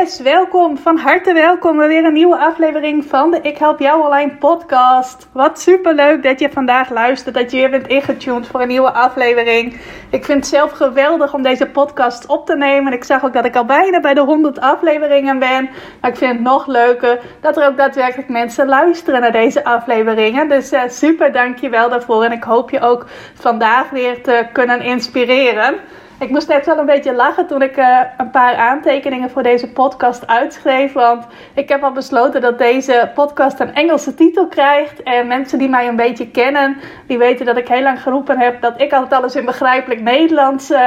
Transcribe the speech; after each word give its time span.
Yes, 0.00 0.20
welkom, 0.20 0.78
van 0.78 0.98
harte 0.98 1.32
welkom 1.32 1.76
bij 1.76 1.88
weer 1.88 2.04
een 2.04 2.12
nieuwe 2.12 2.36
aflevering 2.36 3.04
van 3.04 3.30
de 3.30 3.40
Ik 3.42 3.58
Help 3.58 3.78
Jou 3.78 4.04
Online 4.04 4.36
podcast. 4.36 5.28
Wat 5.32 5.60
super 5.60 5.94
leuk 5.94 6.22
dat 6.22 6.40
je 6.40 6.50
vandaag 6.50 6.90
luistert, 6.90 7.34
dat 7.34 7.50
je 7.50 7.56
weer 7.56 7.70
bent 7.70 7.86
ingetuned 7.86 8.46
voor 8.46 8.60
een 8.60 8.68
nieuwe 8.68 8.92
aflevering. 8.92 9.80
Ik 10.10 10.24
vind 10.24 10.38
het 10.38 10.46
zelf 10.46 10.70
geweldig 10.70 11.34
om 11.34 11.42
deze 11.42 11.66
podcast 11.66 12.26
op 12.26 12.46
te 12.46 12.56
nemen. 12.56 12.92
Ik 12.92 13.04
zag 13.04 13.24
ook 13.24 13.32
dat 13.32 13.44
ik 13.44 13.56
al 13.56 13.64
bijna 13.64 14.00
bij 14.00 14.14
de 14.14 14.20
100 14.20 14.60
afleveringen 14.60 15.38
ben. 15.38 15.70
Maar 16.00 16.10
ik 16.10 16.16
vind 16.16 16.32
het 16.32 16.42
nog 16.42 16.66
leuker 16.66 17.20
dat 17.40 17.56
er 17.56 17.66
ook 17.66 17.76
daadwerkelijk 17.76 18.28
mensen 18.28 18.66
luisteren 18.66 19.20
naar 19.20 19.32
deze 19.32 19.64
afleveringen. 19.64 20.48
Dus 20.48 20.72
uh, 20.72 20.82
super 20.88 21.32
dankjewel 21.32 21.88
daarvoor 21.88 22.24
en 22.24 22.32
ik 22.32 22.42
hoop 22.42 22.70
je 22.70 22.80
ook 22.80 23.06
vandaag 23.34 23.90
weer 23.90 24.22
te 24.22 24.46
kunnen 24.52 24.80
inspireren. 24.80 25.74
Ik 26.20 26.30
moest 26.30 26.48
net 26.48 26.66
wel 26.66 26.78
een 26.78 26.86
beetje 26.86 27.14
lachen 27.14 27.46
toen 27.46 27.62
ik 27.62 27.76
uh, 27.76 28.00
een 28.16 28.30
paar 28.30 28.54
aantekeningen 28.54 29.30
voor 29.30 29.42
deze 29.42 29.72
podcast 29.72 30.26
uitschreef. 30.26 30.92
Want 30.92 31.26
ik 31.54 31.68
heb 31.68 31.82
al 31.82 31.92
besloten 31.92 32.40
dat 32.40 32.58
deze 32.58 33.10
podcast 33.14 33.60
een 33.60 33.74
Engelse 33.74 34.14
titel 34.14 34.46
krijgt. 34.46 35.02
En 35.02 35.26
mensen 35.26 35.58
die 35.58 35.68
mij 35.68 35.88
een 35.88 35.96
beetje 35.96 36.30
kennen, 36.30 36.76
die 37.06 37.18
weten 37.18 37.46
dat 37.46 37.56
ik 37.56 37.68
heel 37.68 37.82
lang 37.82 38.02
geroepen 38.02 38.38
heb 38.38 38.60
dat 38.60 38.80
ik 38.80 38.92
altijd 38.92 39.12
alles 39.12 39.36
in 39.36 39.44
begrijpelijk 39.44 40.00
Nederlands 40.00 40.70
uh, 40.70 40.78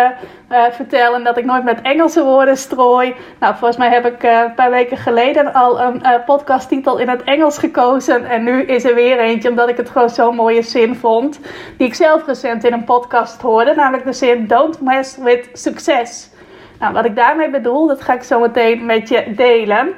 uh, 0.51 0.63
vertel. 0.71 1.15
En 1.15 1.23
dat 1.23 1.37
ik 1.37 1.45
nooit 1.45 1.63
met 1.63 1.81
Engelse 1.81 2.23
woorden 2.23 2.57
strooi. 2.57 3.15
Nou, 3.39 3.55
volgens 3.55 3.77
mij 3.77 3.89
heb 3.89 4.05
ik 4.05 4.23
een 4.23 4.53
paar 4.53 4.71
weken 4.71 4.97
geleden 4.97 5.53
al 5.53 5.81
een 5.81 6.01
podcasttitel 6.25 6.97
in 6.97 7.09
het 7.09 7.23
Engels 7.23 7.57
gekozen. 7.57 8.25
En 8.25 8.43
nu 8.43 8.63
is 8.63 8.83
er 8.83 8.95
weer 8.95 9.19
eentje, 9.19 9.49
omdat 9.49 9.69
ik 9.69 9.77
het 9.77 9.89
gewoon 9.89 10.09
zo'n 10.09 10.35
mooie 10.35 10.61
zin 10.61 10.95
vond. 10.95 11.39
Die 11.77 11.87
ik 11.87 11.93
zelf 11.93 12.25
recent 12.25 12.63
in 12.63 12.73
een 12.73 12.83
podcast 12.83 13.41
hoorde. 13.41 13.73
Namelijk 13.75 14.05
de 14.05 14.13
zin: 14.13 14.47
Don't 14.47 14.81
mess 14.81 15.17
with 15.23 15.49
succes. 15.53 16.29
Nou, 16.79 16.93
wat 16.93 17.05
ik 17.05 17.15
daarmee 17.15 17.49
bedoel, 17.49 17.87
dat 17.87 18.01
ga 18.01 18.13
ik 18.13 18.23
zo 18.23 18.39
meteen 18.39 18.85
met 18.85 19.09
je 19.09 19.33
delen. 19.35 19.93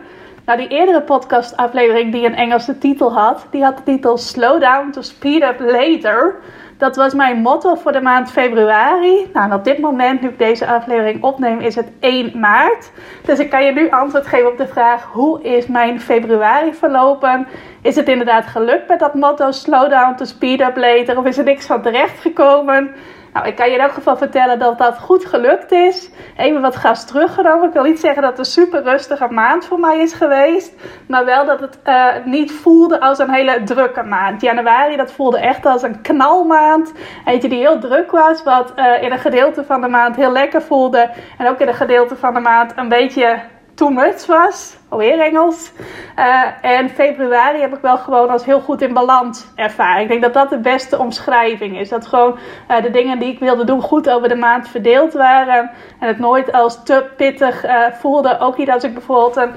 Nou, 0.45 0.59
die 0.59 0.67
eerdere 0.67 1.01
podcastaflevering 1.01 2.11
die 2.11 2.25
een 2.25 2.35
Engelse 2.35 2.77
titel 2.77 3.13
had, 3.13 3.47
die 3.49 3.63
had 3.63 3.77
de 3.77 3.83
titel 3.83 4.17
Slow 4.17 4.61
Down 4.61 4.89
to 4.91 5.01
Speed 5.01 5.43
Up 5.43 5.59
Later. 5.59 6.35
Dat 6.77 6.95
was 6.95 7.13
mijn 7.13 7.41
motto 7.41 7.75
voor 7.75 7.91
de 7.91 8.01
maand 8.01 8.31
februari. 8.31 9.29
Nou, 9.33 9.45
en 9.45 9.57
op 9.57 9.63
dit 9.63 9.79
moment, 9.79 10.21
nu 10.21 10.27
ik 10.27 10.37
deze 10.37 10.67
aflevering 10.67 11.23
opneem, 11.23 11.59
is 11.59 11.75
het 11.75 11.91
1 11.99 12.39
maart. 12.39 12.91
Dus 13.25 13.39
ik 13.39 13.49
kan 13.49 13.63
je 13.65 13.71
nu 13.71 13.89
antwoord 13.89 14.27
geven 14.27 14.51
op 14.51 14.57
de 14.57 14.67
vraag: 14.67 15.03
hoe 15.03 15.41
is 15.41 15.67
mijn 15.67 16.01
februari 16.01 16.73
verlopen? 16.73 17.47
Is 17.81 17.95
het 17.95 18.07
inderdaad 18.07 18.45
gelukt 18.45 18.87
met 18.87 18.99
dat 18.99 19.13
motto 19.13 19.51
Slow 19.51 19.89
Down 19.89 20.15
to 20.15 20.25
Speed 20.25 20.61
Up 20.61 20.77
Later? 20.77 21.17
Of 21.17 21.25
is 21.25 21.37
er 21.37 21.43
niks 21.43 21.65
van 21.65 21.81
terecht 21.81 22.19
gekomen? 22.19 22.95
Nou, 23.36 23.47
ik 23.47 23.55
kan 23.55 23.67
je 23.67 23.73
in 23.73 23.80
elk 23.80 23.91
geval 23.91 24.17
vertellen 24.17 24.59
dat 24.59 24.78
dat 24.78 25.00
goed 25.00 25.25
gelukt 25.25 25.72
is. 25.72 26.09
Even 26.38 26.61
wat 26.61 26.75
gas 26.75 27.05
teruggenomen. 27.05 27.67
Ik 27.67 27.73
wil 27.73 27.83
niet 27.83 28.00
zeggen 28.00 28.22
dat 28.22 28.31
het 28.31 28.39
een 28.39 28.53
super 28.53 28.83
rustige 28.83 29.28
maand 29.28 29.66
voor 29.66 29.80
mij 29.80 30.00
is 30.00 30.13
geweest. 30.13 30.73
Maar 31.07 31.25
wel 31.25 31.45
dat 31.45 31.59
het 31.59 31.79
uh, 31.85 32.06
niet 32.25 32.51
voelde 32.51 33.00
als 33.00 33.19
een 33.19 33.29
hele 33.29 33.63
drukke 33.63 34.03
maand. 34.03 34.41
Januari, 34.41 34.95
dat 34.95 35.12
voelde 35.12 35.40
echt 35.40 35.66
als 35.66 35.81
een 35.81 36.01
knalmaand. 36.01 36.94
Eentje 37.25 37.50
die 37.50 37.59
heel 37.59 37.79
druk 37.79 38.12
was. 38.12 38.44
Wat 38.44 38.74
uh, 38.75 39.03
in 39.03 39.12
een 39.12 39.19
gedeelte 39.19 39.63
van 39.63 39.81
de 39.81 39.88
maand 39.88 40.16
heel 40.16 40.31
lekker 40.31 40.62
voelde. 40.62 41.09
En 41.38 41.47
ook 41.47 41.59
in 41.59 41.68
een 41.68 41.74
gedeelte 41.74 42.16
van 42.16 42.34
de 42.34 42.40
maand 42.40 42.74
een 42.75 42.90
beetje 42.90 43.40
too 43.75 43.90
much 43.90 44.25
was. 44.25 44.78
Alweer 44.90 45.19
Engels. 45.19 45.72
Uh, 46.19 46.44
en 46.62 46.90
februari 46.90 47.59
heb 47.59 47.74
ik 47.75 47.81
wel 47.81 47.97
gewoon 47.97 48.30
als 48.30 48.46
heel 48.46 48.59
goed 48.59 48.81
in 48.81 48.94
balans 48.94 49.46
ervaren. 49.56 50.02
Ik 50.02 50.08
denk 50.08 50.22
dat 50.22 50.34
dat 50.34 50.50
de 50.50 50.58
beste 50.58 50.97
omschrijving 50.97 51.80
is. 51.80 51.90
Dat 51.90 52.08
gewoon 52.08 52.38
uh, 52.72 52.81
de 52.81 52.90
dingen 52.90 53.19
die 53.19 53.31
ik 53.31 53.40
wilde 53.40 53.63
doen 53.63 53.81
goed 53.81 54.09
over 54.09 54.30
de 54.30 54.36
maand 54.36 54.69
verdeeld 54.69 55.13
waren. 55.13 55.72
En 56.00 56.08
het 56.08 56.19
nooit 56.19 56.52
als 56.52 56.84
te 56.84 57.06
pittig 57.18 57.66
uh, 57.66 57.86
voelde. 57.91 58.40
Ook 58.40 58.58
niet 58.58 58.69
als 58.69 58.84
ik 58.84 58.94
bijvoorbeeld 58.94 59.36
een 59.36 59.52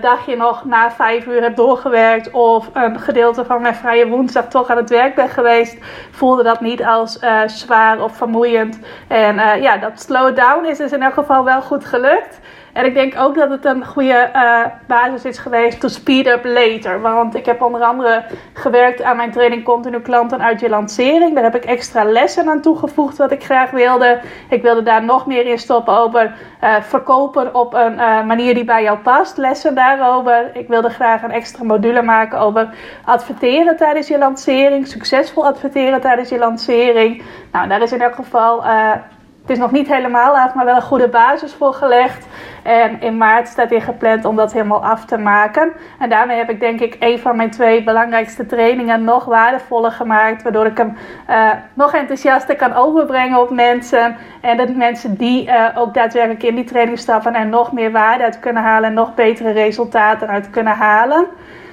dagje 0.00 0.36
nog 0.36 0.64
na 0.64 0.90
vijf 0.90 1.26
uur 1.26 1.42
heb 1.42 1.56
doorgewerkt. 1.56 2.30
Of 2.30 2.70
een 2.72 3.00
gedeelte 3.00 3.44
van 3.44 3.62
mijn 3.62 3.74
vrije 3.74 4.08
woensdag 4.08 4.48
toch 4.48 4.68
aan 4.68 4.76
het 4.76 4.90
werk 4.90 5.14
ben 5.14 5.28
geweest. 5.28 5.76
Voelde 6.10 6.42
dat 6.42 6.60
niet 6.60 6.84
als 6.84 7.18
zwaar 7.46 8.02
of 8.02 8.16
vermoeiend. 8.16 8.78
En 9.08 9.60
ja, 9.62 9.76
dat 9.76 10.00
slow 10.00 10.36
down 10.36 10.64
is 10.64 10.78
dus 10.78 10.92
in 10.92 11.02
elk 11.02 11.14
geval 11.14 11.44
wel 11.44 11.62
goed 11.62 11.84
gelukt. 11.84 12.40
En 12.72 12.84
ik 12.84 12.94
denk 12.94 13.14
ook 13.18 13.34
dat 13.34 13.50
het 13.50 13.64
een 13.64 13.86
goede 13.86 14.30
uh, 14.34 14.64
basis 14.86 15.24
is 15.24 15.38
geweest 15.38 15.80
to 15.80 15.88
speed 15.88 16.26
up 16.26 16.44
later. 16.44 17.00
Want 17.00 17.34
ik 17.34 17.46
heb 17.46 17.62
onder 17.62 17.80
andere 17.80 18.24
gewerkt 18.52 19.02
aan 19.02 19.16
mijn 19.16 19.30
training 19.30 19.64
Continu 19.64 20.00
Klanten 20.00 20.42
uit 20.42 20.60
je 20.60 20.68
lancering. 20.68 21.34
Daar 21.34 21.44
heb 21.44 21.54
ik 21.54 21.64
extra 21.64 22.04
lessen 22.04 22.48
aan 22.48 22.60
toegevoegd 22.60 23.16
wat 23.16 23.30
ik 23.30 23.44
graag 23.44 23.70
wilde. 23.70 24.20
Ik 24.48 24.62
wilde 24.62 24.82
daar 24.82 25.04
nog 25.04 25.26
meer 25.26 25.46
in 25.46 25.58
stoppen 25.58 25.94
over 25.94 26.34
uh, 26.64 26.74
verkopen 26.80 27.54
op 27.54 27.74
een 27.74 27.92
uh, 27.92 28.24
manier 28.24 28.54
die 28.54 28.64
bij 28.64 28.82
jou 28.82 28.98
past. 28.98 29.36
Lessen 29.36 29.74
daarover. 29.74 30.50
Ik 30.52 30.68
wilde 30.68 30.90
graag 30.90 31.22
een 31.22 31.30
extra 31.30 31.64
module 31.64 32.02
maken 32.02 32.38
over 32.38 32.68
adverteren 33.04 33.76
tijdens 33.76 34.08
je 34.08 34.18
lancering. 34.18 34.86
Succesvol 34.86 35.46
adverteren 35.46 36.00
tijdens 36.00 36.28
je 36.28 36.38
lancering. 36.38 37.22
Nou, 37.52 37.68
daar 37.68 37.82
is 37.82 37.92
in 37.92 38.02
elk 38.02 38.14
geval 38.14 38.64
het 39.50 39.58
is 39.58 39.64
nog 39.64 39.74
niet 39.74 39.88
helemaal 39.88 40.38
af, 40.38 40.54
maar 40.54 40.64
wel 40.64 40.76
een 40.76 40.82
goede 40.82 41.08
basis 41.08 41.52
voor 41.54 41.74
gelegd. 41.74 42.26
En 42.62 43.00
in 43.00 43.16
maart 43.16 43.48
staat 43.48 43.70
hij 43.70 43.80
gepland 43.80 44.24
om 44.24 44.36
dat 44.36 44.52
helemaal 44.52 44.84
af 44.84 45.04
te 45.04 45.18
maken. 45.18 45.72
En 45.98 46.08
daarmee 46.08 46.36
heb 46.36 46.50
ik 46.50 46.60
denk 46.60 46.80
ik 46.80 46.96
een 46.98 47.18
van 47.18 47.36
mijn 47.36 47.50
twee 47.50 47.84
belangrijkste 47.84 48.46
trainingen 48.46 49.04
nog 49.04 49.24
waardevoller 49.24 49.92
gemaakt. 49.92 50.42
Waardoor 50.42 50.66
ik 50.66 50.76
hem 50.76 50.96
uh, 51.30 51.50
nog 51.74 51.94
enthousiaster 51.94 52.56
kan 52.56 52.74
overbrengen 52.74 53.40
op 53.40 53.50
mensen. 53.50 54.16
En 54.40 54.56
dat 54.56 54.74
mensen 54.74 55.14
die 55.14 55.46
uh, 55.46 55.66
ook 55.74 55.94
daadwerkelijk 55.94 56.42
in 56.42 56.54
die 56.54 56.64
training 56.64 56.98
stappen 56.98 57.34
en 57.34 57.48
nog 57.48 57.72
meer 57.72 57.92
waarde 57.92 58.24
uit 58.24 58.40
kunnen 58.40 58.62
halen. 58.62 58.88
En 58.88 58.94
nog 58.94 59.14
betere 59.14 59.50
resultaten 59.50 60.28
uit 60.28 60.50
kunnen 60.50 60.74
halen. 60.74 61.26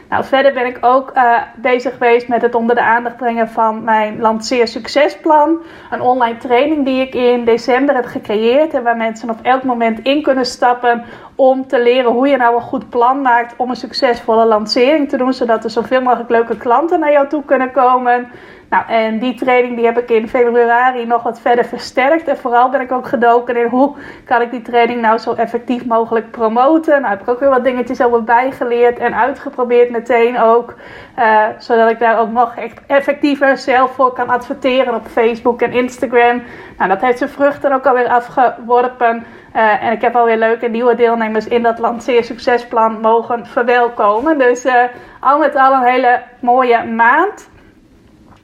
Nou, 0.09 0.23
verder 0.23 0.53
ben 0.53 0.65
ik 0.65 0.77
ook 0.81 1.11
uh, 1.15 1.41
bezig 1.55 1.93
geweest 1.93 2.27
met 2.27 2.41
het 2.41 2.55
onder 2.55 2.75
de 2.75 2.81
aandacht 2.81 3.17
brengen 3.17 3.49
van 3.49 3.83
mijn 3.83 4.19
Lanceer 4.19 4.67
Succesplan. 4.67 5.61
Een 5.91 6.01
online 6.01 6.37
training 6.37 6.85
die 6.85 7.01
ik 7.01 7.13
in 7.13 7.45
december 7.45 7.95
heb 7.95 8.05
gecreëerd. 8.05 8.73
En 8.73 8.83
waar 8.83 8.97
mensen 8.97 9.29
op 9.29 9.39
elk 9.41 9.63
moment 9.63 9.99
in 9.99 10.21
kunnen 10.21 10.45
stappen 10.45 11.03
om 11.35 11.67
te 11.67 11.81
leren 11.81 12.11
hoe 12.11 12.27
je 12.27 12.37
nou 12.37 12.55
een 12.55 12.61
goed 12.61 12.89
plan 12.89 13.21
maakt 13.21 13.53
om 13.57 13.69
een 13.69 13.75
succesvolle 13.75 14.45
lancering 14.45 15.09
te 15.09 15.17
doen. 15.17 15.33
Zodat 15.33 15.63
er 15.63 15.69
zoveel 15.69 16.01
mogelijk 16.01 16.29
leuke 16.29 16.57
klanten 16.57 16.99
naar 16.99 17.11
jou 17.11 17.27
toe 17.27 17.45
kunnen 17.45 17.71
komen. 17.71 18.27
Nou, 18.69 18.83
en 18.87 19.19
die 19.19 19.33
training 19.33 19.75
die 19.75 19.85
heb 19.85 19.97
ik 19.97 20.09
in 20.09 20.27
februari 20.27 21.05
nog 21.05 21.23
wat 21.23 21.39
verder 21.39 21.65
versterkt. 21.65 22.27
En 22.27 22.37
vooral 22.37 22.69
ben 22.69 22.81
ik 22.81 22.91
ook 22.91 23.07
gedoken 23.07 23.57
in 23.57 23.67
hoe 23.67 23.95
kan 24.25 24.41
ik 24.41 24.51
die 24.51 24.61
training 24.61 25.01
nou 25.01 25.17
zo 25.17 25.33
effectief 25.33 25.85
mogelijk 25.85 26.31
promoten. 26.31 27.01
Nou 27.01 27.13
heb 27.13 27.21
ik 27.21 27.29
ook 27.29 27.39
weer 27.39 27.49
wat 27.49 27.63
dingetjes 27.63 28.01
over 28.01 28.23
bijgeleerd 28.23 28.99
en 28.99 29.15
uitgeprobeerd 29.15 29.89
meteen 29.89 30.39
ook. 30.39 30.75
Uh, 31.19 31.43
zodat 31.57 31.89
ik 31.89 31.99
daar 31.99 32.19
ook 32.19 32.31
nog 32.31 32.55
echt 32.55 32.79
effectiever 32.87 33.57
zelf 33.57 33.91
voor 33.91 34.13
kan 34.13 34.29
adverteren 34.29 34.95
op 34.95 35.07
Facebook 35.07 35.61
en 35.61 35.71
Instagram. 35.71 36.43
Nou, 36.77 36.89
dat 36.89 37.01
heeft 37.01 37.17
zijn 37.17 37.29
vruchten 37.29 37.71
ook 37.71 37.85
alweer 37.85 38.07
afgeworpen. 38.07 39.25
Uh, 39.55 39.83
en 39.83 39.91
ik 39.91 40.01
heb 40.01 40.15
alweer 40.15 40.37
leuke 40.37 40.67
nieuwe 40.67 40.95
deelnemers 40.95 41.47
in 41.47 41.63
dat 41.63 41.79
Lanceer 41.79 42.23
Succesplan 42.23 42.99
mogen 43.01 43.45
verwelkomen. 43.45 44.37
Dus 44.37 44.65
uh, 44.65 44.73
al 45.19 45.37
met 45.37 45.55
al 45.55 45.73
een 45.73 45.83
hele 45.83 46.21
mooie 46.39 46.83
maand. 46.83 47.49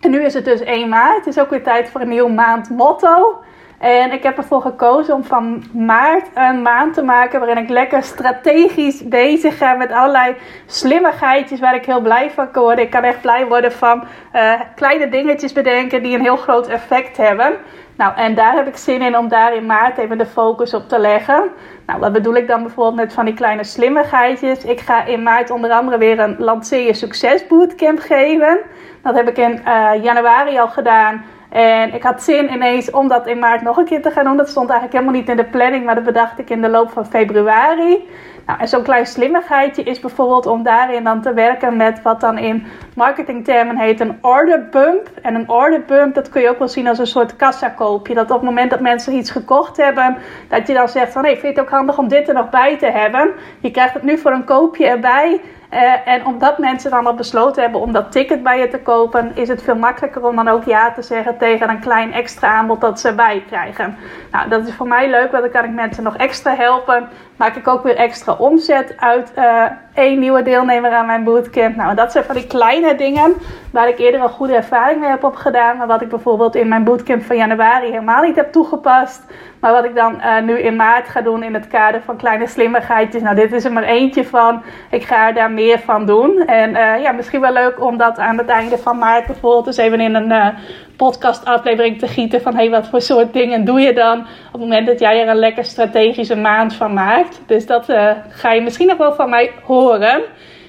En 0.04 0.12
nu 0.12 0.24
is 0.26 0.34
het 0.34 0.46
dus 0.46 0.62
1 0.62 0.90
maart. 0.90 1.26
Het 1.26 1.28
is 1.28 1.40
ook 1.40 1.50
weer 1.50 1.64
tijd 1.64 1.90
voor 1.90 2.02
een 2.02 2.10
nieuw 2.10 2.28
maand 2.28 2.70
motto. 2.70 3.42
En 3.80 4.12
ik 4.12 4.24
heb 4.24 4.38
ervoor 4.38 4.62
gekozen 4.62 5.14
om 5.14 5.24
van 5.24 5.64
maart 5.74 6.28
een 6.34 6.62
maand 6.62 6.94
te 6.94 7.02
maken 7.02 7.40
waarin 7.40 7.64
ik 7.64 7.70
lekker 7.70 8.04
strategisch 8.04 9.08
bezig 9.08 9.58
ga 9.58 9.74
met 9.74 9.92
allerlei 9.92 10.36
slimmigheidjes 10.66 11.60
waar 11.60 11.76
ik 11.76 11.86
heel 11.86 12.02
blij 12.02 12.32
van 12.32 12.52
kan 12.52 12.64
worden. 12.64 12.84
Ik 12.84 12.92
kan 12.92 13.04
echt 13.04 13.22
blij 13.22 13.46
worden 13.48 13.72
van 13.72 14.04
uh, 14.36 14.54
kleine 14.76 15.10
dingetjes 15.10 15.54
bedenken 15.54 16.04
die 16.04 16.16
een 16.16 16.22
heel 16.22 16.38
groot 16.38 16.68
effect 16.68 17.18
hebben. 17.18 17.54
Nou, 17.98 18.16
en 18.16 18.36
daar 18.36 18.54
heb 18.54 18.68
ik 18.68 18.78
zin 18.78 19.02
in 19.02 19.18
om 19.18 19.28
daar 19.28 19.56
in 19.56 19.66
maart 19.66 19.98
even 19.98 20.18
de 20.18 20.26
focus 20.26 20.74
op 20.74 20.90
te 20.90 21.00
leggen. 21.00 21.52
Nou, 21.86 22.00
wat 22.00 22.12
bedoel 22.14 22.36
ik 22.36 22.48
dan 22.48 22.62
bijvoorbeeld 22.62 22.96
met 22.96 23.14
van 23.14 23.26
die 23.26 23.34
kleine 23.34 23.64
slimmigheidjes? 23.64 24.64
Ik 24.64 24.80
ga 24.80 25.06
in 25.06 25.24
maart 25.24 25.52
onder 25.52 25.72
andere 25.72 25.98
weer 25.98 26.20
een 26.20 26.36
Lanceer 26.40 26.96
Succes 26.96 27.48
Bootcamp 27.48 28.00
geven. 28.00 28.60
Dat 29.02 29.16
heb 29.16 29.30
ik 29.30 29.38
in 29.38 29.62
uh, 29.68 29.92
januari 30.02 30.60
al 30.60 30.68
gedaan. 30.68 31.26
En 31.54 31.94
ik 31.94 32.04
had 32.04 32.24
zin 32.24 32.52
ineens 32.52 32.92
om 32.92 33.08
dat 33.08 33.28
in 33.28 33.40
maart 33.40 33.62
nog 33.62 33.78
een 33.78 33.86
keer 33.86 34.02
te 34.02 34.12
gaan 34.12 34.24
doen. 34.24 34.38
Dat 34.38 34.50
stond 34.50 34.70
eigenlijk 34.70 35.00
helemaal 35.00 35.20
niet 35.20 35.30
in 35.30 35.38
de 35.38 35.50
planning, 35.50 35.86
maar 35.86 35.96
dat 35.96 36.04
bedacht 36.04 36.40
ik 36.40 36.50
in 36.50 36.62
de 36.62 36.70
loop 36.70 36.92
van 36.92 37.06
februari. 37.06 38.08
Nou, 38.46 38.60
en 38.60 38.68
zo'n 38.68 38.84
klein 38.84 39.06
slimmigheidje 39.06 39.84
is 39.84 40.00
bijvoorbeeld 40.00 40.46
om 40.46 40.64
daarin 40.64 41.04
dan 41.04 41.22
te 41.22 41.34
werken 41.34 41.78
met 41.78 42.02
wat 42.02 42.22
dan 42.22 42.38
in 42.38 42.66
marketingtermen 42.96 43.78
heet 43.78 44.00
een 44.00 44.18
order 44.22 44.68
bump. 44.70 45.10
En 45.22 45.36
een 45.36 45.50
order 45.50 45.82
bump, 45.82 46.16
dat 46.16 46.30
kun 46.30 46.42
je 46.42 46.50
ook 46.50 46.60
wel 46.60 46.68
zien 46.68 46.88
als 46.88 47.00
een 47.00 47.08
soort 47.08 47.36
kassakoopje. 47.36 48.14
Dat 48.14 48.32
op 48.32 48.38
het 48.38 48.50
moment 48.50 48.70
dat 48.70 48.80
mensen 48.80 49.14
iets 49.14 49.32
gekocht 49.32 49.78
hebben, 49.78 50.18
dat 50.50 50.68
je 50.68 50.74
dan 50.74 50.90
zegt 50.90 51.12
van, 51.12 51.24
hé, 51.24 51.32
hey, 51.32 51.40
vind 51.40 51.56
het 51.56 51.66
ook 51.66 51.72
handig 51.72 51.98
om 51.98 52.08
dit 52.08 52.28
er 52.28 52.34
nog 52.34 52.50
bij 52.50 52.78
te 52.78 52.86
hebben? 52.86 53.32
Je 53.60 53.72
krijgt 53.72 53.94
het 53.94 54.04
nu 54.04 54.18
voor 54.18 54.32
een 54.32 54.46
koopje 54.46 54.86
erbij. 54.86 55.42
Uh, 55.74 56.08
en 56.08 56.26
omdat 56.26 56.58
mensen 56.58 56.92
dan 56.92 57.06
al 57.06 57.14
besloten 57.14 57.62
hebben 57.62 57.82
om 57.82 57.92
dat 57.92 58.12
ticket 58.12 58.44
bij 58.44 58.60
je 58.60 58.68
te 58.68 58.80
kopen, 58.80 59.32
is 59.36 59.48
het 59.48 59.64
veel 59.64 59.76
makkelijker 59.76 60.26
om 60.26 60.36
dan 60.36 60.48
ook 60.48 60.64
ja 60.64 60.92
te 60.92 61.02
zeggen 61.02 61.38
tegen 61.38 61.70
een 61.70 61.80
klein 61.80 62.14
extra 62.14 62.48
aanbod 62.48 62.82
dat 62.82 63.00
ze 63.00 63.14
bij 63.14 63.44
krijgen. 63.48 63.98
Nou, 64.32 64.50
dat 64.50 64.68
is 64.68 64.74
voor 64.74 64.88
mij 64.88 65.10
leuk, 65.10 65.32
want 65.32 65.44
dan 65.44 65.52
kan 65.52 65.64
ik 65.64 65.76
mensen 65.76 66.04
nog 66.04 66.18
extra 66.18 66.56
helpen. 66.56 67.10
Maak 67.38 67.56
ik 67.56 67.68
ook 67.68 67.84
weer 67.84 67.96
extra 67.96 68.34
omzet 68.34 68.94
uit 68.98 69.32
uh, 69.38 69.64
één 69.94 70.20
nieuwe 70.20 70.42
deelnemer 70.42 70.92
aan 70.92 71.06
mijn 71.06 71.24
bootcamp. 71.24 71.76
Nou, 71.76 71.96
dat 71.96 72.12
zijn 72.12 72.24
van 72.24 72.36
die 72.36 72.48
kleine 72.48 72.96
dingen 72.96 73.34
waar 73.72 73.88
ik 73.88 73.98
eerder 74.00 74.22
al 74.22 74.30
goede 74.30 74.56
ervaring 74.56 75.00
mee 75.00 75.10
heb 75.10 75.24
opgedaan. 75.24 75.78
Maar 75.78 75.88
wat 75.88 76.02
ik 76.02 76.10
bijvoorbeeld 76.10 76.56
in 76.56 76.68
mijn 76.68 76.84
bootcamp 76.84 77.24
van 77.24 77.38
januari 77.38 77.86
helemaal 77.86 78.24
niet 78.24 78.36
heb 78.36 78.52
toegepast. 78.52 79.24
Maar 79.60 79.72
wat 79.72 79.86
ik 79.86 79.96
dan 79.96 80.16
uh, 80.16 80.42
nu 80.42 80.60
in 80.60 80.76
maart 80.76 81.08
ga 81.08 81.22
doen 81.22 81.44
in 81.44 81.54
het 81.54 81.68
kader 81.68 82.02
van 82.02 82.18
kleine 82.18 82.48
slimmigheidjes. 82.48 83.22
Nou, 83.22 83.36
dit 83.36 83.52
is 83.52 83.66
er 83.66 83.74
maar 83.74 83.84
eentje 83.84 84.26
van. 84.26 84.64
Ik 84.90 85.04
ga 85.04 85.28
er 85.28 85.34
daar 85.34 85.52
meer 85.52 85.80
van 85.80 86.06
doen. 86.06 86.46
En 86.46 86.70
uh, 86.70 87.02
ja, 87.02 87.12
misschien 87.12 87.42
wel 87.42 87.54
leuk 87.54 87.82
om 87.82 87.98
dat 87.98 88.18
aan 88.18 88.38
het 88.38 88.48
einde 88.48 88.78
van 88.78 88.98
maart 88.98 89.26
bijvoorbeeld 89.26 89.68
eens 89.68 89.78
even 89.78 90.00
in 90.00 90.16
een 90.16 90.54
uh, 90.94 90.98
podcast 90.98 91.46
aflevering 91.46 92.00
te 92.00 92.08
gieten. 92.08 92.42
Van 92.42 92.56
hey, 92.56 92.70
wat 92.70 92.88
voor 92.88 93.02
soort 93.02 93.34
dingen 93.34 93.66
doe 93.66 93.80
je 93.80 93.94
dan 93.94 94.20
op 94.20 94.52
het 94.52 94.62
moment 94.62 94.88
dat 94.88 95.00
jij 95.00 95.22
er 95.22 95.28
een 95.28 95.36
lekker 95.36 95.66
strategische 95.66 96.36
maand 96.36 96.74
van 96.74 96.94
maakt. 96.94 97.42
Dus 97.46 97.66
dat 97.66 97.86
ga 98.30 98.52
je 98.52 98.62
misschien 98.62 98.88
nog 98.88 98.98
wel 98.98 99.14
van 99.14 99.30
mij 99.30 99.52
horen. 99.64 100.22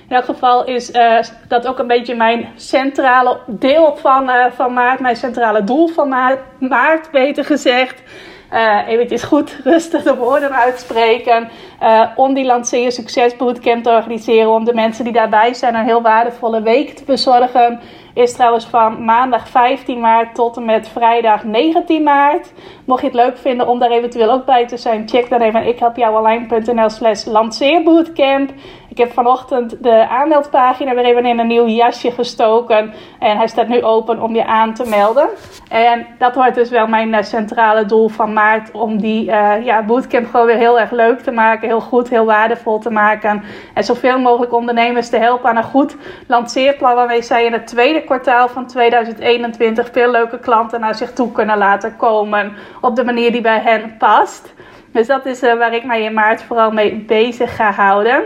In 0.09 0.17
elk 0.17 0.25
geval 0.25 0.65
is 0.65 0.91
uh, 0.91 1.19
dat 1.49 1.67
ook 1.67 1.79
een 1.79 1.87
beetje 1.87 2.15
mijn 2.15 2.49
centrale 2.57 3.39
deel 3.47 3.97
van, 3.97 4.29
uh, 4.29 4.45
van 4.55 4.73
maart, 4.73 5.01
mijn 5.01 5.17
centrale 5.17 5.65
doel 5.65 5.89
van 5.89 6.09
maart, 6.09 6.41
maart 6.59 7.11
beter 7.11 7.45
gezegd. 7.45 8.03
Uh, 8.53 8.89
eventjes 8.89 9.23
goed 9.23 9.57
rustig 9.65 10.03
de 10.03 10.15
woorden 10.15 10.55
uitspreken. 10.55 11.49
Om 12.17 12.35
die 12.35 12.45
Lanceer 12.45 12.93
Succes 12.93 13.37
Bootcamp 13.37 13.83
te 13.83 13.91
organiseren. 13.91 14.51
Om 14.51 14.65
de 14.65 14.75
mensen 14.75 15.05
die 15.05 15.13
daarbij 15.13 15.55
zijn 15.55 15.75
een 15.75 15.85
heel 15.85 16.03
waardevolle 16.03 16.63
week 16.63 16.97
te 16.97 17.05
bezorgen. 17.05 17.81
Is 18.15 18.33
trouwens 18.33 18.65
van 18.65 19.05
maandag 19.05 19.49
15 19.49 20.01
maart 20.01 20.35
tot 20.35 20.57
en 20.57 20.65
met 20.65 20.89
vrijdag 20.89 21.45
19 21.45 22.03
maart. 22.03 22.53
Mocht 22.85 23.01
je 23.01 23.07
het 23.07 23.17
leuk 23.17 23.39
vinden 23.39 23.69
om 23.69 23.79
daar 23.79 23.91
eventueel 23.91 24.31
ook 24.31 24.45
bij 24.45 24.67
te 24.67 24.77
zijn, 24.77 25.09
check 25.09 25.29
dan 25.31 25.41
even 25.41 25.67
ikhelpjouonline.nl 25.67 26.91
slash 26.91 27.25
lanceerbootcamp. 27.25 28.51
Ik 28.95 29.01
heb 29.01 29.13
vanochtend 29.13 29.83
de 29.83 30.09
aanmeldpagina 30.09 30.95
weer 30.95 31.05
even 31.05 31.27
in 31.27 31.39
een 31.39 31.47
nieuw 31.47 31.67
jasje 31.67 32.11
gestoken. 32.11 32.95
En 33.19 33.37
hij 33.37 33.47
staat 33.47 33.69
nu 33.69 33.83
open 33.83 34.23
om 34.23 34.35
je 34.35 34.47
aan 34.47 34.75
te 34.75 34.89
melden. 34.89 35.29
En 35.69 36.07
dat 36.19 36.35
wordt 36.35 36.55
dus 36.55 36.71
wel 36.71 36.87
mijn 36.87 37.09
uh, 37.09 37.23
centrale 37.23 37.85
doel 37.85 38.09
van 38.09 38.33
maart. 38.33 38.71
Om 38.71 39.01
die 39.01 39.27
uh, 39.27 39.65
ja, 39.65 39.83
bootcamp 39.83 40.27
gewoon 40.31 40.47
weer 40.47 40.57
heel 40.57 40.81
erg 40.81 40.91
leuk 40.91 41.21
te 41.21 41.31
maken. 41.31 41.69
Heel 41.69 41.81
goed, 41.81 42.09
heel 42.09 42.25
waardevol 42.25 42.79
te 42.79 42.91
maken. 42.91 43.43
En 43.75 43.85
zoveel 43.85 44.19
mogelijk 44.19 44.53
ondernemers 44.53 45.09
te 45.09 45.17
helpen 45.17 45.51
aan 45.51 45.57
een 45.57 45.63
goed 45.63 45.97
lanceerplan. 46.27 46.95
Waarmee 46.95 47.23
zij 47.23 47.45
in 47.45 47.53
het 47.53 47.67
tweede 47.67 48.03
kwartaal 48.03 48.49
van 48.49 48.67
2021 48.67 49.89
veel 49.93 50.11
leuke 50.11 50.39
klanten 50.39 50.81
naar 50.81 50.95
zich 50.95 51.13
toe 51.13 51.33
kunnen 51.33 51.59
laten 51.59 51.97
komen. 51.97 52.53
Op 52.81 52.97
de 52.97 53.05
manier 53.05 53.33
die 53.33 53.41
bij 53.41 53.61
hen 53.61 53.97
past. 53.99 54.55
Dus 54.93 55.07
dat 55.07 55.27
is 55.27 55.43
uh, 55.43 55.59
waar 55.59 55.75
ik 55.75 55.85
mij 55.85 56.03
in 56.03 56.15
maart 56.15 56.43
vooral 56.43 56.71
mee 56.71 57.05
bezig 57.07 57.57
ga 57.57 57.73
houden. 57.73 58.25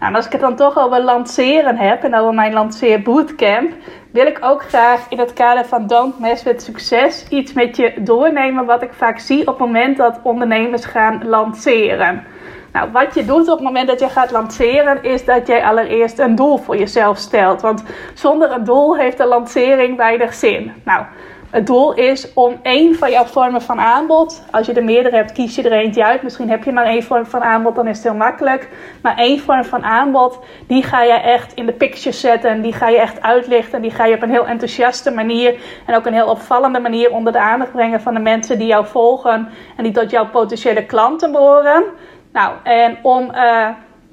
Nou, 0.00 0.14
als 0.14 0.26
ik 0.26 0.32
het 0.32 0.40
dan 0.40 0.56
toch 0.56 0.78
over 0.78 1.00
lanceren 1.00 1.76
heb 1.76 2.04
en 2.04 2.14
over 2.14 2.34
mijn 2.34 2.52
lanceer 2.52 3.02
bootcamp, 3.02 3.72
wil 4.10 4.26
ik 4.26 4.38
ook 4.40 4.62
graag 4.62 5.06
in 5.08 5.18
het 5.18 5.32
kader 5.32 5.64
van 5.64 5.86
Don't 5.86 6.18
Mess 6.18 6.42
with 6.42 6.62
Succes 6.62 7.26
iets 7.28 7.52
met 7.52 7.76
je 7.76 7.92
doornemen 8.00 8.64
wat 8.64 8.82
ik 8.82 8.92
vaak 8.92 9.18
zie 9.18 9.40
op 9.40 9.46
het 9.46 9.58
moment 9.58 9.96
dat 9.96 10.20
ondernemers 10.22 10.84
gaan 10.84 11.28
lanceren. 11.28 12.24
Nou, 12.72 12.90
wat 12.92 13.14
je 13.14 13.24
doet 13.24 13.48
op 13.48 13.58
het 13.58 13.66
moment 13.66 13.88
dat 13.88 14.00
je 14.00 14.08
gaat 14.08 14.30
lanceren, 14.30 15.02
is 15.02 15.24
dat 15.24 15.46
jij 15.46 15.64
allereerst 15.64 16.18
een 16.18 16.34
doel 16.34 16.56
voor 16.56 16.76
jezelf 16.76 17.18
stelt. 17.18 17.60
Want 17.60 17.82
zonder 18.14 18.50
een 18.52 18.64
doel 18.64 18.96
heeft 18.96 19.18
de 19.18 19.26
lancering 19.26 19.96
weinig 19.96 20.34
zin. 20.34 20.72
Nou, 20.84 21.04
het 21.50 21.66
doel 21.66 21.94
is 21.94 22.32
om 22.32 22.58
één 22.62 22.94
van 22.94 23.10
jouw 23.10 23.24
vormen 23.24 23.62
van 23.62 23.80
aanbod. 23.80 24.42
Als 24.50 24.66
je 24.66 24.72
er 24.72 24.84
meerdere 24.84 25.16
hebt, 25.16 25.32
kies 25.32 25.54
je 25.54 25.62
er 25.62 25.72
eentje 25.72 26.04
uit. 26.04 26.22
Misschien 26.22 26.50
heb 26.50 26.64
je 26.64 26.72
maar 26.72 26.84
één 26.84 27.02
vorm 27.02 27.26
van 27.26 27.42
aanbod, 27.42 27.74
dan 27.74 27.86
is 27.86 27.96
het 27.96 28.06
heel 28.06 28.14
makkelijk. 28.14 28.68
Maar 29.02 29.16
één 29.16 29.40
vorm 29.40 29.64
van 29.64 29.84
aanbod, 29.84 30.38
die 30.66 30.82
ga 30.82 31.02
je 31.02 31.12
echt 31.12 31.54
in 31.54 31.66
de 31.66 31.72
picture 31.72 32.14
zetten. 32.14 32.62
Die 32.62 32.72
ga 32.72 32.88
je 32.88 32.98
echt 32.98 33.22
uitlichten. 33.22 33.82
Die 33.82 33.90
ga 33.90 34.04
je 34.04 34.14
op 34.14 34.22
een 34.22 34.30
heel 34.30 34.46
enthousiaste 34.46 35.10
manier 35.10 35.54
en 35.86 35.94
ook 35.94 36.06
een 36.06 36.14
heel 36.14 36.30
opvallende 36.30 36.80
manier 36.80 37.12
onder 37.12 37.32
de 37.32 37.40
aandacht 37.40 37.72
brengen 37.72 38.00
van 38.00 38.14
de 38.14 38.20
mensen 38.20 38.58
die 38.58 38.66
jou 38.66 38.86
volgen 38.86 39.48
en 39.76 39.84
die 39.84 39.92
tot 39.92 40.10
jouw 40.10 40.28
potentiële 40.28 40.86
klanten 40.86 41.32
behoren. 41.32 41.84
Nou, 42.32 42.52
en 42.62 42.98
om. 43.02 43.30
Uh, 43.34 43.68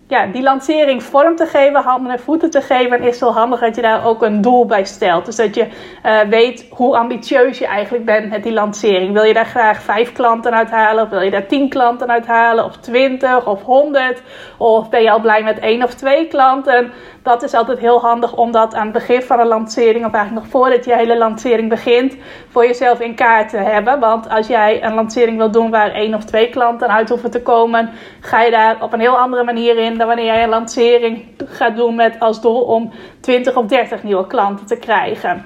ja, 0.07 0.25
die 0.27 0.43
lancering 0.43 1.03
vorm 1.03 1.35
te 1.35 1.45
geven, 1.45 1.81
handen 1.81 2.11
en 2.11 2.19
voeten 2.19 2.49
te 2.49 2.61
geven, 2.61 3.01
is 3.01 3.17
zo 3.17 3.31
handig 3.31 3.59
dat 3.59 3.75
je 3.75 3.81
daar 3.81 4.05
ook 4.05 4.23
een 4.23 4.41
doel 4.41 4.65
bij 4.65 4.85
stelt. 4.85 5.25
Dus 5.25 5.35
dat 5.35 5.55
je 5.55 5.67
uh, 6.05 6.19
weet 6.21 6.67
hoe 6.69 6.97
ambitieus 6.97 7.57
je 7.57 7.67
eigenlijk 7.67 8.05
bent 8.05 8.29
met 8.29 8.43
die 8.43 8.53
lancering. 8.53 9.13
Wil 9.13 9.23
je 9.23 9.33
daar 9.33 9.45
graag 9.45 9.81
vijf 9.81 10.11
klanten 10.11 10.53
uithalen? 10.53 11.03
Of 11.03 11.09
wil 11.09 11.21
je 11.21 11.31
daar 11.31 11.47
tien 11.47 11.69
klanten 11.69 12.09
uithalen? 12.09 12.65
Of 12.65 12.77
twintig 12.77 13.47
of 13.47 13.63
honderd? 13.63 14.21
Of 14.57 14.89
ben 14.89 15.01
je 15.01 15.11
al 15.11 15.21
blij 15.21 15.43
met 15.43 15.59
één 15.59 15.83
of 15.83 15.93
twee 15.93 16.27
klanten? 16.27 16.91
Dat 17.25 17.43
is 17.43 17.53
altijd 17.53 17.79
heel 17.79 17.99
handig 17.99 18.35
om 18.35 18.51
dat 18.51 18.73
aan 18.73 18.83
het 18.83 18.93
begin 18.93 19.21
van 19.21 19.39
een 19.39 19.47
lancering, 19.47 20.05
of 20.05 20.13
eigenlijk 20.13 20.43
nog 20.45 20.47
voordat 20.51 20.85
je 20.85 20.95
hele 20.95 21.17
lancering 21.17 21.69
begint, 21.69 22.15
voor 22.49 22.65
jezelf 22.65 22.99
in 22.99 23.15
kaart 23.15 23.49
te 23.49 23.57
hebben. 23.57 23.99
Want 23.99 24.29
als 24.29 24.47
jij 24.47 24.83
een 24.83 24.93
lancering 24.93 25.37
wil 25.37 25.51
doen 25.51 25.69
waar 25.69 25.91
één 25.91 26.13
of 26.13 26.23
twee 26.23 26.49
klanten 26.49 26.87
uit 26.87 27.09
hoeven 27.09 27.31
te 27.31 27.41
komen, 27.41 27.89
ga 28.19 28.41
je 28.41 28.51
daar 28.51 28.83
op 28.83 28.93
een 28.93 28.99
heel 28.99 29.17
andere 29.17 29.43
manier 29.43 29.77
in 29.77 29.97
dan 29.97 30.07
wanneer 30.07 30.25
jij 30.25 30.43
een 30.43 30.49
lancering 30.49 31.25
gaat 31.45 31.75
doen 31.75 31.95
met 31.95 32.19
als 32.19 32.41
doel 32.41 32.61
om 32.61 32.91
20 33.19 33.55
of 33.55 33.65
30 33.65 34.03
nieuwe 34.03 34.27
klanten 34.27 34.65
te 34.65 34.77
krijgen. 34.77 35.45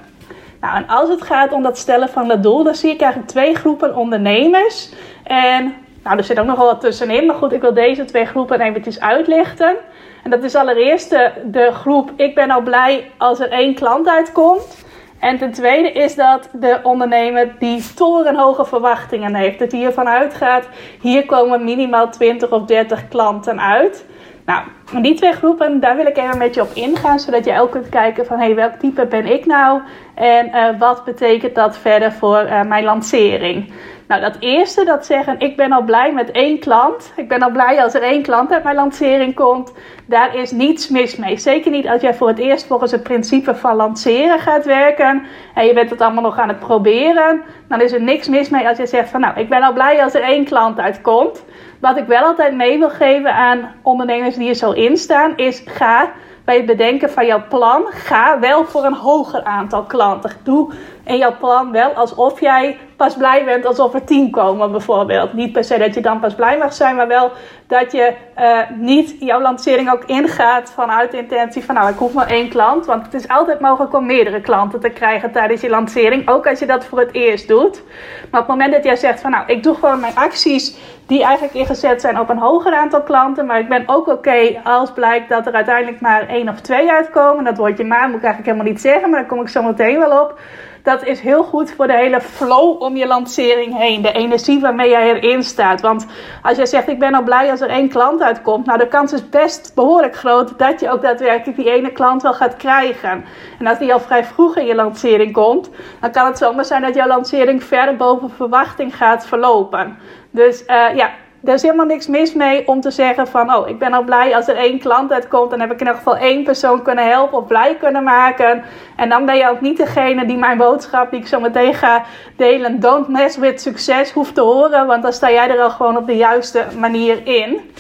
Nou, 0.62 0.76
en 0.76 0.88
als 0.88 1.10
het 1.10 1.22
gaat 1.22 1.52
om 1.52 1.64
dat 1.64 1.78
stellen 1.78 2.10
van 2.10 2.28
dat 2.28 2.44
doel, 2.44 2.64
dan 2.64 2.76
zie 2.76 2.92
ik 2.92 3.02
eigenlijk 3.02 3.32
twee 3.32 3.56
groepen 3.56 3.96
ondernemers. 3.96 4.90
En 5.24 5.74
nou, 6.04 6.18
er 6.18 6.24
zit 6.24 6.40
ook 6.40 6.46
nog 6.46 6.58
wel 6.58 6.66
wat 6.66 6.82
tussenin, 6.82 7.26
maar 7.26 7.36
goed, 7.36 7.54
ik 7.54 7.62
wil 7.62 7.74
deze 7.74 8.06
twee 8.06 8.26
groepen 8.26 8.62
eventjes 8.62 9.00
uitlichten. 9.00 9.76
En 10.24 10.30
dat 10.30 10.44
is 10.44 10.56
allereerst 10.56 11.10
de, 11.46 11.70
groep, 11.72 12.12
ik 12.16 12.36
ben 12.36 12.52
al 12.52 12.62
blij 12.62 13.12
als 13.18 13.40
er 13.40 13.52
één 13.52 13.76
klant 13.76 14.08
uitkomt. 14.08 14.86
En 15.20 15.38
ten 15.38 15.52
tweede 15.52 15.92
is 15.92 16.16
dat 16.16 16.50
de 16.54 16.80
ondernemer 16.84 17.56
die 17.60 17.94
torenhoge 17.96 18.66
verwachtingen 18.66 19.36
heeft. 19.36 19.60
Dat 19.60 19.72
hij 19.72 19.84
ervan 19.84 20.08
uitgaat, 20.08 20.68
hier 21.02 21.26
komen 21.26 21.64
minimaal 21.64 22.10
20 22.10 22.50
of 22.50 22.66
30 22.66 23.08
klanten 23.08 23.62
uit. 23.62 24.06
Nou, 24.46 24.64
die 25.02 25.14
twee 25.14 25.34
groepen, 25.34 25.80
daar 25.80 25.96
wil 25.96 26.06
ik 26.06 26.18
even 26.18 26.38
met 26.38 26.56
je 26.56 26.62
op 26.62 26.72
ingaan, 26.74 27.20
zodat 27.20 27.46
je 27.46 27.60
ook 27.60 27.72
kunt 27.72 27.90
kijken 27.90 28.26
van, 28.26 28.38
hé, 28.38 28.46
hey, 28.46 28.56
welk 28.56 28.74
type 28.74 29.06
ben 29.06 29.26
ik 29.26 29.46
nou? 29.46 29.82
En 30.16 30.48
uh, 30.48 30.80
wat 30.80 31.04
betekent 31.04 31.56
dat 31.56 31.78
verder 31.78 32.12
voor 32.12 32.44
uh, 32.44 32.62
mijn 32.62 32.84
lancering? 32.84 33.74
Nou, 34.10 34.22
dat 34.22 34.36
eerste, 34.40 34.86
dat 34.86 35.06
zeggen, 35.06 35.40
ik 35.40 35.56
ben 35.56 35.72
al 35.72 35.82
blij 35.82 36.14
met 36.14 36.32
één 36.32 36.60
klant. 36.60 37.14
Ik 37.16 37.28
ben 37.28 37.42
al 37.42 37.52
blij 37.52 37.84
als 37.84 37.94
er 37.94 38.02
één 38.02 38.22
klant 38.22 38.52
uit 38.52 38.64
mijn 38.64 38.76
lancering 38.76 39.36
komt. 39.36 39.74
Daar 40.06 40.36
is 40.36 40.52
niets 40.52 40.88
mis 40.88 41.16
mee. 41.16 41.38
Zeker 41.38 41.72
niet 41.72 41.88
als 41.88 42.02
jij 42.02 42.14
voor 42.14 42.28
het 42.28 42.40
eerst 42.40 42.68
volgens 42.68 42.92
het 42.92 43.04
principe 43.04 43.56
van 43.56 43.76
lanceren 43.76 44.40
gaat 44.40 44.66
werken. 44.66 45.26
En 45.54 45.66
je 45.66 45.74
bent 45.74 45.90
het 45.90 46.02
allemaal 46.02 46.24
nog 46.24 46.38
aan 46.38 46.48
het 46.48 46.60
proberen. 46.60 47.42
Dan 47.68 47.82
is 47.82 47.92
er 47.92 48.02
niks 48.02 48.28
mis 48.28 48.50
mee 48.50 48.68
als 48.68 48.78
je 48.78 48.88
zegt 48.88 49.10
van, 49.10 49.22
nou, 49.22 49.40
ik 49.40 49.50
ben 49.50 49.64
al 49.64 49.74
blij 49.74 50.04
als 50.04 50.14
er 50.14 50.24
één 50.24 50.46
klant 50.46 50.80
uitkomt. 50.80 51.44
Wat 51.80 51.98
ik 51.98 52.06
wel 52.06 52.24
altijd 52.24 52.56
mee 52.56 52.80
wil 52.80 52.90
geven 52.90 53.34
aan 53.34 53.72
ondernemers 53.82 54.36
die 54.36 54.50
er 54.50 54.56
zo 54.56 54.72
in 54.72 54.98
staan, 54.98 55.38
is 55.38 55.64
ga 55.66 56.12
bij 56.46 56.56
het 56.56 56.66
bedenken 56.66 57.10
van 57.10 57.26
jouw 57.26 57.44
plan, 57.50 57.86
ga 57.90 58.40
wel 58.40 58.66
voor 58.66 58.86
een 58.86 58.94
hoger 58.94 59.44
aantal 59.44 59.84
klanten. 59.84 60.32
Doe 60.44 60.74
in 61.04 61.18
jouw 61.18 61.38
plan 61.38 61.72
wel 61.72 61.92
alsof 61.92 62.40
jij 62.40 62.78
pas 63.00 63.16
blij 63.18 63.46
bent 63.46 63.66
alsof 63.66 63.94
er 63.94 64.04
tien 64.04 64.32
komen 64.32 64.72
bijvoorbeeld. 64.72 65.34
Niet 65.34 65.52
per 65.52 65.64
se 65.64 65.78
dat 65.78 65.94
je 65.94 66.02
dan 66.02 66.20
pas 66.20 66.36
blij 66.36 66.58
mag 66.58 66.74
zijn, 66.74 66.96
maar 66.96 67.08
wel 67.08 67.32
dat 67.68 67.92
je 67.92 68.14
uh, 68.40 68.60
niet 68.78 69.16
jouw 69.20 69.42
lancering 69.42 69.92
ook 69.92 70.04
ingaat 70.06 70.72
vanuit 70.72 71.12
de 71.12 71.18
intentie 71.18 71.66
van 71.66 71.76
nou 71.76 71.90
ik 71.90 71.98
hoef 71.98 72.14
maar 72.14 72.28
één 72.28 72.50
klant. 72.50 72.86
Want 72.86 73.06
het 73.06 73.14
is 73.14 73.28
altijd 73.28 73.60
mogelijk 73.60 73.94
om 73.94 74.06
meerdere 74.06 74.42
klanten 74.42 74.80
te 74.80 74.90
krijgen 74.90 75.32
tijdens 75.32 75.62
je 75.62 75.70
lancering. 75.70 76.30
Ook 76.30 76.48
als 76.48 76.60
je 76.60 76.66
dat 76.66 76.86
voor 76.86 77.00
het 77.00 77.14
eerst 77.14 77.48
doet. 77.48 77.84
Maar 78.32 78.42
op 78.42 78.48
het 78.48 78.56
moment 78.58 78.74
dat 78.74 78.84
jij 78.84 78.96
zegt 78.96 79.22
van 79.22 79.32
nou 79.32 79.44
ik 79.48 79.64
doe 79.64 79.76
gewoon 79.76 80.00
mijn 80.00 80.16
acties 80.16 80.78
die 81.08 81.24
eigenlijk 81.24 81.54
ingezet 81.54 82.02
zijn 82.02 82.20
op 82.20 82.30
een 82.30 82.38
hoger 82.38 82.74
aantal 82.74 83.02
klanten. 83.02 83.46
Maar 83.46 83.60
ik 83.60 83.70
ben 83.70 83.84
ook 83.86 84.08
oké 84.08 84.60
als 84.64 84.92
blijkt 84.92 85.30
dat 85.30 85.48
er 85.48 85.54
uiteindelijk 85.54 86.02
maar 86.02 86.28
één 86.28 86.50
of 86.50 86.62
twee 86.62 86.92
uitkomen. 86.92 87.44
Dat 87.44 87.58
woordje 87.58 87.84
maar 87.84 88.08
moet 88.08 88.18
ik 88.18 88.24
eigenlijk 88.24 88.46
helemaal 88.46 88.72
niet 88.74 88.82
zeggen, 88.82 89.10
maar 89.10 89.20
daar 89.20 89.30
kom 89.30 89.42
ik 89.42 89.50
zo 89.50 89.64
meteen 89.64 90.00
wel 90.00 90.22
op 90.22 90.40
dat 90.84 91.06
is 91.06 91.20
heel 91.20 91.44
goed 91.44 91.72
voor 91.72 91.88
de 91.88 91.94
hele 91.94 92.22
flow 92.22 92.82
om 92.82 92.96
je 92.96 93.08
lancering 93.08 93.78
heen. 93.78 94.02
De 94.02 94.12
energie 94.12 94.60
waarmee 94.60 94.90
jij 94.90 95.14
erin 95.14 95.44
staat. 95.44 95.82
Want 95.82 96.06
als 96.42 96.58
jij 96.58 96.66
zegt, 96.66 96.88
ik 96.88 97.00
ben 97.00 97.14
al 97.14 97.24
blij 97.24 97.52
als 97.52 97.62
er 97.62 97.70
één 97.70 97.90
klant 97.90 98.22
uitkomt. 98.22 98.66
Nou, 98.66 98.80
de 98.80 98.88
kans 98.88 99.14
is 99.14 99.30
best 99.30 99.72
behoorlijk 99.76 100.16
groot 100.16 100.60
dat 100.60 100.80
je 100.80 100.90
ook 100.90 101.02
daadwerkelijk 101.02 101.58
die 101.58 101.72
ene 101.72 101.92
klant 101.92 102.22
wel 102.22 102.34
gaat 102.34 102.58
krijgen. 102.58 103.26
En 103.60 103.68
als 103.68 103.80
die 103.80 103.94
al 103.94 104.00
vrij 104.00 104.24
vroeg 104.24 104.58
in 104.58 104.66
je 104.66 104.76
lancering 104.76 105.34
komt, 105.34 105.70
dan 106.02 106.12
kan 106.12 106.26
het 106.26 106.38
zomaar 106.38 106.66
zijn 106.66 106.82
dat 106.82 106.96
jouw 106.96 107.08
lancering 107.08 107.64
verder 107.64 107.96
boven 107.96 108.30
verwachting 108.30 108.96
gaat 108.96 109.26
verlopen. 109.26 109.98
Dus 110.32 110.64
uh, 110.68 110.96
ja, 110.96 111.10
er 111.44 111.54
is 111.54 111.62
helemaal 111.62 111.86
niks 111.86 112.08
mis 112.08 112.34
mee 112.34 112.68
om 112.68 112.82
te 112.82 112.92
zeggen 112.92 113.28
van... 113.28 113.54
oh, 113.56 113.68
ik 113.68 113.80
ben 113.80 113.94
al 113.94 114.04
blij 114.04 114.36
als 114.36 114.48
er 114.48 114.56
één 114.56 114.80
klant 114.80 115.12
uitkomt... 115.12 115.50
dan 115.50 115.60
heb 115.60 115.72
ik 115.72 115.80
in 115.80 115.86
ieder 115.86 115.98
geval 115.98 116.18
één 116.18 116.44
persoon 116.44 116.82
kunnen 116.82 117.10
helpen 117.10 117.38
of 117.38 117.48
blij 117.48 117.76
kunnen 117.76 118.04
maken. 118.04 118.64
En 118.96 119.10
dan 119.10 119.26
ben 119.26 119.38
je 119.38 119.50
ook 119.50 119.62
niet 119.62 119.78
degene 119.78 120.26
die 120.26 120.38
mijn 120.38 120.58
boodschap... 120.58 121.12
die 121.12 121.20
ik 121.20 121.28
zo 121.28 121.40
meteen 121.40 121.74
ga 121.74 122.04
delen... 122.36 122.80
don't 122.80 123.08
mess 123.08 123.38
with 123.38 123.62
succes 123.62 124.12
hoeft 124.12 124.36
te 124.36 124.42
horen... 124.42 124.88
want 124.88 125.04
dan 125.04 125.14
sta 125.14 125.32
jij 125.32 125.50
er 125.50 125.62
al 125.62 125.70
gewoon 125.70 125.98
op 125.98 126.08
de 126.08 126.16
juiste 126.16 126.66
manier 126.78 127.28
in. 127.28 127.72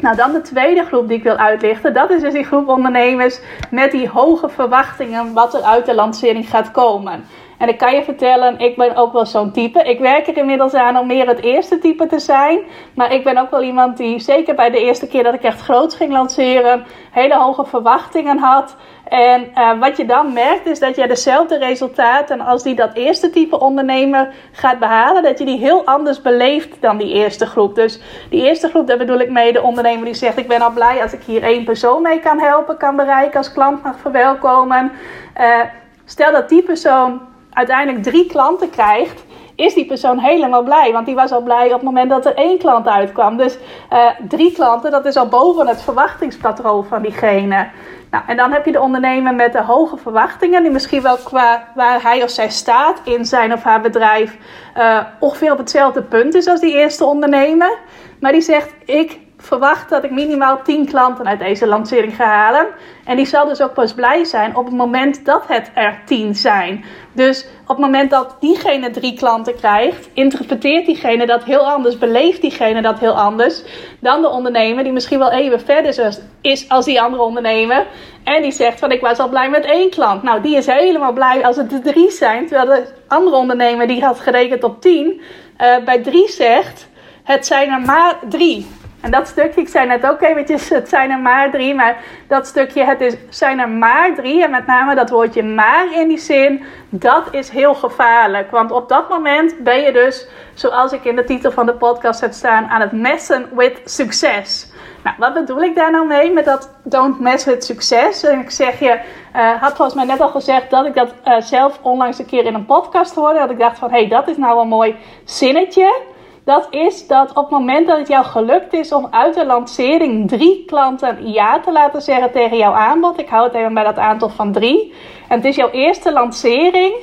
Nou, 0.00 0.16
dan 0.16 0.32
de 0.32 0.40
tweede 0.40 0.84
groep 0.84 1.08
die 1.08 1.16
ik 1.16 1.22
wil 1.22 1.36
uitlichten. 1.36 1.94
Dat 1.94 2.10
is 2.10 2.20
dus 2.20 2.32
die 2.32 2.44
groep 2.44 2.68
ondernemers 2.68 3.40
met 3.70 3.90
die 3.90 4.08
hoge 4.08 4.48
verwachtingen... 4.48 5.32
wat 5.32 5.54
er 5.54 5.62
uit 5.62 5.86
de 5.86 5.94
lancering 5.94 6.48
gaat 6.48 6.70
komen. 6.70 7.24
En 7.58 7.68
ik 7.68 7.78
kan 7.78 7.94
je 7.94 8.02
vertellen, 8.02 8.58
ik 8.58 8.76
ben 8.76 8.96
ook 8.96 9.12
wel 9.12 9.26
zo'n 9.26 9.52
type. 9.52 9.82
Ik 9.82 9.98
werk 9.98 10.26
er 10.26 10.36
inmiddels 10.36 10.74
aan 10.74 10.98
om 10.98 11.06
meer 11.06 11.26
het 11.26 11.40
eerste 11.40 11.78
type 11.78 12.06
te 12.06 12.18
zijn. 12.18 12.58
Maar 12.94 13.12
ik 13.12 13.24
ben 13.24 13.38
ook 13.38 13.50
wel 13.50 13.62
iemand 13.62 13.96
die, 13.96 14.18
zeker 14.18 14.54
bij 14.54 14.70
de 14.70 14.80
eerste 14.80 15.06
keer 15.06 15.22
dat 15.22 15.34
ik 15.34 15.42
echt 15.42 15.60
groot 15.60 15.94
ging 15.94 16.12
lanceren, 16.12 16.84
hele 17.10 17.34
hoge 17.34 17.64
verwachtingen 17.64 18.38
had. 18.38 18.76
En 19.08 19.50
uh, 19.54 19.80
wat 19.80 19.96
je 19.96 20.06
dan 20.06 20.32
merkt 20.32 20.66
is 20.66 20.78
dat 20.78 20.96
je 20.96 21.06
dezelfde 21.08 21.58
resultaten 21.58 22.40
als 22.40 22.62
die 22.62 22.74
dat 22.74 22.94
eerste 22.94 23.30
type 23.30 23.60
ondernemer 23.60 24.34
gaat 24.52 24.78
behalen, 24.78 25.22
dat 25.22 25.38
je 25.38 25.44
die 25.44 25.58
heel 25.58 25.84
anders 25.84 26.22
beleeft 26.22 26.80
dan 26.80 26.96
die 26.96 27.12
eerste 27.12 27.46
groep. 27.46 27.74
Dus 27.74 28.00
die 28.30 28.46
eerste 28.46 28.68
groep, 28.68 28.86
daar 28.86 28.98
bedoel 28.98 29.20
ik 29.20 29.30
mee 29.30 29.52
de 29.52 29.62
ondernemer 29.62 30.04
die 30.04 30.14
zegt: 30.14 30.38
Ik 30.38 30.48
ben 30.48 30.62
al 30.62 30.70
blij 30.70 31.02
als 31.02 31.12
ik 31.12 31.22
hier 31.22 31.42
één 31.42 31.64
persoon 31.64 32.02
mee 32.02 32.20
kan 32.20 32.40
helpen, 32.40 32.76
kan 32.76 32.96
bereiken, 32.96 33.38
als 33.38 33.52
klant 33.52 33.82
mag 33.82 33.98
verwelkomen. 33.98 34.92
Uh, 35.40 35.60
stel 36.04 36.32
dat 36.32 36.48
die 36.48 36.62
persoon 36.62 37.20
uiteindelijk 37.58 38.02
drie 38.02 38.26
klanten 38.26 38.70
krijgt, 38.70 39.24
is 39.54 39.74
die 39.74 39.86
persoon 39.86 40.18
helemaal 40.18 40.62
blij. 40.62 40.92
Want 40.92 41.06
die 41.06 41.14
was 41.14 41.32
al 41.32 41.42
blij 41.42 41.66
op 41.66 41.72
het 41.72 41.82
moment 41.82 42.10
dat 42.10 42.26
er 42.26 42.34
één 42.34 42.58
klant 42.58 42.86
uitkwam. 42.86 43.36
Dus 43.36 43.58
uh, 43.92 44.10
drie 44.28 44.52
klanten, 44.52 44.90
dat 44.90 45.04
is 45.04 45.16
al 45.16 45.28
boven 45.28 45.66
het 45.66 45.82
verwachtingspatroon 45.82 46.84
van 46.84 47.02
diegene. 47.02 47.68
Nou, 48.10 48.24
en 48.26 48.36
dan 48.36 48.52
heb 48.52 48.64
je 48.64 48.72
de 48.72 48.80
ondernemer 48.80 49.34
met 49.34 49.52
de 49.52 49.62
hoge 49.62 49.96
verwachtingen, 49.96 50.62
die 50.62 50.70
misschien 50.70 51.02
wel 51.02 51.16
qua 51.16 51.68
waar 51.74 52.02
hij 52.02 52.22
of 52.22 52.30
zij 52.30 52.50
staat 52.50 53.00
in 53.04 53.24
zijn 53.24 53.52
of 53.52 53.62
haar 53.62 53.80
bedrijf 53.80 54.36
uh, 54.76 54.98
ongeveer 55.20 55.52
op 55.52 55.58
hetzelfde 55.58 56.02
punt 56.02 56.34
is 56.34 56.46
als 56.46 56.60
die 56.60 56.74
eerste 56.74 57.04
ondernemer. 57.04 57.78
Maar 58.20 58.32
die 58.32 58.40
zegt: 58.40 58.74
Ik 58.84 59.18
verwacht 59.38 59.88
dat 59.88 60.04
ik 60.04 60.10
minimaal 60.10 60.62
10 60.62 60.86
klanten 60.86 61.26
uit 61.26 61.38
deze 61.38 61.66
lancering 61.66 62.16
ga 62.16 62.24
halen. 62.24 62.66
En 63.04 63.16
die 63.16 63.26
zal 63.26 63.46
dus 63.46 63.62
ook 63.62 63.74
pas 63.74 63.94
blij 63.94 64.24
zijn 64.24 64.56
op 64.56 64.64
het 64.64 64.74
moment 64.74 65.24
dat 65.24 65.44
het 65.46 65.70
er 65.74 66.02
10 66.04 66.34
zijn. 66.34 66.84
Dus 67.12 67.46
op 67.62 67.68
het 67.68 67.78
moment 67.78 68.10
dat 68.10 68.36
diegene 68.40 68.90
drie 68.90 69.14
klanten 69.14 69.56
krijgt, 69.56 70.08
interpreteert 70.12 70.86
diegene 70.86 71.26
dat 71.26 71.44
heel 71.44 71.70
anders, 71.70 71.98
beleeft 71.98 72.40
diegene 72.40 72.82
dat 72.82 72.98
heel 72.98 73.18
anders 73.18 73.62
dan 74.00 74.20
de 74.20 74.28
ondernemer 74.28 74.84
die 74.84 74.92
misschien 74.92 75.18
wel 75.18 75.30
even 75.30 75.60
verder 75.60 76.20
is 76.40 76.68
als 76.68 76.84
die 76.84 77.00
andere 77.00 77.22
ondernemer. 77.22 77.86
En 78.24 78.42
die 78.42 78.52
zegt 78.52 78.78
van 78.78 78.92
ik 78.92 79.00
was 79.00 79.18
al 79.18 79.28
blij 79.28 79.50
met 79.50 79.64
één 79.64 79.90
klant. 79.90 80.22
Nou, 80.22 80.42
die 80.42 80.56
is 80.56 80.66
helemaal 80.66 81.12
blij 81.12 81.44
als 81.44 81.56
het 81.56 81.72
er 81.72 81.82
drie 81.82 82.10
zijn. 82.10 82.46
Terwijl 82.46 82.66
de 82.66 82.92
andere 83.08 83.36
ondernemer 83.36 83.86
die 83.86 84.04
had 84.04 84.20
gerekend 84.20 84.64
op 84.64 84.80
10, 84.80 85.06
uh, 85.06 85.74
eh, 85.74 85.84
bij 85.84 86.02
drie 86.02 86.28
zegt 86.28 86.88
het 87.28 87.46
zijn 87.46 87.70
er 87.70 87.80
maar 87.80 88.18
drie. 88.28 88.66
En 89.00 89.10
dat 89.10 89.26
stukje, 89.26 89.60
ik 89.60 89.68
zei 89.68 89.86
net 89.86 90.06
ook 90.06 90.22
eventjes, 90.22 90.68
het 90.68 90.88
zijn 90.88 91.10
er 91.10 91.18
maar 91.18 91.50
drie. 91.50 91.74
Maar 91.74 91.96
dat 92.28 92.46
stukje, 92.46 92.84
het 92.84 93.00
is, 93.00 93.14
zijn 93.28 93.58
er 93.58 93.68
maar 93.68 94.14
drie. 94.14 94.44
En 94.44 94.50
met 94.50 94.66
name 94.66 94.94
dat 94.94 95.10
woordje 95.10 95.42
maar 95.42 95.92
in 95.92 96.08
die 96.08 96.18
zin, 96.18 96.64
dat 96.88 97.24
is 97.30 97.48
heel 97.48 97.74
gevaarlijk. 97.74 98.50
Want 98.50 98.70
op 98.70 98.88
dat 98.88 99.08
moment 99.08 99.58
ben 99.58 99.80
je 99.80 99.92
dus, 99.92 100.28
zoals 100.54 100.92
ik 100.92 101.04
in 101.04 101.16
de 101.16 101.24
titel 101.24 101.50
van 101.50 101.66
de 101.66 101.74
podcast 101.74 102.20
heb 102.20 102.32
staan, 102.32 102.66
aan 102.66 102.80
het 102.80 102.92
messen 102.92 103.48
with 103.52 103.80
succes. 103.84 104.72
Nou, 105.02 105.16
wat 105.18 105.34
bedoel 105.34 105.62
ik 105.62 105.74
daar 105.74 105.90
nou 105.90 106.06
mee 106.06 106.32
met 106.32 106.44
dat 106.44 106.70
don't 106.82 107.20
mess 107.20 107.44
with 107.44 107.64
succes? 107.64 108.24
En 108.24 108.40
ik 108.40 108.50
zeg 108.50 108.78
je, 108.78 109.00
uh, 109.36 109.50
had 109.60 109.76
volgens 109.76 109.96
mij 109.96 110.04
net 110.04 110.20
al 110.20 110.28
gezegd 110.28 110.70
dat 110.70 110.86
ik 110.86 110.94
dat 110.94 111.14
uh, 111.24 111.40
zelf 111.40 111.78
onlangs 111.82 112.18
een 112.18 112.26
keer 112.26 112.44
in 112.44 112.54
een 112.54 112.66
podcast 112.66 113.14
hoorde. 113.14 113.38
Dat 113.38 113.50
ik 113.50 113.58
dacht 113.58 113.78
van, 113.78 113.90
hé, 113.90 113.98
hey, 113.98 114.08
dat 114.08 114.28
is 114.28 114.36
nou 114.36 114.60
een 114.60 114.68
mooi 114.68 114.96
zinnetje 115.24 116.16
dat 116.48 116.66
is 116.70 117.06
dat 117.06 117.28
op 117.28 117.36
het 117.36 117.50
moment 117.50 117.86
dat 117.86 117.98
het 117.98 118.08
jou 118.08 118.24
gelukt 118.24 118.72
is 118.72 118.92
om 118.92 119.08
uit 119.10 119.34
de 119.34 119.46
lancering 119.46 120.28
drie 120.28 120.64
klanten 120.66 121.32
ja 121.32 121.60
te 121.60 121.72
laten 121.72 122.02
zeggen 122.02 122.30
tegen 122.30 122.56
jouw 122.56 122.72
aanbod, 122.72 123.18
ik 123.18 123.28
hou 123.28 123.44
het 123.44 123.54
even 123.54 123.74
bij 123.74 123.84
dat 123.84 123.96
aantal 123.96 124.28
van 124.28 124.52
drie, 124.52 124.94
en 125.28 125.36
het 125.36 125.44
is 125.44 125.56
jouw 125.56 125.70
eerste 125.70 126.12
lancering, 126.12 126.94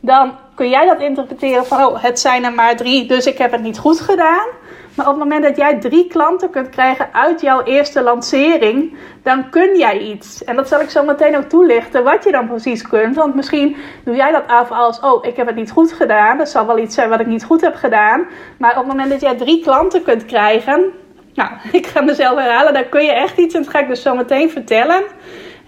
dan 0.00 0.32
kun 0.54 0.68
jij 0.68 0.86
dat 0.86 1.00
interpreteren 1.00 1.66
van, 1.66 1.84
oh, 1.84 2.02
het 2.02 2.20
zijn 2.20 2.44
er 2.44 2.52
maar 2.52 2.76
drie, 2.76 3.06
dus 3.06 3.26
ik 3.26 3.38
heb 3.38 3.52
het 3.52 3.62
niet 3.62 3.78
goed 3.78 4.00
gedaan. 4.00 4.46
Maar 4.94 5.06
op 5.06 5.12
het 5.12 5.22
moment 5.22 5.42
dat 5.42 5.56
jij 5.56 5.78
drie 5.78 6.06
klanten 6.06 6.50
kunt 6.50 6.68
krijgen 6.68 7.08
uit 7.12 7.40
jouw 7.40 7.62
eerste 7.62 8.02
lancering, 8.02 8.96
dan 9.22 9.50
kun 9.50 9.76
jij 9.78 9.98
iets. 9.98 10.44
En 10.44 10.56
dat 10.56 10.68
zal 10.68 10.80
ik 10.80 10.90
zo 10.90 11.04
meteen 11.04 11.36
ook 11.36 11.44
toelichten, 11.44 12.04
wat 12.04 12.24
je 12.24 12.32
dan 12.32 12.46
precies 12.46 12.88
kunt. 12.88 13.16
Want 13.16 13.34
misschien 13.34 13.76
doe 14.04 14.16
jij 14.16 14.30
dat 14.30 14.46
af 14.46 14.70
als, 14.70 15.00
oh, 15.00 15.24
ik 15.24 15.36
heb 15.36 15.46
het 15.46 15.56
niet 15.56 15.70
goed 15.70 15.92
gedaan. 15.92 16.38
Dat 16.38 16.48
zal 16.48 16.66
wel 16.66 16.78
iets 16.78 16.94
zijn 16.94 17.08
wat 17.08 17.20
ik 17.20 17.26
niet 17.26 17.44
goed 17.44 17.60
heb 17.60 17.74
gedaan. 17.74 18.26
Maar 18.58 18.70
op 18.70 18.76
het 18.76 18.86
moment 18.86 19.10
dat 19.10 19.20
jij 19.20 19.34
drie 19.34 19.62
klanten 19.62 20.02
kunt 20.02 20.24
krijgen, 20.24 20.92
nou, 21.34 21.50
ik 21.78 21.86
ga 21.86 22.00
mezelf 22.00 22.38
herhalen, 22.38 22.74
dan 22.74 22.88
kun 22.88 23.04
je 23.04 23.12
echt 23.12 23.38
iets. 23.38 23.54
En 23.54 23.62
dat 23.62 23.70
ga 23.70 23.78
ik 23.78 23.88
dus 23.88 24.02
zo 24.02 24.14
meteen 24.14 24.50
vertellen. 24.50 25.02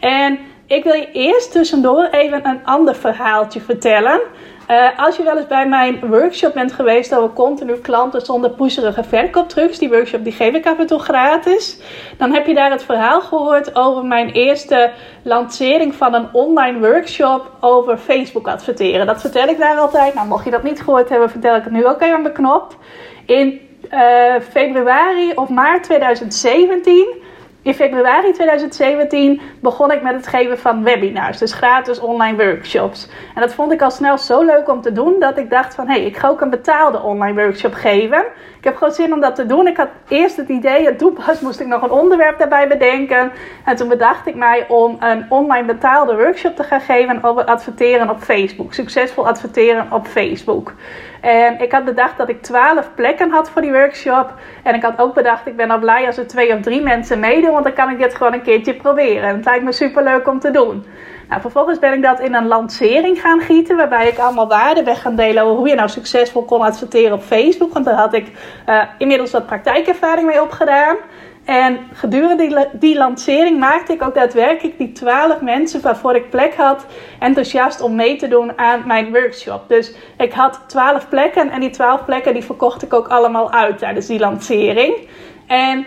En 0.00 0.38
ik 0.66 0.85
wil 0.85 0.95
je 0.95 1.11
eerst 1.12 1.52
tussendoor 1.52 2.04
even 2.04 2.47
een 2.47 2.64
ander 2.64 2.95
verhaaltje 2.95 3.61
vertellen. 3.61 4.21
Uh, 4.71 4.88
als 4.97 5.16
je 5.16 5.23
wel 5.23 5.37
eens 5.37 5.47
bij 5.47 5.68
mijn 5.68 6.09
workshop 6.09 6.54
bent 6.54 6.73
geweest 6.73 7.14
over 7.14 7.33
continu 7.33 7.75
klanten 7.75 8.21
zonder 8.21 8.50
poeserige 8.50 9.04
verkooptrucs, 9.04 9.78
die 9.78 9.88
workshop 9.88 10.25
die 10.25 10.33
geef 10.33 10.54
ik 10.54 10.66
af 10.66 10.78
en 10.78 10.87
toe 10.87 10.99
gratis, 10.99 11.80
dan 12.18 12.33
heb 12.33 12.47
je 12.47 12.54
daar 12.54 12.71
het 12.71 12.85
verhaal 12.85 13.21
gehoord 13.21 13.76
over 13.76 14.04
mijn 14.04 14.30
eerste 14.30 14.90
lancering 15.23 15.94
van 15.94 16.14
een 16.14 16.28
online 16.33 16.78
workshop 16.78 17.50
over 17.61 17.99
Facebook 17.99 18.49
adverteren. 18.49 19.06
Dat 19.06 19.21
vertel 19.21 19.49
ik 19.49 19.59
daar 19.59 19.76
altijd. 19.76 20.14
Nou, 20.14 20.28
mocht 20.28 20.44
je 20.44 20.50
dat 20.50 20.62
niet 20.62 20.83
gehoord 20.83 21.09
hebben, 21.09 21.30
vertel 21.30 21.56
ik 21.56 21.64
het 21.64 21.73
nu 21.73 21.87
ook 21.87 22.00
even 22.00 22.23
beknopt. 22.23 22.76
In 23.26 23.61
uh, 23.92 24.35
februari 24.50 25.33
of 25.35 25.49
maart 25.49 25.83
2017 25.83 27.06
in 27.64 27.75
februari 27.75 28.33
2017 28.33 29.40
begon 29.61 29.92
ik 29.92 30.02
met 30.02 30.14
het 30.14 30.26
geven 30.26 30.59
van 30.59 30.83
webinars, 30.83 31.38
dus 31.38 31.52
gratis 31.52 32.00
online 32.00 32.44
workshops. 32.44 33.09
En 33.35 33.40
dat 33.40 33.54
vond 33.54 33.73
ik 33.73 33.83
al 33.83 33.90
snel 33.90 34.18
zo 34.18 34.42
leuk 34.42 34.68
om 34.68 34.80
te 34.80 34.92
doen 34.92 35.16
dat 35.18 35.38
ik 35.38 35.50
dacht 35.50 35.75
van 35.75 35.87
hé, 35.87 35.92
hey, 35.92 36.04
ik 36.04 36.16
ga 36.16 36.28
ook 36.28 36.40
een 36.40 36.50
betaalde 36.50 37.02
online 37.02 37.42
workshop 37.42 37.75
geven. 37.75 38.25
Ik 38.59 38.64
heb 38.64 38.76
gewoon 38.76 38.94
zin 38.94 39.12
om 39.12 39.21
dat 39.21 39.35
te 39.35 39.47
doen. 39.47 39.66
Ik 39.66 39.76
had 39.76 39.88
eerst 40.09 40.37
het 40.37 40.49
idee, 40.49 40.87
het 40.87 41.14
pas 41.26 41.40
moest 41.40 41.61
ik 41.61 41.66
nog 41.66 41.83
een 41.83 41.90
onderwerp 41.90 42.38
daarbij 42.38 42.68
bedenken. 42.68 43.33
En 43.64 43.76
toen 43.76 43.88
bedacht 43.88 44.26
ik 44.26 44.35
mij 44.35 44.64
om 44.68 44.97
een 45.00 45.26
online 45.28 45.66
betaalde 45.66 46.16
workshop 46.16 46.56
te 46.56 46.62
gaan 46.62 46.80
geven 46.80 47.23
over 47.23 47.44
adverteren 47.44 48.11
op 48.11 48.21
Facebook. 48.21 48.75
Succesvol 48.75 49.26
adverteren 49.26 49.87
op 49.90 50.06
Facebook. 50.06 50.73
En 51.25 51.61
ik 51.61 51.73
had 51.73 51.85
bedacht 51.85 52.16
dat 52.16 52.28
ik 52.28 52.43
12 52.43 52.90
plekken 52.95 53.31
had 53.31 53.50
voor 53.50 53.62
die 53.62 53.73
workshop. 53.73 54.33
En 54.62 54.75
ik 54.75 54.83
had 54.83 54.99
ook 54.99 55.14
bedacht, 55.14 55.47
ik 55.47 55.57
ben 55.57 55.71
al 55.71 55.78
blij 55.78 56.07
als 56.07 56.16
er 56.16 56.26
twee 56.26 56.54
of 56.54 56.61
drie 56.61 56.83
mensen 56.83 57.21
meedoen, 57.21 57.52
want 57.52 57.64
dan 57.64 57.73
kan 57.73 57.90
ik 57.90 57.99
dit 57.99 58.14
gewoon 58.14 58.33
een 58.33 58.43
keertje 58.43 58.75
proberen. 58.75 59.28
En 59.28 59.37
het 59.37 59.45
lijkt 59.45 59.64
me 59.64 59.73
super 59.73 60.02
leuk 60.02 60.28
om 60.28 60.40
te 60.40 60.50
doen. 60.50 60.85
Nou, 61.28 61.40
vervolgens 61.40 61.78
ben 61.78 61.93
ik 61.93 62.02
dat 62.02 62.21
in 62.21 62.35
een 62.35 62.47
lancering 62.47 63.21
gaan 63.21 63.40
gieten, 63.40 63.76
waarbij 63.76 64.09
ik 64.09 64.19
allemaal 64.19 64.49
waarden 64.49 64.85
weg 64.85 65.02
gaan 65.02 65.16
delen 65.16 65.43
over 65.43 65.57
hoe 65.57 65.69
je 65.69 65.75
nou 65.75 65.88
succesvol 65.88 66.45
kon 66.45 66.61
adverteren 66.61 67.12
op 67.12 67.23
Facebook. 67.23 67.73
Want 67.73 67.85
daar 67.85 67.95
had 67.95 68.14
ik 68.14 68.26
uh, 68.69 68.83
inmiddels 68.99 69.31
wat 69.31 69.47
praktijkervaring 69.47 70.26
mee 70.26 70.43
opgedaan. 70.43 70.97
En 71.44 71.78
gedurende 71.92 72.36
die, 72.36 72.56
die, 72.72 72.96
lancering 72.96 73.58
maakte 73.58 73.92
ik 73.92 74.02
ook 74.02 74.14
daadwerkelijk 74.14 74.78
die 74.78 74.92
12 74.92 75.40
mensen 75.40 75.82
waarvoor 75.82 76.14
ik 76.14 76.30
plek 76.30 76.54
had 76.54 76.86
enthousiast 77.18 77.80
om 77.80 77.94
mee 77.94 78.16
te 78.16 78.28
doen 78.28 78.58
aan 78.58 78.82
mijn 78.86 79.12
workshop. 79.12 79.68
Dus 79.68 79.94
ik 80.18 80.32
had 80.32 80.60
12 80.66 81.08
plekken 81.08 81.50
en 81.50 81.60
die 81.60 81.70
12 81.70 82.04
plekken 82.04 82.32
die 82.32 82.44
verkocht 82.44 82.82
ik 82.82 82.94
ook 82.94 83.08
allemaal 83.08 83.52
uit 83.52 83.78
tijdens 83.78 84.06
die 84.06 84.18
lancering. 84.18 85.08
En 85.46 85.86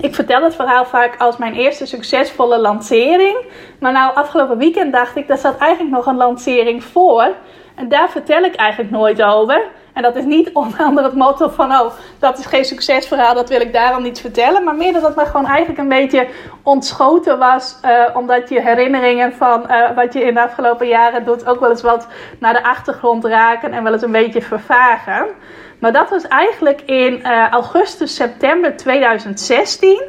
ik 0.00 0.14
vertel 0.14 0.42
het 0.42 0.54
verhaal 0.54 0.84
vaak 0.84 1.14
als 1.18 1.36
mijn 1.36 1.54
eerste 1.54 1.86
succesvolle 1.86 2.58
lancering. 2.58 3.36
Maar 3.80 3.92
nou, 3.92 4.14
afgelopen 4.14 4.58
weekend 4.58 4.92
dacht 4.92 5.16
ik, 5.16 5.28
daar 5.28 5.38
zat 5.38 5.58
eigenlijk 5.58 5.94
nog 5.94 6.06
een 6.06 6.16
lancering 6.16 6.84
voor. 6.84 7.28
En 7.74 7.88
daar 7.88 8.10
vertel 8.10 8.42
ik 8.42 8.54
eigenlijk 8.54 8.90
nooit 8.90 9.22
over. 9.22 9.62
En 9.92 10.02
dat 10.02 10.16
is 10.16 10.24
niet 10.24 10.50
onder 10.88 11.04
het 11.04 11.14
motto 11.14 11.48
van, 11.48 11.72
oh, 11.72 11.92
dat 12.18 12.38
is 12.38 12.46
geen 12.46 12.64
succesverhaal, 12.64 13.34
dat 13.34 13.48
wil 13.48 13.60
ik 13.60 13.72
daarom 13.72 14.02
niet 14.02 14.20
vertellen. 14.20 14.64
Maar 14.64 14.74
meer 14.74 14.92
dat 14.92 15.02
het 15.02 15.16
me 15.16 15.26
gewoon 15.26 15.46
eigenlijk 15.46 15.78
een 15.78 15.88
beetje 15.88 16.28
ontschoten 16.62 17.38
was. 17.38 17.78
Uh, 17.84 18.16
omdat 18.16 18.48
je 18.48 18.60
herinneringen 18.60 19.32
van 19.32 19.64
uh, 19.68 19.90
wat 19.94 20.12
je 20.12 20.24
in 20.24 20.34
de 20.34 20.42
afgelopen 20.42 20.88
jaren 20.88 21.24
doet 21.24 21.46
ook 21.46 21.60
wel 21.60 21.70
eens 21.70 21.82
wat 21.82 22.06
naar 22.38 22.52
de 22.52 22.64
achtergrond 22.64 23.24
raken 23.24 23.72
en 23.72 23.82
wel 23.82 23.92
eens 23.92 24.02
een 24.02 24.12
beetje 24.12 24.42
vervagen. 24.42 25.26
Maar 25.78 25.92
dat 25.92 26.10
was 26.10 26.28
eigenlijk 26.28 26.80
in 26.80 27.18
uh, 27.18 27.48
augustus, 27.48 28.14
september 28.14 28.76
2016. 28.76 30.02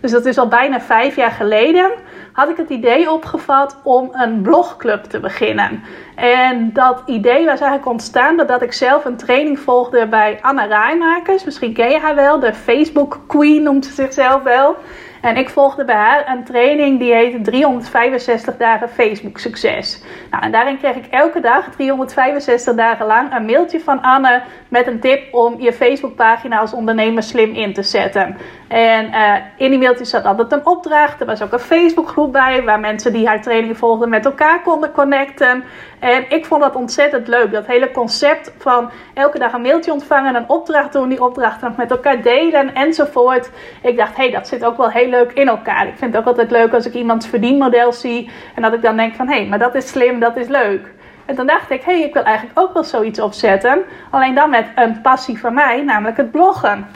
Dus 0.00 0.10
dat 0.10 0.26
is 0.26 0.38
al 0.38 0.48
bijna 0.48 0.80
vijf 0.80 1.16
jaar 1.16 1.30
geleden 1.30 1.90
had 2.34 2.48
ik 2.48 2.56
het 2.56 2.70
idee 2.70 3.10
opgevat 3.10 3.76
om 3.82 4.08
een 4.12 4.42
blogclub 4.42 5.04
te 5.04 5.20
beginnen. 5.20 5.82
En 6.14 6.72
dat 6.72 7.02
idee 7.06 7.38
was 7.38 7.60
eigenlijk 7.60 7.86
ontstaan 7.86 8.36
doordat 8.36 8.62
ik 8.62 8.72
zelf 8.72 9.04
een 9.04 9.16
training 9.16 9.58
volgde 9.58 10.06
bij 10.06 10.38
Anna 10.42 10.64
Rijmakers. 10.64 11.44
Misschien 11.44 11.72
ken 11.72 11.90
je 11.90 11.98
haar 11.98 12.14
wel, 12.14 12.40
de 12.40 12.54
Facebook 12.54 13.20
Queen 13.26 13.62
noemt 13.62 13.86
ze 13.86 13.92
zichzelf 13.92 14.42
wel. 14.42 14.76
En 15.24 15.36
ik 15.36 15.48
volgde 15.48 15.84
bij 15.84 15.94
haar 15.94 16.28
een 16.28 16.44
training 16.44 16.98
die 16.98 17.14
heette 17.14 17.40
365 17.40 18.56
dagen 18.56 18.88
Facebook 18.88 19.38
succes. 19.38 20.02
Nou, 20.30 20.42
en 20.42 20.52
daarin 20.52 20.78
kreeg 20.78 20.96
ik 20.96 21.06
elke 21.06 21.40
dag, 21.40 21.70
365 21.70 22.74
dagen 22.74 23.06
lang, 23.06 23.34
een 23.34 23.44
mailtje 23.44 23.80
van 23.80 24.02
Anne 24.02 24.42
met 24.68 24.86
een 24.86 25.00
tip 25.00 25.34
om 25.34 25.60
je 25.60 25.72
Facebookpagina 25.72 26.58
als 26.58 26.72
ondernemer 26.72 27.22
slim 27.22 27.54
in 27.54 27.72
te 27.72 27.82
zetten. 27.82 28.36
En 28.68 29.06
uh, 29.06 29.34
in 29.56 29.70
die 29.70 29.78
mailtjes 29.78 30.10
zat 30.10 30.24
altijd 30.24 30.52
een 30.52 30.66
opdracht. 30.66 31.20
Er 31.20 31.26
was 31.26 31.42
ook 31.42 31.52
een 31.52 31.58
Facebookgroep 31.58 32.32
bij 32.32 32.62
waar 32.62 32.80
mensen 32.80 33.12
die 33.12 33.26
haar 33.26 33.42
training 33.42 33.78
volgden 33.78 34.08
met 34.08 34.24
elkaar 34.24 34.62
konden 34.62 34.92
connecten. 34.92 35.64
En 35.98 36.30
ik 36.30 36.44
vond 36.46 36.62
dat 36.62 36.74
ontzettend 36.74 37.28
leuk. 37.28 37.52
Dat 37.52 37.66
hele 37.66 37.90
concept 37.90 38.52
van 38.58 38.90
elke 39.14 39.38
dag 39.38 39.52
een 39.52 39.62
mailtje 39.62 39.92
ontvangen, 39.92 40.34
een 40.34 40.48
opdracht 40.48 40.92
doen, 40.92 41.08
die 41.08 41.22
opdracht 41.22 41.60
nog 41.60 41.76
met 41.76 41.90
elkaar 41.90 42.22
delen 42.22 42.74
enzovoort. 42.74 43.50
Ik 43.82 43.96
dacht, 43.96 44.16
hé, 44.16 44.22
hey, 44.22 44.32
dat 44.32 44.48
zit 44.48 44.64
ook 44.64 44.76
wel 44.76 44.90
heel 44.90 45.12
leuk 45.16 45.32
in 45.32 45.48
elkaar. 45.48 45.86
Ik 45.86 45.98
vind 45.98 46.12
het 46.12 46.20
ook 46.20 46.28
altijd 46.28 46.50
leuk 46.50 46.74
als 46.74 46.86
ik 46.86 46.94
iemands 46.94 47.26
verdienmodel 47.26 47.92
zie 47.92 48.30
en 48.54 48.62
dat 48.62 48.72
ik 48.72 48.82
dan 48.82 48.96
denk 48.96 49.14
van, 49.14 49.28
hé, 49.28 49.36
hey, 49.36 49.46
maar 49.46 49.58
dat 49.58 49.74
is 49.74 49.88
slim, 49.88 50.20
dat 50.20 50.36
is 50.36 50.48
leuk. 50.48 50.92
En 51.26 51.34
toen 51.34 51.46
dacht 51.46 51.70
ik, 51.70 51.82
hé, 51.82 51.92
hey, 51.92 52.02
ik 52.02 52.14
wil 52.14 52.22
eigenlijk 52.22 52.58
ook 52.58 52.72
wel 52.72 52.84
zoiets 52.84 53.20
opzetten. 53.20 53.82
Alleen 54.10 54.34
dan 54.34 54.50
met 54.50 54.66
een 54.74 55.00
passie 55.00 55.38
van 55.38 55.54
mij, 55.54 55.82
namelijk 55.82 56.16
het 56.16 56.30
bloggen. 56.30 56.86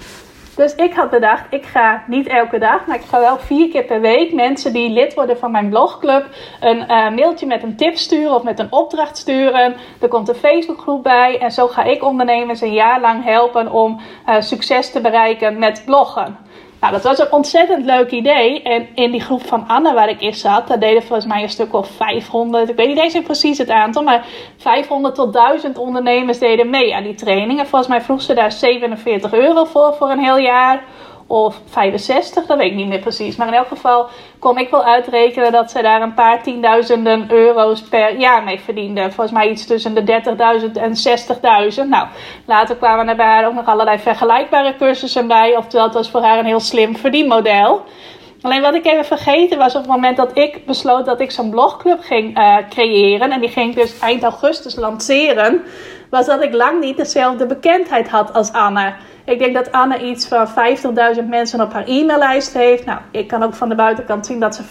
Dus 0.58 0.74
ik 0.74 0.94
had 0.94 1.10
bedacht, 1.10 1.44
ik 1.50 1.64
ga 1.64 2.02
niet 2.06 2.26
elke 2.26 2.58
dag, 2.58 2.86
maar 2.86 2.96
ik 2.96 3.04
ga 3.08 3.20
wel 3.20 3.38
vier 3.38 3.68
keer 3.68 3.84
per 3.84 4.00
week 4.00 4.32
mensen 4.32 4.72
die 4.72 4.90
lid 4.90 5.14
worden 5.14 5.38
van 5.38 5.50
mijn 5.50 5.68
blogclub 5.68 6.26
een 6.60 6.78
uh, 6.78 7.10
mailtje 7.10 7.46
met 7.46 7.62
een 7.62 7.76
tip 7.76 7.96
sturen 7.96 8.34
of 8.34 8.42
met 8.42 8.58
een 8.58 8.72
opdracht 8.72 9.16
sturen. 9.16 9.74
Er 10.00 10.08
komt 10.08 10.28
een 10.28 10.34
Facebookgroep 10.34 11.02
bij 11.02 11.38
en 11.40 11.50
zo 11.50 11.66
ga 11.66 11.82
ik 11.82 12.04
ondernemers 12.04 12.60
een 12.60 12.72
jaar 12.72 13.00
lang 13.00 13.24
helpen 13.24 13.72
om 13.72 14.00
uh, 14.28 14.40
succes 14.40 14.90
te 14.90 15.00
bereiken 15.00 15.58
met 15.58 15.82
bloggen. 15.84 16.36
Nou, 16.80 16.92
dat 16.92 17.02
was 17.02 17.18
een 17.18 17.32
ontzettend 17.32 17.84
leuk 17.84 18.10
idee. 18.10 18.62
En 18.62 18.88
in 18.94 19.10
die 19.10 19.20
groep 19.20 19.46
van 19.46 19.68
Anne 19.68 19.94
waar 19.94 20.08
ik 20.08 20.20
eerst 20.20 20.40
zat, 20.40 20.68
daar 20.68 20.78
deden 20.78 21.02
volgens 21.02 21.26
mij 21.26 21.42
een 21.42 21.48
stuk 21.48 21.74
of 21.74 21.90
500, 21.90 22.68
ik 22.68 22.76
weet 22.76 22.88
niet 22.88 22.98
eens 22.98 23.20
precies 23.22 23.58
het 23.58 23.70
aantal, 23.70 24.02
maar 24.02 24.26
500 24.56 25.14
tot 25.14 25.32
1000 25.32 25.78
ondernemers 25.78 26.38
deden 26.38 26.70
mee 26.70 26.94
aan 26.94 27.02
die 27.02 27.14
training. 27.14 27.58
En 27.58 27.66
volgens 27.66 27.90
mij 27.90 28.00
vroeg 28.00 28.22
ze 28.22 28.34
daar 28.34 28.52
47 28.52 29.32
euro 29.32 29.64
voor, 29.64 29.94
voor 29.94 30.10
een 30.10 30.24
heel 30.24 30.38
jaar 30.38 30.82
of 31.28 31.60
65, 31.66 32.46
dat 32.46 32.56
weet 32.56 32.70
ik 32.70 32.76
niet 32.76 32.88
meer 32.88 32.98
precies. 32.98 33.36
Maar 33.36 33.46
in 33.46 33.54
elk 33.54 33.68
geval 33.68 34.08
kon 34.38 34.58
ik 34.58 34.70
wel 34.70 34.84
uitrekenen 34.84 35.52
dat 35.52 35.70
ze 35.70 35.82
daar 35.82 36.02
een 36.02 36.14
paar 36.14 36.42
tienduizenden 36.42 37.30
euro's 37.30 37.80
per 37.82 38.18
jaar 38.18 38.42
mee 38.42 38.60
verdienden. 38.60 39.12
Volgens 39.12 39.36
mij 39.36 39.50
iets 39.50 39.66
tussen 39.66 39.94
de 39.94 40.22
30.000 40.64 40.72
en 40.72 40.92
60.000. 41.84 41.88
Nou, 41.88 42.06
later 42.46 42.76
kwamen 42.76 43.08
er 43.08 43.16
bij 43.16 43.26
haar 43.26 43.46
ook 43.46 43.54
nog 43.54 43.66
allerlei 43.66 43.98
vergelijkbare 43.98 44.76
cursussen 44.76 45.26
bij. 45.26 45.56
Oftewel, 45.56 45.84
het 45.84 45.94
was 45.94 46.10
voor 46.10 46.22
haar 46.22 46.38
een 46.38 46.44
heel 46.44 46.60
slim 46.60 46.96
verdienmodel. 46.96 47.84
Alleen 48.42 48.60
wat 48.60 48.74
ik 48.74 48.86
even 48.86 49.04
vergeten 49.04 49.58
was 49.58 49.74
op 49.74 49.80
het 49.80 49.90
moment 49.90 50.16
dat 50.16 50.36
ik 50.36 50.66
besloot 50.66 51.06
dat 51.06 51.20
ik 51.20 51.30
zo'n 51.30 51.50
blogclub 51.50 52.00
ging 52.00 52.38
uh, 52.38 52.56
creëren. 52.68 53.32
En 53.32 53.40
die 53.40 53.48
ging 53.48 53.74
dus 53.74 53.98
eind 53.98 54.22
augustus 54.22 54.76
lanceren. 54.76 55.64
Was 56.10 56.26
dat 56.26 56.42
ik 56.42 56.52
lang 56.52 56.80
niet 56.80 56.96
dezelfde 56.96 57.46
bekendheid 57.46 58.08
had 58.08 58.32
als 58.34 58.52
Anne. 58.52 58.94
Ik 59.24 59.38
denk 59.38 59.54
dat 59.54 59.72
Anne 59.72 59.98
iets 59.98 60.28
van 60.28 60.48
50.000 61.16 61.24
mensen 61.28 61.60
op 61.60 61.72
haar 61.72 61.86
e-maillijst 61.86 62.52
heeft. 62.52 62.84
Nou, 62.84 62.98
ik 63.10 63.28
kan 63.28 63.42
ook 63.42 63.54
van 63.54 63.68
de 63.68 63.74
buitenkant 63.74 64.26
zien 64.26 64.40
dat 64.40 64.54
ze 64.54 64.62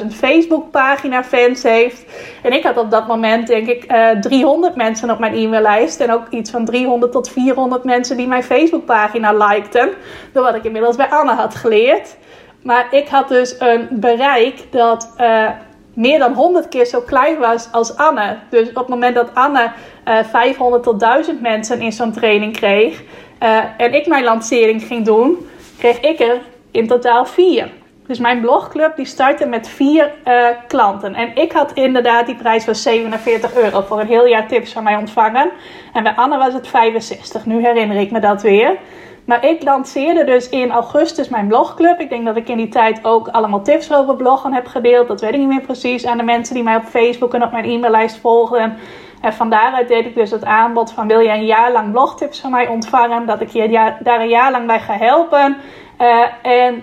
50.000 0.00 0.06
Facebook-pagina 0.06 1.24
fans 1.24 1.62
heeft. 1.62 2.04
En 2.42 2.52
ik 2.52 2.62
had 2.62 2.78
op 2.78 2.90
dat 2.90 3.06
moment, 3.06 3.46
denk 3.46 3.68
ik, 3.68 3.92
uh, 3.92 4.10
eh, 4.10 4.20
300 4.20 4.76
mensen 4.76 5.10
op 5.10 5.18
mijn 5.18 5.34
e-maillijst. 5.34 6.00
En 6.00 6.12
ook 6.12 6.28
iets 6.30 6.50
van 6.50 6.64
300 6.64 7.12
tot 7.12 7.28
400 7.28 7.84
mensen 7.84 8.16
die 8.16 8.26
mijn 8.26 8.42
Facebook-pagina 8.42 9.32
likten. 9.32 9.90
Door 10.32 10.42
wat 10.42 10.54
ik 10.54 10.64
inmiddels 10.64 10.96
bij 10.96 11.10
Anne 11.10 11.32
had 11.32 11.54
geleerd. 11.54 12.16
Maar 12.62 12.86
ik 12.90 13.08
had 13.08 13.28
dus 13.28 13.56
een 13.58 13.88
bereik 13.90 14.64
dat. 14.70 15.14
Uh, 15.20 15.48
meer 15.96 16.18
dan 16.18 16.32
100 16.32 16.68
keer 16.68 16.86
zo 16.86 17.00
klein 17.00 17.38
was 17.38 17.68
als 17.72 17.96
Anne. 17.96 18.36
Dus 18.50 18.68
op 18.68 18.74
het 18.74 18.88
moment 18.88 19.14
dat 19.14 19.34
Anne 19.34 19.72
uh, 20.08 20.18
eh, 20.18 20.26
500 20.26 20.82
tot 20.82 21.00
1000 21.00 21.40
mensen 21.40 21.80
in 21.80 21.92
zo'n 21.92 22.12
training 22.12 22.56
kreeg, 22.56 23.02
uh, 23.42 23.58
en 23.76 23.94
ik 23.94 24.06
mijn 24.06 24.24
lancering 24.24 24.82
ging 24.82 25.04
doen, 25.04 25.48
kreeg 25.78 26.00
ik 26.00 26.20
er 26.20 26.40
in 26.70 26.86
totaal 26.86 27.26
vier. 27.26 27.70
Dus 28.06 28.18
mijn 28.18 28.40
blogclub 28.40 28.96
die 28.96 29.04
startte 29.04 29.46
met 29.46 29.68
vier 29.68 30.12
uh, 30.28 30.46
klanten. 30.68 31.14
En 31.14 31.36
ik 31.36 31.52
had 31.52 31.72
inderdaad 31.72 32.26
die 32.26 32.34
prijs 32.34 32.64
van 32.64 32.74
47 32.74 33.54
euro 33.54 33.80
voor 33.80 34.00
een 34.00 34.06
heel 34.06 34.26
jaar 34.26 34.48
tips 34.48 34.72
van 34.72 34.82
mij 34.82 34.96
ontvangen. 34.96 35.50
En 35.92 36.02
bij 36.02 36.12
Anne 36.14 36.38
was 36.38 36.54
het 36.54 36.68
65. 36.68 37.46
Nu 37.46 37.64
herinner 37.64 37.96
ik 37.96 38.10
me 38.10 38.20
dat 38.20 38.42
weer. 38.42 38.76
Maar 39.24 39.44
ik 39.44 39.62
lanceerde 39.62 40.24
dus 40.24 40.48
in 40.48 40.70
augustus 40.70 41.28
mijn 41.28 41.46
blogclub. 41.46 42.00
Ik 42.00 42.08
denk 42.08 42.24
dat 42.24 42.36
ik 42.36 42.48
in 42.48 42.56
die 42.56 42.68
tijd 42.68 43.04
ook 43.04 43.28
allemaal 43.28 43.62
tips 43.62 43.92
over 43.92 44.16
bloggen 44.16 44.52
heb 44.52 44.66
gedeeld. 44.66 45.08
Dat 45.08 45.20
weet 45.20 45.32
ik 45.32 45.38
niet 45.38 45.48
meer 45.48 45.60
precies. 45.60 46.06
Aan 46.06 46.16
de 46.16 46.22
mensen 46.22 46.54
die 46.54 46.62
mij 46.62 46.76
op 46.76 46.84
Facebook 46.84 47.34
en 47.34 47.42
op 47.42 47.52
mijn 47.52 47.64
e-maillijst 47.64 48.16
volgden. 48.16 48.76
En 49.20 49.32
van 49.32 49.50
daaruit 49.50 49.88
deed 49.88 50.06
ik 50.06 50.14
dus 50.14 50.30
het 50.30 50.44
aanbod 50.44 50.92
van 50.92 51.06
wil 51.06 51.20
je 51.20 51.28
een 51.28 51.46
jaar 51.46 51.72
lang 51.72 51.92
blogtips 51.92 52.40
van 52.40 52.50
mij 52.50 52.68
ontvangen. 52.68 53.26
Dat 53.26 53.40
ik 53.40 53.48
je 53.48 53.94
daar 54.00 54.20
een 54.20 54.28
jaar 54.28 54.50
lang 54.50 54.66
bij 54.66 54.80
ga 54.80 54.96
helpen. 54.96 55.56
Uh, 56.00 56.24
en 56.42 56.82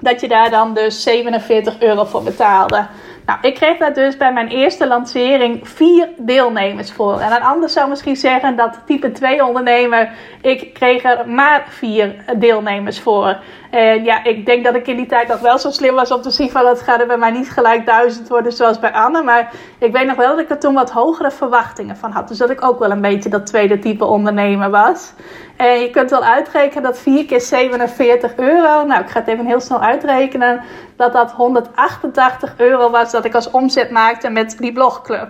dat 0.00 0.20
je 0.20 0.28
daar 0.28 0.50
dan 0.50 0.74
dus 0.74 1.02
47 1.02 1.80
euro 1.80 2.04
voor 2.04 2.22
betaalde. 2.22 2.86
Nou, 3.26 3.38
ik 3.42 3.54
kreeg 3.54 3.78
daar 3.78 3.94
dus 3.94 4.16
bij 4.16 4.32
mijn 4.32 4.48
eerste 4.48 4.86
lancering 4.86 5.68
vier 5.68 6.08
deelnemers 6.16 6.92
voor. 6.92 7.20
En 7.20 7.32
een 7.32 7.42
ander 7.42 7.68
zou 7.68 7.88
misschien 7.88 8.16
zeggen 8.16 8.56
dat 8.56 8.80
type 8.86 9.12
2 9.12 9.44
ondernemer, 9.44 10.10
ik 10.40 10.74
kreeg 10.74 11.04
er 11.04 11.28
maar 11.28 11.64
vier 11.68 12.14
deelnemers 12.36 13.00
voor. 13.00 13.36
En 13.70 14.04
ja, 14.04 14.24
ik 14.24 14.46
denk 14.46 14.64
dat 14.64 14.74
ik 14.74 14.86
in 14.86 14.96
die 14.96 15.06
tijd 15.06 15.28
nog 15.28 15.40
wel 15.40 15.58
zo 15.58 15.70
slim 15.70 15.94
was 15.94 16.10
om 16.10 16.22
te 16.22 16.30
zien 16.30 16.50
van 16.50 16.64
dat 16.64 16.80
gaat 16.80 17.00
er 17.00 17.06
bij 17.06 17.16
mij 17.16 17.30
niet 17.30 17.50
gelijk 17.50 17.86
duizend 17.86 18.28
worden 18.28 18.52
zoals 18.52 18.78
bij 18.78 18.92
Anne. 18.92 19.22
Maar 19.22 19.50
ik 19.78 19.92
weet 19.92 20.06
nog 20.06 20.16
wel 20.16 20.28
dat 20.28 20.38
ik 20.38 20.50
er 20.50 20.58
toen 20.58 20.74
wat 20.74 20.90
hogere 20.90 21.30
verwachtingen 21.30 21.96
van 21.96 22.10
had. 22.10 22.28
Dus 22.28 22.38
dat 22.38 22.50
ik 22.50 22.64
ook 22.64 22.78
wel 22.78 22.90
een 22.90 23.00
beetje 23.00 23.28
dat 23.28 23.46
tweede 23.46 23.78
type 23.78 24.04
ondernemer 24.04 24.70
was. 24.70 25.12
En 25.56 25.80
je 25.80 25.90
kunt 25.90 26.10
wel 26.10 26.24
uitrekenen 26.24 26.82
dat 26.82 26.98
4 26.98 27.24
keer 27.24 27.40
47 27.40 28.36
euro, 28.36 28.84
nou 28.84 29.00
ik 29.00 29.10
ga 29.10 29.18
het 29.18 29.28
even 29.28 29.46
heel 29.46 29.60
snel 29.60 29.80
uitrekenen, 29.80 30.60
dat 30.96 31.12
dat 31.12 31.32
188 31.32 32.54
euro 32.56 32.90
was 32.90 33.11
dat 33.12 33.24
ik 33.24 33.34
als 33.34 33.50
omzet 33.50 33.90
maakte 33.90 34.30
met 34.30 34.56
die 34.58 34.72
blogclub. 34.72 35.28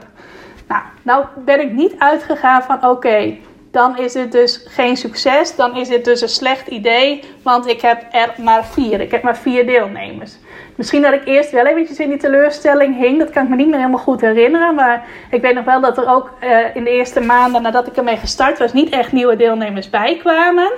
Nou, 0.69 0.83
nou 1.03 1.25
ben 1.37 1.61
ik 1.61 1.73
niet 1.73 1.95
uitgegaan 1.99 2.63
van 2.63 2.87
oké, 2.87 3.37
dan 3.73 3.99
is 3.99 4.15
het 4.15 4.33
dus 4.33 4.65
geen 4.69 4.97
succes. 4.97 5.57
Dan 5.57 5.77
is 5.77 5.89
het 5.89 6.05
dus 6.05 6.21
een 6.21 6.29
slecht 6.29 6.67
idee, 6.67 7.25
want 7.43 7.67
ik 7.67 7.81
heb 7.81 8.05
er 8.11 8.35
maar 8.43 8.67
vier. 8.67 9.01
Ik 9.01 9.11
heb 9.11 9.23
maar 9.23 9.37
vier 9.37 9.67
deelnemers. 9.67 10.37
Misschien 10.77 11.03
dat 11.03 11.13
ik 11.13 11.25
eerst 11.25 11.51
wel 11.51 11.67
eventjes 11.67 11.99
in 11.99 12.09
die 12.09 12.19
teleurstelling 12.19 12.99
hing. 12.99 13.19
Dat 13.19 13.31
kan 13.31 13.43
ik 13.43 13.49
me 13.49 13.57
niet 13.57 13.67
meer 13.67 13.79
helemaal 13.79 13.99
goed 13.99 14.21
herinneren. 14.21 14.75
Maar 14.75 15.05
ik 15.31 15.43
weet 15.43 15.55
nog 15.55 15.65
wel 15.65 15.81
dat 15.81 15.99
er 15.99 16.09
ook 16.09 16.31
uh, 16.45 16.77
in 16.77 16.85
de 16.85 16.91
eerste 16.91 17.21
maanden 17.21 17.63
nadat 17.63 17.87
ik 17.87 17.97
ermee 17.97 18.17
gestart 18.17 18.59
was, 18.59 18.73
niet 18.73 18.91
echt 18.91 19.13
nieuwe 19.13 19.37
deelnemers 19.37 19.91
bij 19.91 20.17
kwamen. 20.17 20.73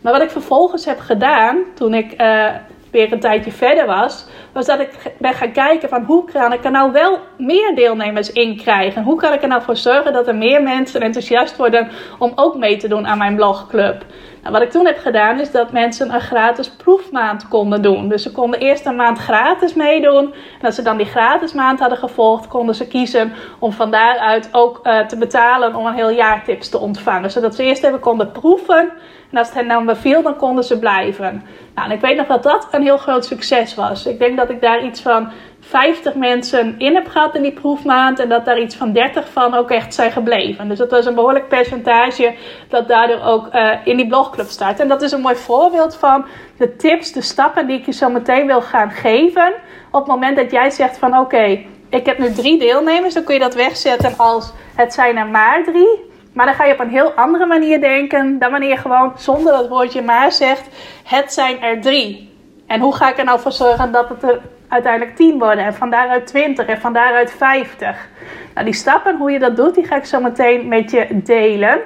Maar 0.00 0.12
wat 0.12 0.22
ik 0.22 0.30
vervolgens 0.30 0.84
heb 0.84 0.98
gedaan, 0.98 1.58
toen 1.74 1.94
ik 1.94 2.20
uh, 2.20 2.46
weer 2.90 3.12
een 3.12 3.20
tijdje 3.20 3.52
verder 3.52 3.86
was, 3.86 4.26
was 4.58 4.66
dat 4.66 4.80
ik 4.80 5.14
ben 5.18 5.34
gaan 5.34 5.52
kijken 5.52 5.88
van 5.88 6.04
hoe 6.04 6.24
kan 6.24 6.52
ik 6.52 6.64
er 6.64 6.70
nou 6.70 6.92
wel 6.92 7.18
meer 7.36 7.74
deelnemers 7.74 8.32
in 8.32 8.56
krijgen? 8.56 9.02
Hoe 9.02 9.16
kan 9.20 9.32
ik 9.32 9.42
er 9.42 9.48
nou 9.48 9.62
voor 9.62 9.76
zorgen 9.76 10.12
dat 10.12 10.26
er 10.26 10.36
meer 10.36 10.62
mensen 10.62 11.00
enthousiast 11.00 11.56
worden 11.56 11.88
om 12.18 12.32
ook 12.34 12.56
mee 12.56 12.76
te 12.76 12.88
doen 12.88 13.06
aan 13.06 13.18
mijn 13.18 13.36
blogclub? 13.36 14.04
Nou, 14.42 14.52
wat 14.52 14.62
ik 14.62 14.70
toen 14.70 14.86
heb 14.86 14.98
gedaan 14.98 15.40
is 15.40 15.50
dat 15.50 15.72
mensen 15.72 16.14
een 16.14 16.20
gratis 16.20 16.70
proefmaand 16.70 17.48
konden 17.48 17.82
doen. 17.82 18.08
Dus 18.08 18.22
ze 18.22 18.32
konden 18.32 18.60
eerst 18.60 18.86
een 18.86 18.96
maand 18.96 19.18
gratis 19.18 19.74
meedoen. 19.74 20.34
En 20.60 20.66
als 20.66 20.74
ze 20.74 20.82
dan 20.82 20.96
die 20.96 21.06
gratis 21.06 21.52
maand 21.52 21.80
hadden 21.80 21.98
gevolgd, 21.98 22.48
konden 22.48 22.74
ze 22.74 22.86
kiezen 22.86 23.32
om 23.58 23.72
van 23.72 23.90
daaruit 23.90 24.48
ook 24.52 24.80
uh, 24.82 25.00
te 25.00 25.16
betalen 25.16 25.74
om 25.74 25.86
een 25.86 25.94
heel 25.94 26.10
jaar 26.10 26.44
tips 26.44 26.68
te 26.68 26.78
ontvangen. 26.78 27.30
Zodat 27.30 27.54
ze 27.54 27.62
eerst 27.62 27.84
even 27.84 28.00
konden 28.00 28.32
proeven. 28.32 28.92
En 29.30 29.38
als 29.38 29.46
het 29.46 29.56
hen 29.56 29.68
dan 29.68 29.86
beviel, 29.86 30.22
dan 30.22 30.36
konden 30.36 30.64
ze 30.64 30.78
blijven. 30.78 31.42
Nou, 31.74 31.88
en 31.88 31.94
ik 31.94 32.00
weet 32.00 32.16
nog 32.16 32.26
dat 32.26 32.42
dat 32.42 32.68
een 32.70 32.82
heel 32.82 32.96
groot 32.96 33.24
succes 33.24 33.74
was. 33.74 34.06
Ik 34.06 34.18
denk 34.18 34.36
dat 34.36 34.50
ik 34.50 34.60
daar 34.60 34.82
iets 34.84 35.00
van 35.00 35.30
50 35.68 36.14
mensen 36.14 36.74
in 36.78 36.94
heb 36.94 37.08
gehad 37.08 37.34
in 37.34 37.42
die 37.42 37.52
proefmaand. 37.52 38.18
En 38.18 38.28
dat 38.28 38.44
daar 38.44 38.60
iets 38.60 38.76
van 38.76 38.92
30 38.92 39.28
van 39.32 39.54
ook 39.54 39.70
echt 39.70 39.94
zijn 39.94 40.12
gebleven. 40.12 40.68
Dus 40.68 40.78
dat 40.78 40.90
was 40.90 41.06
een 41.06 41.14
behoorlijk 41.14 41.48
percentage 41.48 42.34
dat 42.68 42.88
daardoor 42.88 43.22
ook 43.22 43.54
uh, 43.54 43.72
in 43.84 43.96
die 43.96 44.06
blogclub 44.06 44.48
staat. 44.48 44.80
En 44.80 44.88
dat 44.88 45.02
is 45.02 45.12
een 45.12 45.20
mooi 45.20 45.36
voorbeeld 45.36 45.96
van 45.96 46.24
de 46.58 46.76
tips, 46.76 47.12
de 47.12 47.22
stappen 47.22 47.66
die 47.66 47.78
ik 47.78 47.86
je 47.86 47.92
zo 47.92 48.10
meteen 48.10 48.46
wil 48.46 48.60
gaan 48.60 48.90
geven. 48.90 49.52
Op 49.90 50.00
het 50.00 50.08
moment 50.08 50.36
dat 50.36 50.50
jij 50.50 50.70
zegt 50.70 50.98
van 50.98 51.18
oké, 51.18 51.64
ik 51.88 52.06
heb 52.06 52.18
nu 52.18 52.32
drie 52.32 52.58
deelnemers. 52.58 53.14
Dan 53.14 53.24
kun 53.24 53.34
je 53.34 53.40
dat 53.40 53.54
wegzetten 53.54 54.14
als 54.16 54.52
het 54.74 54.94
zijn 54.94 55.16
er 55.16 55.26
maar 55.26 55.64
drie. 55.64 56.06
Maar 56.32 56.46
dan 56.46 56.54
ga 56.54 56.64
je 56.64 56.72
op 56.72 56.80
een 56.80 56.90
heel 56.90 57.12
andere 57.12 57.46
manier 57.46 57.80
denken 57.80 58.38
dan 58.38 58.50
wanneer 58.50 58.68
je 58.68 58.76
gewoon 58.76 59.12
zonder 59.16 59.52
dat 59.52 59.68
woordje 59.68 60.02
maar 60.02 60.32
zegt: 60.32 60.68
het 61.04 61.32
zijn 61.32 61.62
er 61.62 61.80
drie. 61.80 62.36
En 62.66 62.80
hoe 62.80 62.94
ga 62.94 63.10
ik 63.10 63.18
er 63.18 63.24
nou 63.24 63.40
voor 63.40 63.52
zorgen 63.52 63.92
dat 63.92 64.08
het 64.08 64.22
er 64.22 64.40
uiteindelijk 64.68 65.16
10 65.16 65.38
worden 65.38 65.64
en 65.64 65.74
van 65.74 65.90
daaruit 65.90 66.26
20 66.26 66.66
en 66.66 66.80
van 66.80 66.92
daaruit 66.92 67.32
50. 67.32 68.08
Nou, 68.54 68.66
die 68.66 68.74
stappen, 68.74 69.16
hoe 69.16 69.30
je 69.30 69.38
dat 69.38 69.56
doet, 69.56 69.74
die 69.74 69.86
ga 69.86 69.96
ik 69.96 70.04
zo 70.04 70.20
meteen 70.20 70.68
met 70.68 70.90
je 70.90 71.06
delen. 71.10 71.80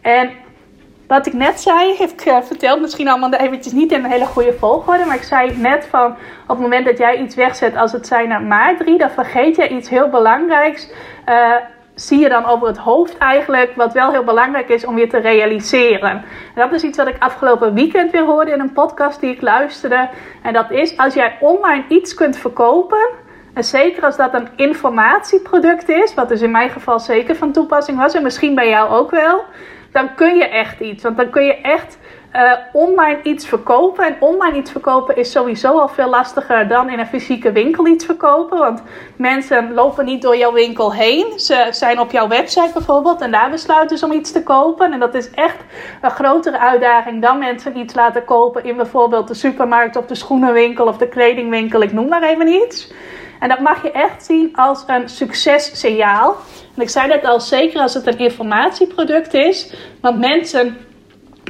En 0.00 0.30
wat 1.06 1.26
ik 1.26 1.32
net 1.32 1.60
zei, 1.60 1.94
heb 1.98 2.10
ik 2.10 2.26
uh, 2.26 2.36
verteld, 2.42 2.80
misschien 2.80 3.08
allemaal 3.08 3.32
eventjes 3.32 3.72
niet 3.72 3.92
in 3.92 4.04
een 4.04 4.10
hele 4.10 4.26
goede 4.26 4.52
volgorde, 4.52 5.04
maar 5.04 5.16
ik 5.16 5.22
zei 5.22 5.56
net 5.56 5.86
van 5.90 6.10
op 6.42 6.48
het 6.48 6.58
moment 6.58 6.86
dat 6.86 6.98
jij 6.98 7.18
iets 7.18 7.34
wegzet 7.34 7.76
als 7.76 7.92
het 7.92 8.06
zijn 8.06 8.30
er 8.30 8.42
maar 8.42 8.76
drie, 8.76 8.98
dan 8.98 9.10
vergeet 9.10 9.56
je 9.56 9.68
iets 9.68 9.88
heel 9.88 10.08
belangrijks. 10.08 10.90
Uh, 11.28 11.54
zie 12.00 12.18
je 12.18 12.28
dan 12.28 12.44
over 12.44 12.66
het 12.66 12.76
hoofd 12.76 13.18
eigenlijk, 13.18 13.72
wat 13.76 13.92
wel 13.92 14.10
heel 14.10 14.24
belangrijk 14.24 14.68
is 14.68 14.84
om 14.84 14.98
je 14.98 15.06
te 15.06 15.18
realiseren. 15.18 16.10
En 16.10 16.24
dat 16.54 16.72
is 16.72 16.82
iets 16.82 16.96
wat 16.96 17.08
ik 17.08 17.16
afgelopen 17.18 17.74
weekend 17.74 18.10
weer 18.10 18.24
hoorde 18.24 18.50
in 18.50 18.60
een 18.60 18.72
podcast 18.72 19.20
die 19.20 19.30
ik 19.30 19.40
luisterde. 19.40 20.08
En 20.42 20.52
dat 20.52 20.70
is 20.70 20.96
als 20.96 21.14
jij 21.14 21.36
online 21.40 21.84
iets 21.88 22.14
kunt 22.14 22.36
verkopen. 22.36 23.08
En 23.54 23.64
zeker 23.64 24.04
als 24.04 24.16
dat 24.16 24.34
een 24.34 24.48
informatieproduct 24.56 25.88
is, 25.88 26.14
wat 26.14 26.28
dus 26.28 26.40
in 26.40 26.50
mijn 26.50 26.70
geval 26.70 27.00
zeker 27.00 27.36
van 27.36 27.52
toepassing 27.52 27.98
was, 27.98 28.14
en 28.14 28.22
misschien 28.22 28.54
bij 28.54 28.68
jou 28.68 28.90
ook 28.90 29.10
wel, 29.10 29.44
dan 29.92 30.14
kun 30.14 30.36
je 30.36 30.48
echt 30.48 30.80
iets. 30.80 31.02
Want 31.02 31.16
dan 31.16 31.30
kun 31.30 31.44
je 31.44 31.60
echt 31.60 31.98
uh, 32.36 32.52
online 32.72 33.22
iets 33.22 33.46
verkopen. 33.46 34.04
En 34.04 34.16
online 34.20 34.56
iets 34.56 34.70
verkopen 34.70 35.16
is 35.16 35.30
sowieso 35.30 35.78
al 35.78 35.88
veel 35.88 36.08
lastiger 36.08 36.68
dan 36.68 36.90
in 36.90 36.98
een 36.98 37.06
fysieke 37.06 37.52
winkel 37.52 37.86
iets 37.86 38.04
verkopen. 38.04 38.58
Want 38.58 38.82
mensen 39.16 39.72
lopen 39.74 40.04
niet 40.04 40.22
door 40.22 40.36
jouw 40.36 40.52
winkel 40.52 40.92
heen. 40.92 41.38
Ze 41.38 41.66
zijn 41.70 42.00
op 42.00 42.10
jouw 42.10 42.28
website 42.28 42.70
bijvoorbeeld 42.72 43.20
en 43.20 43.30
daar 43.30 43.50
besluiten 43.50 43.98
ze 43.98 44.04
om 44.04 44.12
iets 44.12 44.32
te 44.32 44.42
kopen. 44.42 44.92
En 44.92 44.98
dat 44.98 45.14
is 45.14 45.30
echt 45.30 45.56
een 46.02 46.10
grotere 46.10 46.58
uitdaging 46.58 47.22
dan 47.22 47.38
mensen 47.38 47.78
iets 47.78 47.94
laten 47.94 48.24
kopen 48.24 48.64
in 48.64 48.76
bijvoorbeeld 48.76 49.28
de 49.28 49.34
supermarkt 49.34 49.96
of 49.96 50.06
de 50.06 50.14
schoenenwinkel 50.14 50.86
of 50.86 50.96
de 50.96 51.08
kledingwinkel. 51.08 51.82
Ik 51.82 51.92
noem 51.92 52.08
maar 52.08 52.22
even 52.22 52.48
iets. 52.48 52.92
En 53.40 53.48
dat 53.48 53.60
mag 53.60 53.82
je 53.82 53.90
echt 53.90 54.24
zien 54.24 54.56
als 54.56 54.84
een 54.86 55.08
successignaal. 55.08 56.36
En 56.76 56.82
ik 56.82 56.90
zei 56.90 57.08
net 57.08 57.24
al, 57.24 57.40
zeker 57.40 57.80
als 57.80 57.94
het 57.94 58.06
een 58.06 58.18
informatieproduct 58.18 59.34
is. 59.34 59.74
Want 60.00 60.18
mensen 60.18 60.76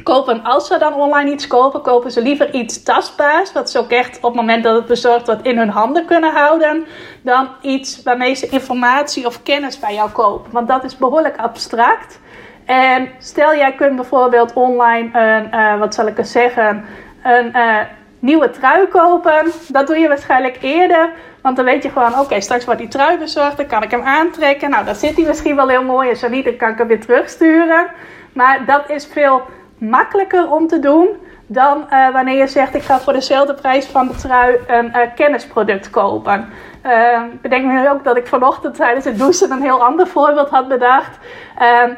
kopen, 0.03 0.43
als 0.43 0.67
ze 0.67 0.77
dan 0.77 0.93
online 0.93 1.31
iets 1.31 1.47
kopen, 1.47 1.81
kopen 1.81 2.11
ze 2.11 2.21
liever 2.21 2.53
iets 2.53 2.83
tastbaars. 2.83 3.53
Wat 3.53 3.69
ze 3.69 3.79
ook 3.79 3.91
echt 3.91 4.17
op 4.17 4.23
het 4.23 4.33
moment 4.33 4.63
dat 4.63 4.75
het 4.75 4.85
bezorgd 4.85 5.25
wordt 5.25 5.45
in 5.45 5.57
hun 5.57 5.69
handen 5.69 6.05
kunnen 6.05 6.33
houden. 6.33 6.85
Dan 7.21 7.47
iets 7.61 8.03
waarmee 8.03 8.35
ze 8.35 8.47
informatie 8.47 9.25
of 9.25 9.43
kennis 9.43 9.79
bij 9.79 9.93
jou 9.93 10.09
kopen. 10.09 10.51
Want 10.51 10.67
dat 10.67 10.83
is 10.83 10.97
behoorlijk 10.97 11.37
abstract. 11.37 12.19
En 12.65 13.09
stel 13.19 13.55
jij 13.55 13.73
kunt 13.73 13.95
bijvoorbeeld 13.95 14.53
online 14.53 15.19
een, 15.19 15.59
uh, 15.59 15.79
wat 15.79 15.95
zal 15.95 16.07
ik 16.07 16.15
zeggen, 16.21 16.85
een 17.23 17.51
uh, 17.55 17.77
nieuwe 18.19 18.49
trui 18.49 18.87
kopen. 18.87 19.51
Dat 19.67 19.87
doe 19.87 19.97
je 19.97 20.07
waarschijnlijk 20.07 20.57
eerder. 20.61 21.09
Want 21.41 21.55
dan 21.55 21.65
weet 21.65 21.83
je 21.83 21.89
gewoon, 21.89 22.19
oké, 22.19 22.41
straks 22.41 22.65
wordt 22.65 22.79
die 22.79 22.89
trui 22.89 23.17
bezorgd. 23.17 23.57
Dan 23.57 23.67
kan 23.67 23.83
ik 23.83 23.91
hem 23.91 24.03
aantrekken. 24.03 24.69
Nou, 24.69 24.85
dan 24.85 24.95
zit 24.95 25.15
hij 25.15 25.25
misschien 25.25 25.55
wel 25.55 25.67
heel 25.67 25.83
mooi. 25.83 26.09
En 26.09 26.17
zo 26.17 26.29
niet, 26.29 26.45
dan 26.45 26.57
kan 26.57 26.69
ik 26.69 26.77
hem 26.77 26.87
weer 26.87 27.01
terugsturen. 27.01 27.87
Maar 28.33 28.65
dat 28.65 28.89
is 28.89 29.05
veel 29.05 29.41
makkelijker 29.81 30.51
om 30.51 30.67
te 30.67 30.79
doen 30.79 31.09
dan 31.47 31.85
uh, 31.89 32.11
wanneer 32.11 32.37
je 32.37 32.47
zegt: 32.47 32.75
ik 32.75 32.83
ga 32.83 32.99
voor 32.99 33.13
dezelfde 33.13 33.53
prijs 33.53 33.85
van 33.85 34.07
de 34.07 34.15
trui 34.15 34.57
een 34.67 34.85
uh, 34.85 34.97
kennisproduct 35.15 35.89
kopen. 35.89 36.49
Uh, 36.85 37.21
bedenk 37.41 37.65
me 37.65 37.89
ook 37.89 38.03
dat 38.03 38.17
ik 38.17 38.27
vanochtend 38.27 38.75
tijdens 38.75 39.05
het 39.05 39.17
douchen 39.17 39.51
een 39.51 39.61
heel 39.61 39.83
ander 39.83 40.07
voorbeeld 40.07 40.49
had 40.49 40.67
bedacht. 40.67 41.17
Ehm, 41.57 41.91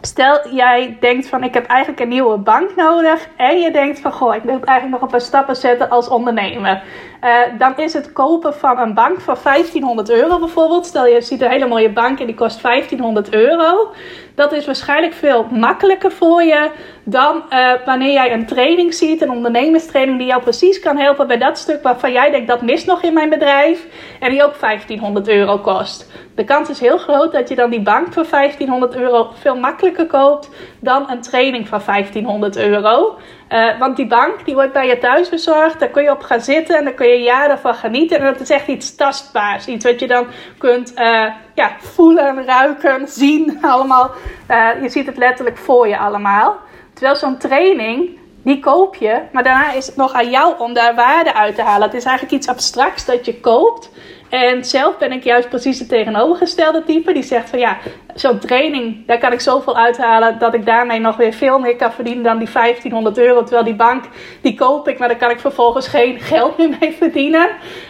Stel 0.00 0.48
jij 0.50 0.96
denkt 1.00 1.28
van 1.28 1.44
ik 1.44 1.54
heb 1.54 1.66
eigenlijk 1.66 2.00
een 2.00 2.08
nieuwe 2.08 2.38
bank 2.38 2.76
nodig 2.76 3.28
en 3.36 3.60
je 3.60 3.70
denkt 3.70 4.00
van 4.00 4.12
goh 4.12 4.34
ik 4.34 4.42
wil 4.42 4.52
eigenlijk 4.52 4.90
nog 4.90 5.00
een 5.00 5.08
paar 5.08 5.20
stappen 5.20 5.56
zetten 5.56 5.90
als 5.90 6.08
ondernemer. 6.08 6.82
Uh, 7.24 7.58
dan 7.58 7.76
is 7.76 7.92
het 7.92 8.12
kopen 8.12 8.54
van 8.54 8.78
een 8.78 8.94
bank 8.94 9.20
voor 9.20 9.38
1500 9.42 10.10
euro 10.10 10.38
bijvoorbeeld. 10.38 10.86
Stel 10.86 11.06
je 11.06 11.20
ziet 11.20 11.40
een 11.40 11.50
hele 11.50 11.66
mooie 11.66 11.90
bank 11.90 12.20
en 12.20 12.26
die 12.26 12.34
kost 12.34 12.62
1500 12.62 13.32
euro. 13.32 13.92
Dat 14.34 14.52
is 14.52 14.66
waarschijnlijk 14.66 15.12
veel 15.12 15.46
makkelijker 15.50 16.12
voor 16.12 16.42
je 16.42 16.70
dan 17.04 17.42
uh, 17.50 17.72
wanneer 17.84 18.12
jij 18.12 18.32
een 18.32 18.46
training 18.46 18.94
ziet, 18.94 19.22
een 19.22 19.30
ondernemerstraining 19.30 20.18
die 20.18 20.26
jou 20.26 20.42
precies 20.42 20.80
kan 20.80 20.96
helpen 20.96 21.26
bij 21.26 21.38
dat 21.38 21.58
stuk 21.58 21.82
waarvan 21.82 22.12
jij 22.12 22.30
denkt 22.30 22.48
dat 22.48 22.62
mist 22.62 22.86
nog 22.86 23.02
in 23.02 23.14
mijn 23.14 23.28
bedrijf 23.28 23.86
en 24.20 24.30
die 24.30 24.44
ook 24.44 24.60
1500 24.60 25.28
euro 25.28 25.58
kost. 25.58 26.10
De 26.34 26.44
kans 26.44 26.68
is 26.68 26.80
heel 26.80 26.98
groot 26.98 27.32
dat 27.32 27.48
je 27.48 27.54
dan 27.54 27.70
die 27.70 27.82
bank 27.82 28.12
voor 28.12 28.26
1500 28.30 28.96
euro 28.96 29.30
veel 29.40 29.56
makkelijker 29.56 30.06
koopt 30.06 30.50
dan 30.86 31.10
een 31.10 31.20
training 31.20 31.68
van 31.68 31.80
1500 31.86 32.56
euro. 32.56 33.18
Uh, 33.48 33.78
want 33.78 33.96
die 33.96 34.06
bank 34.06 34.44
die 34.44 34.54
wordt 34.54 34.72
bij 34.72 34.86
je 34.86 34.98
thuis 34.98 35.28
bezorgd. 35.28 35.80
Daar 35.80 35.88
kun 35.88 36.02
je 36.02 36.10
op 36.10 36.22
gaan 36.22 36.40
zitten 36.40 36.76
en 36.76 36.84
daar 36.84 36.92
kun 36.92 37.08
je 37.08 37.22
jaren 37.22 37.58
van 37.58 37.74
genieten. 37.74 38.18
En 38.18 38.24
dat 38.24 38.40
is 38.40 38.50
echt 38.50 38.66
iets 38.66 38.94
tastbaars. 38.94 39.66
Iets 39.66 39.84
wat 39.84 40.00
je 40.00 40.06
dan 40.06 40.26
kunt 40.58 40.92
uh, 40.98 41.24
ja, 41.54 41.76
voelen, 41.78 42.44
ruiken, 42.44 43.08
zien. 43.08 43.58
Allemaal. 43.72 44.10
Uh, 44.50 44.82
je 44.82 44.88
ziet 44.88 45.06
het 45.06 45.16
letterlijk 45.16 45.56
voor 45.56 45.88
je 45.88 45.98
allemaal. 45.98 46.56
Terwijl 46.92 47.16
zo'n 47.16 47.38
training, 47.38 48.18
die 48.46 48.60
koop 48.60 48.94
je. 48.94 49.20
Maar 49.32 49.42
daarna 49.42 49.72
is 49.72 49.86
het 49.86 49.96
nog 49.96 50.12
aan 50.12 50.30
jou 50.30 50.54
om 50.58 50.72
daar 50.74 50.94
waarde 50.94 51.34
uit 51.34 51.54
te 51.54 51.62
halen. 51.62 51.86
Het 51.86 51.96
is 51.96 52.04
eigenlijk 52.04 52.36
iets 52.36 52.48
abstracts 52.48 53.04
dat 53.04 53.24
je 53.24 53.40
koopt. 53.40 53.90
En 54.28 54.64
zelf 54.64 54.98
ben 54.98 55.12
ik 55.12 55.24
juist 55.24 55.48
precies 55.48 55.78
de 55.78 55.86
tegenovergestelde 55.86 56.84
type. 56.84 57.12
Die 57.12 57.22
zegt 57.22 57.50
van 57.50 57.58
ja, 57.58 57.76
zo'n 58.14 58.38
training, 58.38 59.06
daar 59.06 59.18
kan 59.18 59.32
ik 59.32 59.40
zoveel 59.40 59.76
uithalen 59.76 60.38
dat 60.38 60.54
ik 60.54 60.66
daarmee 60.66 61.00
nog 61.00 61.16
weer 61.16 61.32
veel 61.32 61.58
meer 61.58 61.76
kan 61.76 61.92
verdienen 61.92 62.22
dan 62.22 62.38
die 62.38 62.48
1500 62.52 63.18
euro. 63.18 63.42
Terwijl 63.42 63.64
die 63.64 63.74
bank, 63.74 64.04
die 64.40 64.54
koop 64.54 64.88
ik, 64.88 64.98
maar 64.98 65.08
daar 65.08 65.16
kan 65.16 65.30
ik 65.30 65.40
vervolgens 65.40 65.88
geen 65.88 66.20
geld 66.32 66.58
meer 66.58 66.76
mee 66.80 66.92
verdienen. 66.92 67.48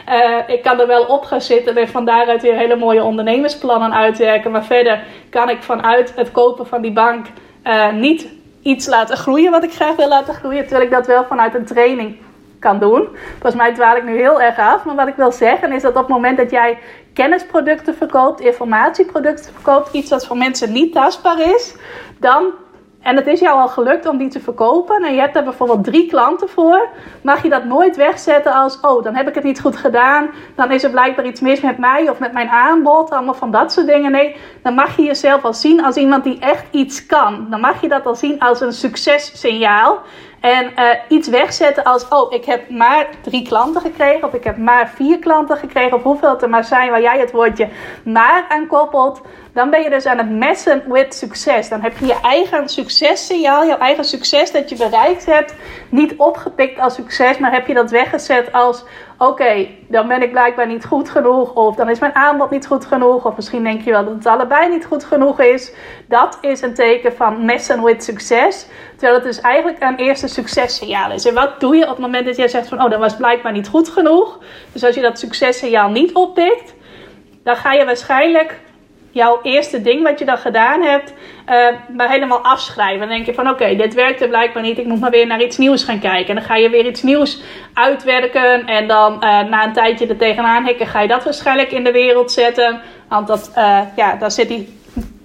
Uh, 0.08 0.38
ik 0.46 0.62
kan 0.62 0.80
er 0.80 0.86
wel 0.86 1.04
op 1.04 1.24
gaan 1.24 1.40
zitten 1.40 1.76
en 1.76 1.88
van 1.88 2.04
daaruit 2.04 2.42
weer 2.42 2.56
hele 2.56 2.76
mooie 2.76 3.04
ondernemersplannen 3.04 3.94
uitwerken. 3.94 4.50
Maar 4.50 4.64
verder 4.64 5.02
kan 5.30 5.50
ik 5.50 5.62
vanuit 5.62 6.12
het 6.16 6.32
kopen 6.32 6.66
van 6.66 6.82
die 6.82 6.92
bank 6.92 7.26
uh, 7.64 7.92
niet 7.92 8.35
iets 8.66 8.86
laten 8.86 9.16
groeien 9.16 9.50
wat 9.50 9.64
ik 9.64 9.72
graag 9.72 9.96
wil 9.96 10.08
laten 10.08 10.34
groeien. 10.34 10.62
Terwijl 10.62 10.84
ik 10.84 10.90
dat 10.90 11.06
wel 11.06 11.24
vanuit 11.24 11.54
een 11.54 11.64
training 11.64 12.16
kan 12.58 12.78
doen. 12.78 13.08
Volgens 13.30 13.54
mij 13.54 13.74
dwaal 13.74 13.96
ik 13.96 14.04
nu 14.04 14.16
heel 14.16 14.40
erg 14.40 14.58
af. 14.58 14.84
Maar 14.84 14.94
wat 14.94 15.08
ik 15.08 15.16
wil 15.16 15.32
zeggen 15.32 15.72
is 15.72 15.82
dat 15.82 15.96
op 15.96 15.98
het 15.98 16.08
moment 16.08 16.36
dat 16.36 16.50
jij 16.50 16.78
kennisproducten 17.12 17.94
verkoopt, 17.94 18.40
informatieproducten 18.40 19.52
verkoopt, 19.52 19.92
iets 19.92 20.10
wat 20.10 20.26
voor 20.26 20.36
mensen 20.36 20.72
niet 20.72 20.92
tastbaar 20.92 21.40
is, 21.40 21.74
dan 22.18 22.52
en 23.06 23.16
het 23.16 23.26
is 23.26 23.40
jou 23.40 23.58
al 23.60 23.68
gelukt 23.68 24.06
om 24.06 24.16
die 24.16 24.28
te 24.28 24.40
verkopen 24.40 25.04
en 25.04 25.14
je 25.14 25.20
hebt 25.20 25.34
daar 25.34 25.44
bijvoorbeeld 25.44 25.84
drie 25.84 26.06
klanten 26.08 26.48
voor, 26.48 26.88
mag 27.22 27.42
je 27.42 27.48
dat 27.48 27.64
nooit 27.64 27.96
wegzetten 27.96 28.52
als, 28.52 28.80
oh, 28.80 29.04
dan 29.04 29.14
heb 29.14 29.28
ik 29.28 29.34
het 29.34 29.44
niet 29.44 29.60
goed 29.60 29.76
gedaan, 29.76 30.30
dan 30.54 30.72
is 30.72 30.82
er 30.82 30.90
blijkbaar 30.90 31.26
iets 31.26 31.40
mis 31.40 31.60
met 31.60 31.78
mij 31.78 32.10
of 32.10 32.18
met 32.18 32.32
mijn 32.32 32.48
aanbod, 32.48 33.10
allemaal 33.10 33.34
van 33.34 33.50
dat 33.50 33.72
soort 33.72 33.86
dingen. 33.86 34.10
Nee, 34.10 34.36
dan 34.62 34.74
mag 34.74 34.96
je 34.96 35.02
jezelf 35.02 35.44
al 35.44 35.54
zien 35.54 35.84
als 35.84 35.96
iemand 35.96 36.24
die 36.24 36.38
echt 36.38 36.64
iets 36.70 37.06
kan. 37.06 37.46
Dan 37.50 37.60
mag 37.60 37.80
je 37.80 37.88
dat 37.88 38.06
al 38.06 38.14
zien 38.14 38.40
als 38.40 38.60
een 38.60 38.72
successignaal. 38.72 39.98
En 40.40 40.64
uh, 40.64 40.84
iets 41.08 41.28
wegzetten 41.28 41.84
als, 41.84 42.08
oh, 42.08 42.32
ik 42.32 42.44
heb 42.44 42.70
maar 42.70 43.06
drie 43.22 43.46
klanten 43.48 43.80
gekregen, 43.80 44.28
of 44.28 44.34
ik 44.34 44.44
heb 44.44 44.56
maar 44.56 44.92
vier 44.94 45.18
klanten 45.18 45.56
gekregen, 45.56 45.96
of 45.96 46.02
hoeveel 46.02 46.30
het 46.30 46.42
er 46.42 46.48
maar 46.48 46.64
zijn 46.64 46.90
waar 46.90 47.00
jij 47.00 47.18
het 47.18 47.30
woordje 47.30 47.68
maar 48.04 48.46
aan 48.48 48.66
koppelt. 48.66 49.20
Dan 49.56 49.70
ben 49.70 49.82
je 49.82 49.90
dus 49.90 50.06
aan 50.06 50.18
het 50.18 50.30
messen 50.30 50.82
with 50.88 51.14
succes. 51.14 51.68
Dan 51.68 51.80
heb 51.80 51.98
je 51.98 52.06
je 52.06 52.20
eigen 52.22 52.68
successignaal, 52.68 53.66
jouw 53.66 53.78
eigen 53.78 54.04
succes 54.04 54.52
dat 54.52 54.68
je 54.68 54.76
bereikt 54.76 55.26
hebt, 55.26 55.54
niet 55.88 56.14
opgepikt 56.16 56.80
als 56.80 56.94
succes, 56.94 57.38
maar 57.38 57.52
heb 57.52 57.66
je 57.66 57.74
dat 57.74 57.90
weggezet 57.90 58.52
als, 58.52 58.84
oké, 59.18 59.68
dan 59.88 60.08
ben 60.08 60.22
ik 60.22 60.30
blijkbaar 60.30 60.66
niet 60.66 60.84
goed 60.84 61.10
genoeg. 61.10 61.54
Of 61.54 61.76
dan 61.76 61.90
is 61.90 61.98
mijn 61.98 62.14
aanbod 62.14 62.50
niet 62.50 62.66
goed 62.66 62.86
genoeg. 62.86 63.24
Of 63.24 63.36
misschien 63.36 63.64
denk 63.64 63.82
je 63.82 63.90
wel 63.90 64.04
dat 64.04 64.14
het 64.14 64.26
allebei 64.26 64.68
niet 64.68 64.84
goed 64.84 65.04
genoeg 65.04 65.40
is. 65.40 65.72
Dat 66.08 66.38
is 66.40 66.62
een 66.62 66.74
teken 66.74 67.12
van 67.12 67.44
messen 67.44 67.82
with 67.82 68.04
succes. 68.04 68.66
Terwijl 68.90 69.14
het 69.14 69.24
dus 69.24 69.40
eigenlijk 69.40 69.82
een 69.82 69.96
eerste 69.96 70.28
successignaal 70.28 71.12
is. 71.12 71.26
En 71.26 71.34
wat 71.34 71.60
doe 71.60 71.76
je 71.76 71.82
op 71.82 71.88
het 71.88 71.98
moment 71.98 72.26
dat 72.26 72.36
jij 72.36 72.48
zegt 72.48 72.68
van, 72.68 72.82
oh, 72.82 72.90
dat 72.90 73.00
was 73.00 73.16
blijkbaar 73.16 73.52
niet 73.52 73.68
goed 73.68 73.88
genoeg. 73.88 74.38
Dus 74.72 74.84
als 74.84 74.94
je 74.94 75.00
dat 75.00 75.18
successignaal 75.18 75.90
niet 75.90 76.14
oppikt, 76.14 76.74
dan 77.42 77.56
ga 77.56 77.72
je 77.72 77.84
waarschijnlijk 77.84 78.64
jouw 79.16 79.38
eerste 79.42 79.82
ding 79.82 80.02
wat 80.02 80.18
je 80.18 80.24
dan 80.24 80.38
gedaan 80.38 80.82
hebt, 80.82 81.12
uh, 81.48 81.66
maar 81.96 82.10
helemaal 82.10 82.38
afschrijven. 82.38 82.98
Dan 82.98 83.08
denk 83.08 83.26
je 83.26 83.34
van 83.34 83.48
oké, 83.48 83.76
dit 83.76 83.94
werkte 83.94 84.28
blijkbaar 84.28 84.62
niet. 84.62 84.78
Ik 84.78 84.86
moet 84.86 85.00
maar 85.00 85.10
weer 85.10 85.26
naar 85.26 85.42
iets 85.42 85.58
nieuws 85.58 85.84
gaan 85.84 86.00
kijken. 86.00 86.28
En 86.28 86.34
dan 86.34 86.44
ga 86.44 86.56
je 86.56 86.70
weer 86.70 86.86
iets 86.86 87.02
nieuws 87.02 87.42
uitwerken. 87.74 88.66
En 88.66 88.88
dan 88.88 89.12
uh, 89.12 89.20
na 89.20 89.64
een 89.64 89.72
tijdje 89.72 90.06
er 90.06 90.16
tegenaan 90.16 90.64
hikken, 90.64 90.86
ga 90.86 91.00
je 91.00 91.08
dat 91.08 91.24
waarschijnlijk 91.24 91.72
in 91.72 91.84
de 91.84 91.92
wereld 91.92 92.32
zetten. 92.32 92.80
Want 93.08 93.26
dat, 93.26 93.52
uh, 93.56 93.80
ja, 93.96 94.16
dan 94.16 94.30
zit 94.30 94.48
die 94.48 94.74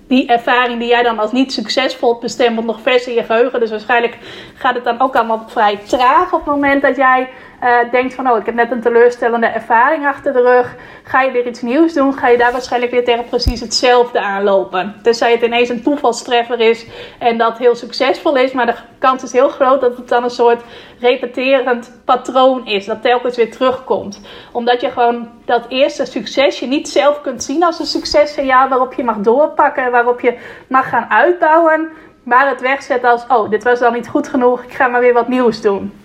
die 0.07 0.27
ervaring 0.27 0.79
die 0.79 0.87
jij 0.87 1.03
dan 1.03 1.19
als 1.19 1.31
niet 1.31 1.53
succesvol 1.53 2.19
bestempelt 2.19 2.65
nog 2.65 2.81
vers 2.81 3.07
in 3.07 3.13
je 3.13 3.23
geheugen. 3.23 3.59
Dus 3.59 3.69
waarschijnlijk 3.69 4.17
gaat 4.55 4.75
het 4.75 4.83
dan 4.83 5.01
ook 5.01 5.15
allemaal 5.15 5.45
vrij 5.47 5.79
traag 5.87 6.33
op 6.33 6.45
het 6.45 6.55
moment 6.55 6.81
dat 6.81 6.95
jij 6.95 7.29
uh, 7.63 7.91
denkt 7.91 8.13
van, 8.13 8.29
oh, 8.29 8.37
ik 8.37 8.45
heb 8.45 8.55
net 8.55 8.71
een 8.71 8.81
teleurstellende 8.81 9.45
ervaring 9.45 10.07
achter 10.07 10.33
de 10.33 10.41
rug. 10.41 10.75
Ga 11.03 11.21
je 11.21 11.31
weer 11.31 11.47
iets 11.47 11.61
nieuws 11.61 11.93
doen, 11.93 12.13
ga 12.13 12.27
je 12.27 12.37
daar 12.37 12.51
waarschijnlijk 12.51 12.91
weer 12.91 13.03
tegen 13.03 13.25
precies 13.25 13.59
hetzelfde 13.59 14.21
aanlopen. 14.21 14.95
Tenzij 15.01 15.31
het 15.31 15.41
ineens 15.41 15.69
een 15.69 15.83
toevalstreffer 15.83 16.59
is 16.59 16.85
en 17.19 17.37
dat 17.37 17.57
heel 17.57 17.75
succesvol 17.75 18.37
is. 18.37 18.51
Maar 18.51 18.65
de 18.65 18.75
kans 18.99 19.23
is 19.23 19.31
heel 19.31 19.49
groot 19.49 19.81
dat 19.81 19.97
het 19.97 20.07
dan 20.07 20.23
een 20.23 20.29
soort 20.29 20.61
repeterend 20.99 22.01
patroon 22.05 22.67
is. 22.67 22.85
Dat 22.85 23.01
telkens 23.01 23.35
weer 23.35 23.51
terugkomt. 23.51 24.21
Omdat 24.51 24.81
je 24.81 24.89
gewoon 24.89 25.29
dat 25.45 25.65
eerste 25.67 26.05
succesje 26.05 26.65
niet 26.65 26.89
zelf 26.89 27.21
kunt 27.21 27.43
zien 27.43 27.63
als 27.63 27.79
een 27.79 27.85
successignaal 27.85 28.69
waarop 28.69 28.93
je 28.93 29.03
mag 29.03 29.17
doorpakken. 29.17 29.91
Waarop 29.91 30.19
je 30.19 30.37
mag 30.67 30.89
gaan 30.89 31.09
uitbouwen. 31.09 31.89
Maar 32.23 32.49
het 32.49 32.61
wegzet 32.61 33.03
als, 33.03 33.25
oh, 33.27 33.49
dit 33.49 33.63
was 33.63 33.79
dan 33.79 33.93
niet 33.93 34.07
goed 34.07 34.27
genoeg. 34.27 34.63
Ik 34.63 34.73
ga 34.73 34.87
maar 34.87 35.01
weer 35.01 35.13
wat 35.13 35.27
nieuws 35.27 35.61
doen. 35.61 36.00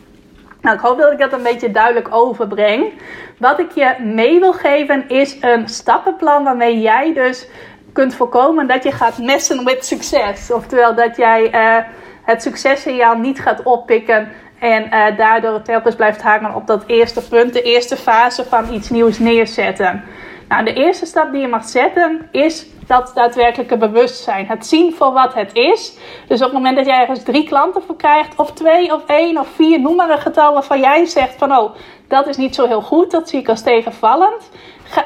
Nou, 0.66 0.78
ik 0.78 0.84
hoop 0.84 0.98
dat 0.98 1.12
ik 1.12 1.18
dat 1.18 1.32
een 1.32 1.42
beetje 1.42 1.70
duidelijk 1.70 2.14
overbreng. 2.14 2.92
Wat 3.38 3.58
ik 3.58 3.70
je 3.70 3.94
mee 4.00 4.40
wil 4.40 4.52
geven 4.52 5.08
is 5.08 5.36
een 5.40 5.68
stappenplan 5.68 6.44
waarmee 6.44 6.80
jij 6.80 7.12
dus 7.14 7.48
kunt 7.92 8.14
voorkomen 8.14 8.66
dat 8.66 8.82
je 8.82 8.92
gaat 8.92 9.18
messen 9.18 9.64
met 9.64 9.84
succes. 9.84 10.50
Oftewel 10.50 10.94
dat 10.94 11.16
jij 11.16 11.54
uh, 11.54 11.84
het 12.22 12.42
successignaal 12.42 13.16
niet 13.16 13.40
gaat 13.40 13.62
oppikken 13.62 14.28
en 14.58 14.84
uh, 14.84 15.16
daardoor 15.16 15.62
telkens 15.62 15.94
blijft 15.94 16.22
hangen 16.22 16.54
op 16.54 16.66
dat 16.66 16.84
eerste 16.86 17.28
punt, 17.28 17.52
de 17.52 17.62
eerste 17.62 17.96
fase 17.96 18.44
van 18.44 18.72
iets 18.72 18.90
nieuws 18.90 19.18
neerzetten. 19.18 20.04
Nou, 20.48 20.64
de 20.64 20.72
eerste 20.72 21.06
stap 21.06 21.32
die 21.32 21.40
je 21.40 21.48
mag 21.48 21.64
zetten 21.64 22.28
is 22.32 22.66
dat 22.86 23.12
daadwerkelijke 23.14 23.76
bewustzijn. 23.76 24.46
Het 24.46 24.66
zien 24.66 24.94
voor 24.94 25.12
wat 25.12 25.34
het 25.34 25.50
is. 25.52 25.96
Dus 26.28 26.38
op 26.38 26.44
het 26.44 26.52
moment 26.52 26.76
dat 26.76 26.86
jij 26.86 27.00
ergens 27.00 27.22
drie 27.22 27.44
klanten 27.44 27.82
voor 27.82 27.96
krijgt, 27.96 28.36
of 28.36 28.52
twee, 28.52 28.94
of 28.94 29.06
één, 29.06 29.38
of 29.38 29.48
vier, 29.48 29.80
noem 29.80 29.96
maar 29.96 30.10
een 30.10 30.18
getal 30.18 30.52
waarvan 30.52 30.80
jij 30.80 31.04
zegt 31.04 31.34
van 31.34 31.56
oh, 31.56 31.74
dat 32.08 32.26
is 32.26 32.36
niet 32.36 32.54
zo 32.54 32.66
heel 32.66 32.82
goed, 32.82 33.10
dat 33.10 33.28
zie 33.28 33.40
ik 33.40 33.48
als 33.48 33.62
tegenvallend 33.62 34.50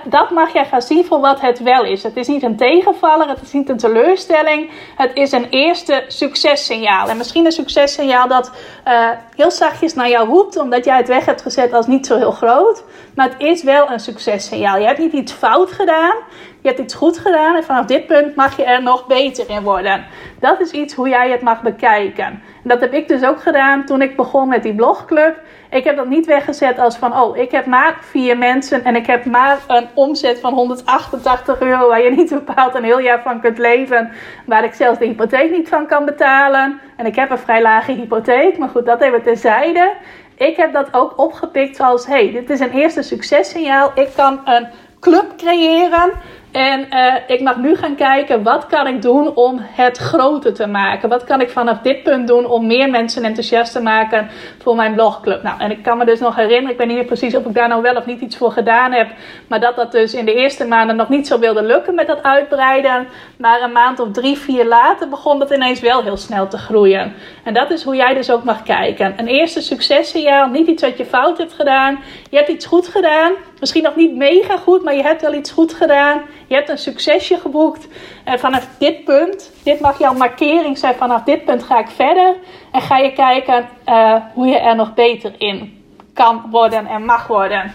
dat 0.04 0.30
mag 0.30 0.52
jij 0.52 0.64
gaan 0.64 0.82
zien 0.82 1.04
voor 1.04 1.20
wat 1.20 1.40
het 1.40 1.62
wel 1.62 1.84
is. 1.84 2.02
Het 2.02 2.16
is 2.16 2.26
niet 2.26 2.42
een 2.42 2.56
tegenvaller, 2.56 3.28
het 3.28 3.42
is 3.42 3.52
niet 3.52 3.68
een 3.68 3.76
teleurstelling. 3.76 4.70
Het 4.96 5.10
is 5.14 5.32
een 5.32 5.46
eerste 5.50 6.04
successignaal. 6.08 7.08
En 7.08 7.16
misschien 7.16 7.44
een 7.44 7.52
successignaal 7.52 8.28
dat 8.28 8.52
uh, 8.88 9.08
heel 9.36 9.50
zachtjes 9.50 9.94
naar 9.94 10.08
jou 10.08 10.28
roept, 10.28 10.56
omdat 10.56 10.84
jij 10.84 10.96
het 10.96 11.08
weg 11.08 11.24
hebt 11.24 11.42
gezet 11.42 11.72
als 11.72 11.86
niet 11.86 12.06
zo 12.06 12.16
heel 12.16 12.30
groot. 12.30 12.84
Maar 13.14 13.28
het 13.28 13.40
is 13.40 13.62
wel 13.62 13.90
een 13.90 14.00
successignaal. 14.00 14.78
Je 14.78 14.86
hebt 14.86 14.98
niet 14.98 15.12
iets 15.12 15.32
fout 15.32 15.72
gedaan, 15.72 16.14
je 16.60 16.68
hebt 16.68 16.80
iets 16.80 16.94
goed 16.94 17.18
gedaan. 17.18 17.56
En 17.56 17.64
vanaf 17.64 17.86
dit 17.86 18.06
punt 18.06 18.34
mag 18.34 18.56
je 18.56 18.64
er 18.64 18.82
nog 18.82 19.06
beter 19.06 19.50
in 19.50 19.62
worden. 19.62 20.06
Dat 20.40 20.60
is 20.60 20.70
iets 20.70 20.94
hoe 20.94 21.08
jij 21.08 21.30
het 21.30 21.42
mag 21.42 21.62
bekijken. 21.62 22.24
En 22.24 22.68
dat 22.68 22.80
heb 22.80 22.92
ik 22.92 23.08
dus 23.08 23.24
ook 23.24 23.42
gedaan 23.42 23.84
toen 23.84 24.02
ik 24.02 24.16
begon 24.16 24.48
met 24.48 24.62
die 24.62 24.74
blogclub. 24.74 25.40
Ik 25.70 25.84
heb 25.84 25.96
dat 25.96 26.08
niet 26.08 26.26
weggezet 26.26 26.78
als 26.78 26.96
van, 26.96 27.16
oh, 27.20 27.36
ik 27.36 27.50
heb 27.50 27.66
maar 27.66 27.98
vier 28.00 28.38
mensen 28.38 28.84
en 28.84 28.96
ik 28.96 29.06
heb 29.06 29.24
maar 29.24 29.58
een 29.66 29.88
omzet 29.94 30.40
van 30.40 30.54
188 30.54 31.60
euro 31.60 31.88
waar 31.88 32.02
je 32.02 32.10
niet 32.10 32.30
bepaald 32.30 32.74
een 32.74 32.84
heel 32.84 32.98
jaar 32.98 33.22
van 33.22 33.40
kunt 33.40 33.58
leven. 33.58 34.12
Waar 34.46 34.64
ik 34.64 34.74
zelfs 34.74 34.98
de 34.98 35.04
hypotheek 35.04 35.50
niet 35.50 35.68
van 35.68 35.86
kan 35.86 36.04
betalen. 36.04 36.80
En 36.96 37.06
ik 37.06 37.16
heb 37.16 37.30
een 37.30 37.38
vrij 37.38 37.62
lage 37.62 37.92
hypotheek, 37.92 38.58
maar 38.58 38.68
goed, 38.68 38.86
dat 38.86 39.00
even 39.00 39.22
terzijde. 39.22 39.92
Ik 40.36 40.56
heb 40.56 40.72
dat 40.72 40.88
ook 40.94 41.18
opgepikt 41.18 41.80
als, 41.80 42.06
hey, 42.06 42.32
dit 42.32 42.50
is 42.50 42.60
een 42.60 42.72
eerste 42.72 43.02
successignaal. 43.02 43.92
Ik 43.94 44.08
kan 44.16 44.40
een 44.44 44.68
club 45.00 45.36
creëren 45.36 46.10
en 46.52 46.86
uh, 46.90 47.14
ik 47.26 47.40
mag 47.40 47.56
nu 47.56 47.76
gaan 47.76 47.94
kijken, 47.94 48.42
wat 48.42 48.66
kan 48.66 48.86
ik 48.86 49.02
doen 49.02 49.34
om 49.34 49.58
het 49.60 49.96
groter 49.96 50.54
te 50.54 50.66
maken? 50.66 51.08
Wat 51.08 51.24
kan 51.24 51.40
ik 51.40 51.50
vanaf 51.50 51.78
dit 51.78 52.02
punt 52.02 52.28
doen 52.28 52.46
om 52.46 52.66
meer 52.66 52.90
mensen 52.90 53.24
enthousiast 53.24 53.72
te 53.72 53.80
maken 53.80 54.28
voor 54.62 54.76
mijn 54.76 54.94
blogclub? 54.94 55.42
Nou, 55.42 55.60
en 55.60 55.70
ik 55.70 55.82
kan 55.82 55.98
me 55.98 56.04
dus 56.04 56.20
nog 56.20 56.36
herinneren, 56.36 56.70
ik 56.70 56.78
weet 56.78 56.86
niet 56.86 56.96
meer 56.96 57.04
precies 57.04 57.34
of 57.34 57.44
ik 57.44 57.54
daar 57.54 57.68
nou 57.68 57.82
wel 57.82 57.94
of 57.94 58.06
niet 58.06 58.20
iets 58.20 58.36
voor 58.36 58.52
gedaan 58.52 58.92
heb. 58.92 59.08
Maar 59.46 59.60
dat 59.60 59.76
dat 59.76 59.92
dus 59.92 60.14
in 60.14 60.24
de 60.24 60.34
eerste 60.34 60.66
maanden 60.66 60.96
nog 60.96 61.08
niet 61.08 61.26
zo 61.26 61.38
wilde 61.38 61.62
lukken 61.62 61.94
met 61.94 62.06
dat 62.06 62.22
uitbreiden. 62.22 63.08
Maar 63.36 63.62
een 63.62 63.72
maand 63.72 64.00
of 64.00 64.08
drie, 64.12 64.38
vier 64.38 64.66
later 64.66 65.08
begon 65.08 65.38
dat 65.38 65.50
ineens 65.50 65.80
wel 65.80 66.02
heel 66.02 66.16
snel 66.16 66.48
te 66.48 66.58
groeien. 66.58 67.14
En 67.44 67.54
dat 67.54 67.70
is 67.70 67.82
hoe 67.82 67.96
jij 67.96 68.14
dus 68.14 68.30
ook 68.30 68.44
mag 68.44 68.62
kijken. 68.62 69.14
Een 69.16 69.26
eerste 69.26 69.60
successignaal, 69.60 70.48
niet 70.48 70.66
iets 70.66 70.82
wat 70.82 70.98
je 70.98 71.04
fout 71.04 71.38
hebt 71.38 71.52
gedaan. 71.52 71.98
Je 72.30 72.36
hebt 72.36 72.48
iets 72.48 72.66
goed 72.66 72.88
gedaan. 72.88 73.32
Misschien 73.60 73.82
nog 73.82 73.96
niet 73.96 74.16
mega 74.16 74.56
goed, 74.56 74.82
maar 74.82 74.94
je 74.94 75.02
hebt 75.02 75.22
wel 75.22 75.34
iets 75.34 75.50
goed 75.50 75.74
gedaan. 75.74 76.22
Je 76.50 76.56
hebt 76.56 76.68
een 76.68 76.78
succesje 76.78 77.38
geboekt. 77.38 77.88
En 78.24 78.38
vanaf 78.38 78.68
dit 78.78 79.04
punt, 79.04 79.52
dit 79.62 79.80
mag 79.80 79.98
jouw 79.98 80.14
markering 80.14 80.78
zijn. 80.78 80.94
Vanaf 80.94 81.22
dit 81.22 81.44
punt 81.44 81.62
ga 81.62 81.78
ik 81.78 81.88
verder. 81.88 82.36
En 82.72 82.80
ga 82.80 82.96
je 82.96 83.12
kijken 83.12 83.68
uh, 83.86 84.16
hoe 84.34 84.46
je 84.46 84.58
er 84.58 84.76
nog 84.76 84.94
beter 84.94 85.34
in 85.38 85.84
kan 86.14 86.44
worden 86.50 86.86
en 86.86 87.04
mag 87.04 87.26
worden. 87.26 87.72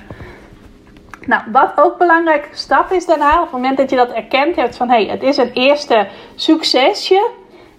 Nou, 1.25 1.41
wat 1.51 1.71
ook 1.75 1.91
een 1.91 1.97
belangrijke 1.97 2.47
stap 2.51 2.91
is 2.91 3.05
daarna, 3.05 3.35
op 3.35 3.43
het 3.43 3.51
moment 3.51 3.77
dat 3.77 3.89
je 3.89 3.95
dat 3.95 4.11
erkend 4.11 4.55
hebt 4.55 4.77
van 4.77 4.89
hé, 4.89 5.03
hey, 5.03 5.11
het 5.11 5.23
is 5.23 5.37
een 5.37 5.51
eerste 5.53 6.07
succesje, 6.35 7.29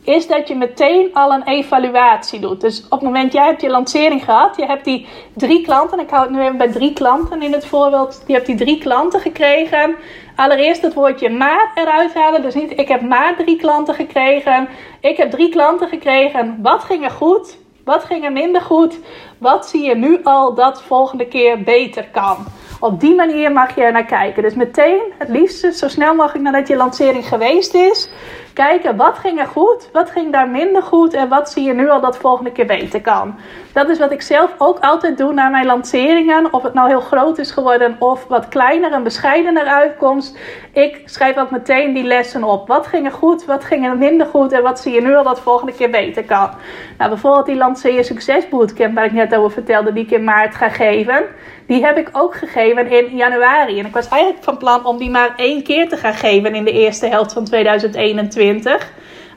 is 0.05 0.27
dat 0.27 0.49
je 0.49 0.55
meteen 0.55 1.11
al 1.13 1.33
een 1.33 1.47
evaluatie 1.49 2.41
doet. 2.41 2.61
Dus 2.61 2.85
op 2.85 2.91
het 2.91 3.03
moment, 3.03 3.33
jij 3.33 3.45
hebt 3.45 3.61
je 3.61 3.69
lancering 3.69 4.25
gehad, 4.25 4.57
je 4.57 4.67
hebt 4.67 4.85
die 4.85 5.07
drie 5.35 5.63
klanten, 5.63 6.01
ik 6.01 6.11
hou 6.11 6.23
het 6.23 6.33
nu 6.33 6.41
even 6.41 6.57
bij 6.57 6.73
drie 6.73 6.93
klanten 6.93 7.43
in 7.43 7.53
het 7.53 7.67
voorbeeld, 7.67 8.23
je 8.27 8.33
hebt 8.33 8.47
die 8.47 8.57
drie 8.57 8.79
klanten 8.79 9.21
gekregen. 9.21 9.97
Allereerst 10.37 10.83
het 10.83 10.95
woordje 10.95 11.31
maar 11.31 11.71
eruit 11.75 12.15
halen, 12.15 12.43
dus 12.43 12.55
niet 12.55 12.79
ik 12.79 12.89
heb 12.89 13.01
maar 13.01 13.37
drie 13.37 13.57
klanten 13.57 13.95
gekregen, 13.95 14.69
ik 15.01 15.17
heb 15.17 15.31
drie 15.31 15.49
klanten 15.49 15.89
gekregen, 15.89 16.59
wat 16.63 16.85
ging 16.85 17.05
er 17.05 17.11
goed, 17.11 17.59
wat 17.85 18.05
ging 18.05 18.25
er 18.25 18.33
minder 18.33 18.61
goed, 18.61 18.99
wat 19.39 19.69
zie 19.69 19.83
je 19.83 19.95
nu 19.95 20.21
al 20.23 20.55
dat 20.55 20.83
volgende 20.83 21.27
keer 21.27 21.63
beter 21.63 22.09
kan. 22.13 22.37
Op 22.81 23.01
die 23.01 23.15
manier 23.15 23.53
mag 23.53 23.75
je 23.75 23.83
er 23.83 23.93
naar 23.93 24.05
kijken. 24.05 24.43
Dus 24.43 24.55
meteen, 24.55 25.01
het 25.19 25.29
liefst 25.29 25.75
zo 25.75 25.89
snel 25.89 26.15
mogelijk 26.15 26.45
nadat 26.45 26.69
je 26.69 26.77
lancering 26.77 27.29
geweest 27.29 27.75
is, 27.75 28.11
kijken 28.57 28.97
wat 28.97 29.19
ging 29.19 29.41
er 29.41 29.47
goed, 29.47 29.89
wat 29.93 30.11
ging 30.11 30.33
daar 30.33 30.49
minder 30.49 30.83
goed 30.83 31.15
en 31.15 31.29
wat 31.29 31.51
zie 31.51 31.65
je 31.65 31.75
nu 31.75 31.89
al 31.89 32.01
dat 32.01 32.17
volgende 32.17 32.53
keer 32.53 32.67
beter 32.67 33.01
kan. 33.01 33.35
Dat 33.73 33.89
is 33.89 33.99
wat 33.99 34.13
ik 34.13 34.23
zelf 34.23 34.55
ook 34.59 34.79
altijd 34.81 35.19
doe 35.19 35.33
na 35.33 35.49
mijn 35.49 35.67
lanceringen. 35.67 36.53
Of 36.53 36.63
het 36.63 36.75
nou 36.75 36.89
heel 36.89 37.01
groot 37.01 37.39
is 37.39 37.51
geworden 37.51 37.97
of 37.99 38.27
wat 38.27 38.49
kleiner 38.49 38.93
en 38.93 39.03
bescheidener 39.03 39.65
uitkomst. 39.67 40.39
Ik 40.73 41.03
schrijf 41.05 41.37
ook 41.37 41.51
meteen 41.51 41.95
die 41.95 42.05
lessen 42.05 42.45
op. 42.45 42.69
Wat 42.69 42.87
ging 42.87 43.07
er 43.07 43.13
goed, 43.13 43.45
wat 43.45 43.65
ging 43.65 43.87
er 43.87 43.97
minder 43.97 44.27
goed 44.27 44.53
en 44.53 44.63
wat 44.63 44.81
zie 44.81 44.95
je 44.95 45.01
nu 45.01 45.15
al 45.15 45.25
dat 45.25 45.41
volgende 45.41 45.73
keer 45.73 45.91
beter 45.91 46.25
kan. 46.25 46.51
Nou, 46.99 47.11
bijvoorbeeld 47.11 47.47
die 47.47 47.57
Lanceer 47.57 48.05
Succes 48.05 48.49
Bootcamp 48.49 48.95
waar 48.95 49.05
ik 49.05 49.13
net 49.13 49.35
over 49.35 49.51
vertelde, 49.51 49.93
die 49.93 50.05
ik 50.05 50.11
in 50.11 50.25
maart 50.25 50.55
ga 50.55 50.69
geven. 50.69 51.25
Die 51.67 51.85
heb 51.85 51.99
ik 51.99 52.09
ook 52.13 52.35
gegeven 52.35 52.91
in 52.91 53.17
januari. 53.17 53.79
En 53.79 53.87
ik 53.87 53.95
was 53.95 54.09
eigenlijk 54.09 54.45
van 54.45 54.57
plan 54.57 54.85
om 54.85 54.99
die 54.99 55.11
maar 55.11 55.35
één 55.37 55.63
keer 55.63 55.89
te 55.89 55.97
gaan 55.97 56.15
geven 56.15 56.55
in 56.55 56.65
de 56.65 56.73
eerste 56.73 57.07
helft 57.07 57.33
van 57.33 57.45
2021. 57.45 58.46
20. 58.47 58.79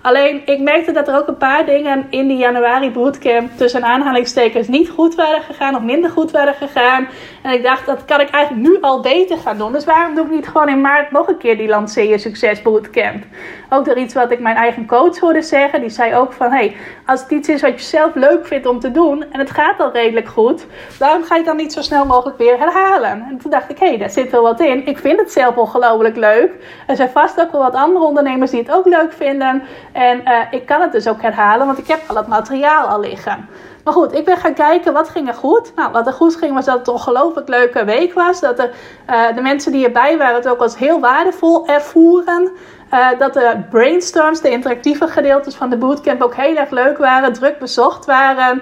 Alleen 0.01 0.41
ik 0.45 0.59
merkte 0.59 0.91
dat 0.91 1.07
er 1.07 1.17
ook 1.17 1.27
een 1.27 1.37
paar 1.37 1.65
dingen 1.65 2.07
in 2.09 2.27
die 2.27 2.37
januari 2.37 2.91
bootcamp 2.91 3.51
tussen 3.57 3.83
aanhalingstekens 3.83 4.67
niet 4.67 4.89
goed 4.89 5.15
waren 5.15 5.41
gegaan 5.41 5.75
of 5.75 5.81
minder 5.81 6.09
goed 6.09 6.31
waren 6.31 6.53
gegaan. 6.53 7.07
En 7.41 7.53
ik 7.53 7.63
dacht, 7.63 7.85
dat 7.85 8.05
kan 8.05 8.21
ik 8.21 8.29
eigenlijk 8.29 8.67
nu 8.67 8.77
al 8.81 9.01
beter 9.01 9.37
gaan 9.37 9.57
doen. 9.57 9.71
Dus 9.71 9.85
waarom 9.85 10.15
doe 10.15 10.25
ik 10.25 10.31
niet 10.31 10.47
gewoon 10.47 10.69
in 10.69 10.81
maart 10.81 11.11
nog 11.11 11.27
een 11.27 11.37
keer 11.37 11.57
die 11.57 11.67
Lanceer 11.67 12.09
je 12.09 12.17
Succes 12.17 12.61
Bootcamp? 12.61 13.23
Ook 13.69 13.85
door 13.85 13.97
iets 13.97 14.13
wat 14.13 14.31
ik 14.31 14.39
mijn 14.39 14.55
eigen 14.55 14.85
coach 14.85 15.19
hoorde 15.19 15.41
zeggen. 15.41 15.81
Die 15.81 15.89
zei 15.89 16.15
ook 16.15 16.33
van, 16.33 16.51
hey, 16.51 16.75
als 17.05 17.21
het 17.21 17.31
iets 17.31 17.49
is 17.49 17.61
wat 17.61 17.79
je 17.79 17.85
zelf 17.85 18.15
leuk 18.15 18.47
vindt 18.47 18.65
om 18.65 18.79
te 18.79 18.91
doen 18.91 19.25
en 19.31 19.39
het 19.39 19.51
gaat 19.51 19.79
al 19.79 19.91
redelijk 19.91 20.27
goed, 20.27 20.65
waarom 20.99 21.23
ga 21.23 21.35
je 21.35 21.43
dan 21.43 21.55
niet 21.55 21.73
zo 21.73 21.81
snel 21.81 22.05
mogelijk 22.05 22.37
weer 22.37 22.57
herhalen? 22.57 23.25
En 23.29 23.37
toen 23.37 23.51
dacht 23.51 23.69
ik, 23.69 23.79
hé, 23.79 23.87
hey, 23.87 23.97
daar 23.97 24.09
zit 24.09 24.31
wel 24.31 24.41
wat 24.41 24.59
in. 24.59 24.87
Ik 24.87 24.97
vind 24.97 25.19
het 25.19 25.31
zelf 25.31 25.55
ongelooflijk 25.55 26.15
leuk. 26.15 26.51
Er 26.87 26.95
zijn 26.95 27.09
vast 27.09 27.41
ook 27.41 27.51
wel 27.51 27.61
wat 27.61 27.75
andere 27.75 28.05
ondernemers 28.05 28.51
die 28.51 28.59
het 28.59 28.71
ook 28.71 28.85
leuk 28.85 29.13
vinden. 29.13 29.63
En 29.91 30.21
uh, 30.21 30.39
ik 30.51 30.65
kan 30.65 30.81
het 30.81 30.91
dus 30.91 31.07
ook 31.07 31.21
herhalen, 31.21 31.65
want 31.65 31.77
ik 31.77 31.87
heb 31.87 31.99
al 32.07 32.15
het 32.15 32.27
materiaal 32.27 32.87
al 32.87 32.99
liggen. 32.99 33.47
Maar 33.83 33.93
goed, 33.93 34.13
ik 34.13 34.25
ben 34.25 34.37
gaan 34.37 34.53
kijken 34.53 34.93
wat 34.93 35.09
ging 35.09 35.27
er 35.27 35.33
goed. 35.33 35.71
Nou, 35.75 35.91
wat 35.91 36.07
er 36.07 36.13
goed 36.13 36.35
ging 36.35 36.53
was 36.53 36.65
dat 36.65 36.77
het 36.77 36.87
een 36.87 36.93
ongelooflijk 36.93 37.47
leuke 37.47 37.85
week 37.85 38.13
was. 38.13 38.39
Dat 38.39 38.59
er, 38.59 38.69
uh, 39.09 39.35
de 39.35 39.41
mensen 39.41 39.71
die 39.71 39.85
erbij 39.85 40.17
waren 40.17 40.35
het 40.35 40.47
ook 40.47 40.61
als 40.61 40.77
heel 40.77 40.99
waardevol 40.99 41.67
ervoeren. 41.67 42.51
Uh, 42.93 43.07
dat 43.17 43.33
de 43.33 43.57
brainstorms, 43.69 44.41
de 44.41 44.49
interactieve 44.49 45.07
gedeeltes 45.07 45.55
van 45.55 45.69
de 45.69 45.77
bootcamp 45.77 46.21
ook 46.21 46.35
heel 46.35 46.55
erg 46.55 46.69
leuk 46.69 46.97
waren, 46.97 47.33
druk 47.33 47.59
bezocht 47.59 48.05
waren. 48.05 48.61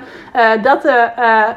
Dat, 0.61 0.81
de, 0.81 1.09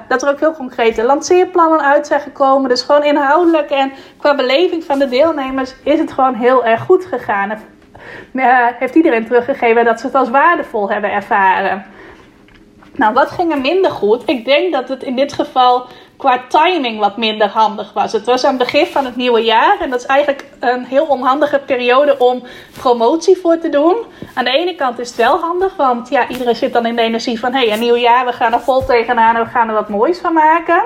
dat 0.09 0.23
er 0.23 0.29
ook 0.29 0.41
heel 0.41 0.53
concrete 0.53 1.03
lanceerplannen 1.03 1.81
uit 1.81 2.07
zijn 2.07 2.21
gekomen. 2.21 2.69
Dus 2.69 2.83
gewoon 2.83 3.05
inhoudelijk 3.05 3.71
en 3.71 3.93
qua 4.19 4.35
beleving 4.35 4.85
van 4.85 4.99
de 4.99 5.09
deelnemers 5.09 5.75
is 5.85 5.99
het 5.99 6.13
gewoon 6.13 6.35
heel 6.35 6.65
erg 6.65 6.81
goed 6.83 7.05
gegaan. 7.05 7.61
Heeft 8.79 8.95
iedereen 8.95 9.27
teruggegeven 9.27 9.85
dat 9.85 10.01
ze 10.01 10.07
het 10.07 10.15
als 10.15 10.31
waardevol 10.31 10.91
hebben 10.91 11.13
ervaren. 11.13 11.85
Nou, 12.95 13.15
wat 13.15 13.31
ging 13.31 13.53
er 13.53 13.61
minder 13.61 13.91
goed? 13.91 14.23
Ik 14.27 14.45
denk 14.45 14.73
dat 14.73 14.89
het 14.89 15.03
in 15.03 15.17
dit 15.17 15.33
geval 15.33 15.87
qua 16.17 16.41
timing 16.49 16.99
wat 16.99 17.17
minder 17.17 17.49
handig 17.49 17.93
was. 17.93 18.13
Het 18.13 18.25
was 18.25 18.45
aan 18.45 18.55
het 18.55 18.63
begin 18.63 18.87
van 18.87 19.05
het 19.05 19.17
nieuwe 19.17 19.41
jaar 19.41 19.81
en 19.81 19.91
dat 19.91 20.01
is 20.01 20.07
eigenlijk 20.07 20.45
een 20.61 20.85
heel 20.85 21.05
onhandige 21.05 21.59
periode 21.59 22.19
om 22.19 22.43
promotie 22.79 23.37
voor 23.37 23.59
te 23.59 23.69
doen. 23.69 23.97
Aan 24.35 24.45
de 24.45 24.51
ene 24.51 24.75
kant 24.75 24.99
is 24.99 25.09
het 25.09 25.17
wel 25.17 25.39
handig, 25.39 25.77
want 25.77 26.09
ja, 26.09 26.29
iedereen 26.29 26.57
zit 26.57 26.73
dan 26.73 26.87
in 26.87 26.97
de 26.97 27.03
energie 27.03 27.41
van 27.41 27.53
hé, 27.53 27.59
hey, 27.59 27.73
een 27.73 27.81
nieuw 27.81 27.97
jaar, 27.97 28.27
we 28.27 28.33
gaan 28.33 28.53
er 28.53 28.61
vol 28.61 28.85
tegenaan 28.85 29.37
en 29.37 29.45
we 29.45 29.51
gaan 29.51 29.69
er 29.69 29.75
wat 29.75 29.89
moois 29.89 30.19
van 30.19 30.33
maken. 30.33 30.83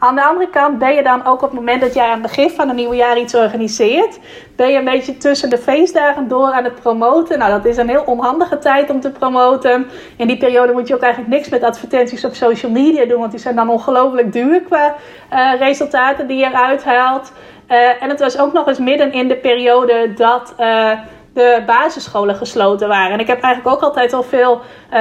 Aan 0.00 0.14
de 0.14 0.24
andere 0.24 0.50
kant 0.50 0.78
ben 0.78 0.94
je 0.94 1.02
dan 1.02 1.26
ook 1.26 1.42
op 1.42 1.50
het 1.50 1.52
moment 1.52 1.80
dat 1.80 1.94
jij 1.94 2.04
aan 2.04 2.12
het 2.12 2.22
begin 2.22 2.50
van 2.50 2.68
een 2.68 2.76
nieuw 2.76 2.92
jaar 2.92 3.18
iets 3.18 3.34
organiseert, 3.34 4.18
ben 4.56 4.68
je 4.68 4.78
een 4.78 4.84
beetje 4.84 5.16
tussen 5.16 5.50
de 5.50 5.58
feestdagen 5.58 6.28
door 6.28 6.52
aan 6.52 6.64
het 6.64 6.74
promoten. 6.74 7.38
Nou, 7.38 7.50
dat 7.50 7.64
is 7.64 7.76
een 7.76 7.88
heel 7.88 8.02
onhandige 8.06 8.58
tijd 8.58 8.90
om 8.90 9.00
te 9.00 9.10
promoten. 9.10 9.86
In 10.16 10.26
die 10.26 10.36
periode 10.36 10.72
moet 10.72 10.88
je 10.88 10.94
ook 10.94 11.00
eigenlijk 11.00 11.32
niks 11.34 11.48
met 11.48 11.62
advertenties 11.62 12.24
op 12.24 12.34
social 12.34 12.72
media 12.72 13.04
doen, 13.04 13.18
want 13.18 13.30
die 13.30 13.40
zijn 13.40 13.56
dan 13.56 13.68
ongelooflijk 13.68 14.32
duur 14.32 14.60
qua 14.60 14.94
uh, 15.32 15.52
resultaten 15.58 16.26
die 16.26 16.36
je 16.36 16.46
eruit 16.46 16.84
haalt. 16.84 17.32
Uh, 17.68 18.02
en 18.02 18.08
het 18.08 18.20
was 18.20 18.38
ook 18.38 18.52
nog 18.52 18.66
eens 18.66 18.78
midden 18.78 19.12
in 19.12 19.28
de 19.28 19.36
periode 19.36 20.12
dat. 20.14 20.54
Uh, 20.58 20.92
de 21.34 21.62
basisscholen 21.66 22.34
gesloten 22.34 22.88
waren. 22.88 23.12
En 23.12 23.20
ik 23.20 23.26
heb 23.26 23.42
eigenlijk 23.42 23.76
ook 23.76 23.82
altijd 23.82 24.12
al 24.12 24.22
veel 24.22 24.60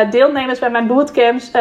deelnemers 0.09 0.59
bij 0.59 0.69
mijn 0.69 0.87
bootcamps 0.87 1.51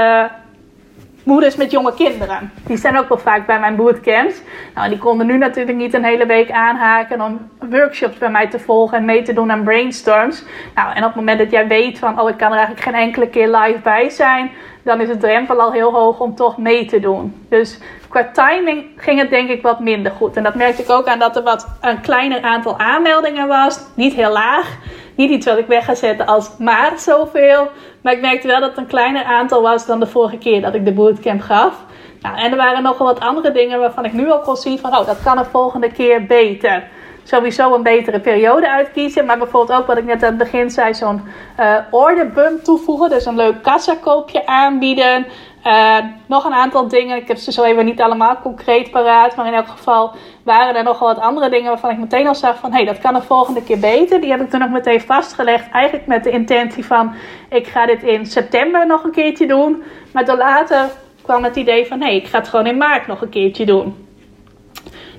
moeders 1.28 1.56
met 1.56 1.70
jonge 1.70 1.94
kinderen. 1.94 2.52
Die 2.66 2.76
zijn 2.76 2.98
ook 2.98 3.08
wel 3.08 3.18
vaak 3.18 3.46
bij 3.46 3.60
mijn 3.60 3.76
bootcamps. 3.76 4.42
Nou, 4.74 4.88
die 4.88 4.98
konden 4.98 5.26
nu 5.26 5.38
natuurlijk 5.38 5.76
niet 5.76 5.94
een 5.94 6.04
hele 6.04 6.26
week 6.26 6.50
aanhaken 6.50 7.20
om 7.20 7.50
workshops 7.70 8.18
bij 8.18 8.30
mij 8.30 8.48
te 8.48 8.58
volgen 8.58 8.98
en 8.98 9.04
mee 9.04 9.22
te 9.22 9.32
doen 9.32 9.50
aan 9.50 9.64
brainstorms. 9.64 10.44
Nou, 10.74 10.88
en 10.94 10.98
op 10.98 11.08
het 11.08 11.14
moment 11.14 11.38
dat 11.38 11.50
jij 11.50 11.66
weet 11.66 11.98
van, 11.98 12.20
oh, 12.20 12.28
ik 12.28 12.36
kan 12.36 12.52
er 12.52 12.56
eigenlijk 12.56 12.86
geen 12.86 12.94
enkele 12.94 13.28
keer 13.28 13.48
live 13.48 13.80
bij 13.82 14.08
zijn, 14.08 14.50
dan 14.82 15.00
is 15.00 15.08
het 15.08 15.20
drempel 15.20 15.60
al 15.60 15.72
heel 15.72 15.92
hoog 15.92 16.20
om 16.20 16.34
toch 16.34 16.58
mee 16.58 16.84
te 16.84 17.00
doen. 17.00 17.46
Dus 17.48 17.78
qua 18.08 18.30
timing 18.32 18.84
ging 18.96 19.20
het 19.20 19.30
denk 19.30 19.50
ik 19.50 19.62
wat 19.62 19.80
minder 19.80 20.12
goed. 20.12 20.36
En 20.36 20.42
dat 20.42 20.54
merkte 20.54 20.82
ik 20.82 20.90
ook 20.90 21.06
aan 21.06 21.18
dat 21.18 21.36
er 21.36 21.42
wat 21.42 21.68
een 21.80 22.00
kleiner 22.00 22.42
aantal 22.42 22.78
aanmeldingen 22.78 23.48
was. 23.48 23.80
Niet 23.94 24.14
heel 24.14 24.32
laag. 24.32 24.76
Niet 25.18 25.30
iets 25.30 25.46
wat 25.46 25.58
ik 25.58 25.66
weg 25.66 25.84
ga 25.84 25.94
zetten 25.94 26.26
als 26.26 26.50
maar 26.58 26.92
zoveel. 26.96 27.68
Maar 28.02 28.12
ik 28.12 28.20
merkte 28.20 28.46
wel 28.46 28.60
dat 28.60 28.68
het 28.68 28.78
een 28.78 28.86
kleiner 28.86 29.24
aantal 29.24 29.62
was 29.62 29.86
dan 29.86 30.00
de 30.00 30.06
vorige 30.06 30.38
keer 30.38 30.60
dat 30.60 30.74
ik 30.74 30.84
de 30.84 30.92
bootcamp 30.92 31.40
gaf. 31.40 31.84
Nou, 32.20 32.36
en 32.38 32.50
er 32.50 32.56
waren 32.56 32.82
nog 32.82 32.98
wel 32.98 33.06
wat 33.06 33.20
andere 33.20 33.52
dingen 33.52 33.78
waarvan 33.78 34.04
ik 34.04 34.12
nu 34.12 34.30
al 34.30 34.40
kon 34.40 34.56
zien 34.56 34.78
van... 34.78 34.96
oh, 34.96 35.06
dat 35.06 35.22
kan 35.22 35.36
de 35.36 35.44
volgende 35.44 35.92
keer 35.92 36.26
beter. 36.26 36.88
Sowieso 37.22 37.74
een 37.74 37.82
betere 37.82 38.20
periode 38.20 38.70
uitkiezen. 38.70 39.26
Maar 39.26 39.38
bijvoorbeeld 39.38 39.80
ook 39.80 39.86
wat 39.86 39.98
ik 39.98 40.04
net 40.04 40.22
aan 40.22 40.28
het 40.28 40.38
begin 40.38 40.70
zei... 40.70 40.94
zo'n 40.94 41.22
uh, 41.60 41.76
orderbump 41.90 42.64
toevoegen. 42.64 43.08
Dus 43.08 43.26
een 43.26 43.36
leuk 43.36 43.62
kassakoopje 43.62 44.46
aanbieden. 44.46 45.26
Uh, 45.68 45.98
nog 46.26 46.44
een 46.44 46.52
aantal 46.52 46.88
dingen. 46.88 47.16
Ik 47.16 47.28
heb 47.28 47.36
ze 47.36 47.52
zo 47.52 47.62
even 47.62 47.84
niet 47.84 48.00
allemaal 48.00 48.40
concreet 48.42 48.90
paraat. 48.90 49.36
Maar 49.36 49.46
in 49.46 49.54
elk 49.54 49.68
geval 49.68 50.12
waren 50.42 50.76
er 50.76 50.82
nog 50.82 50.98
wel 50.98 51.08
wat 51.08 51.22
andere 51.22 51.48
dingen 51.48 51.68
waarvan 51.68 51.90
ik 51.90 51.98
meteen 51.98 52.26
al 52.26 52.34
zag 52.34 52.58
van... 52.58 52.70
hé, 52.70 52.76
hey, 52.76 52.86
dat 52.86 52.98
kan 52.98 53.14
de 53.14 53.22
volgende 53.22 53.62
keer 53.62 53.78
beter. 53.78 54.20
Die 54.20 54.30
heb 54.30 54.40
ik 54.40 54.50
toen 54.50 54.60
nog 54.60 54.70
meteen 54.70 55.00
vastgelegd. 55.00 55.70
Eigenlijk 55.70 56.06
met 56.06 56.24
de 56.24 56.30
intentie 56.30 56.84
van... 56.84 57.14
ik 57.50 57.66
ga 57.66 57.86
dit 57.86 58.02
in 58.02 58.26
september 58.26 58.86
nog 58.86 59.04
een 59.04 59.10
keertje 59.10 59.46
doen. 59.46 59.82
Maar 60.12 60.24
door 60.24 60.36
later 60.36 60.90
kwam 61.22 61.44
het 61.44 61.56
idee 61.56 61.86
van... 61.86 62.00
hé, 62.00 62.06
hey, 62.06 62.16
ik 62.16 62.26
ga 62.26 62.38
het 62.38 62.48
gewoon 62.48 62.66
in 62.66 62.76
maart 62.76 63.06
nog 63.06 63.20
een 63.20 63.28
keertje 63.28 63.66
doen. 63.66 64.06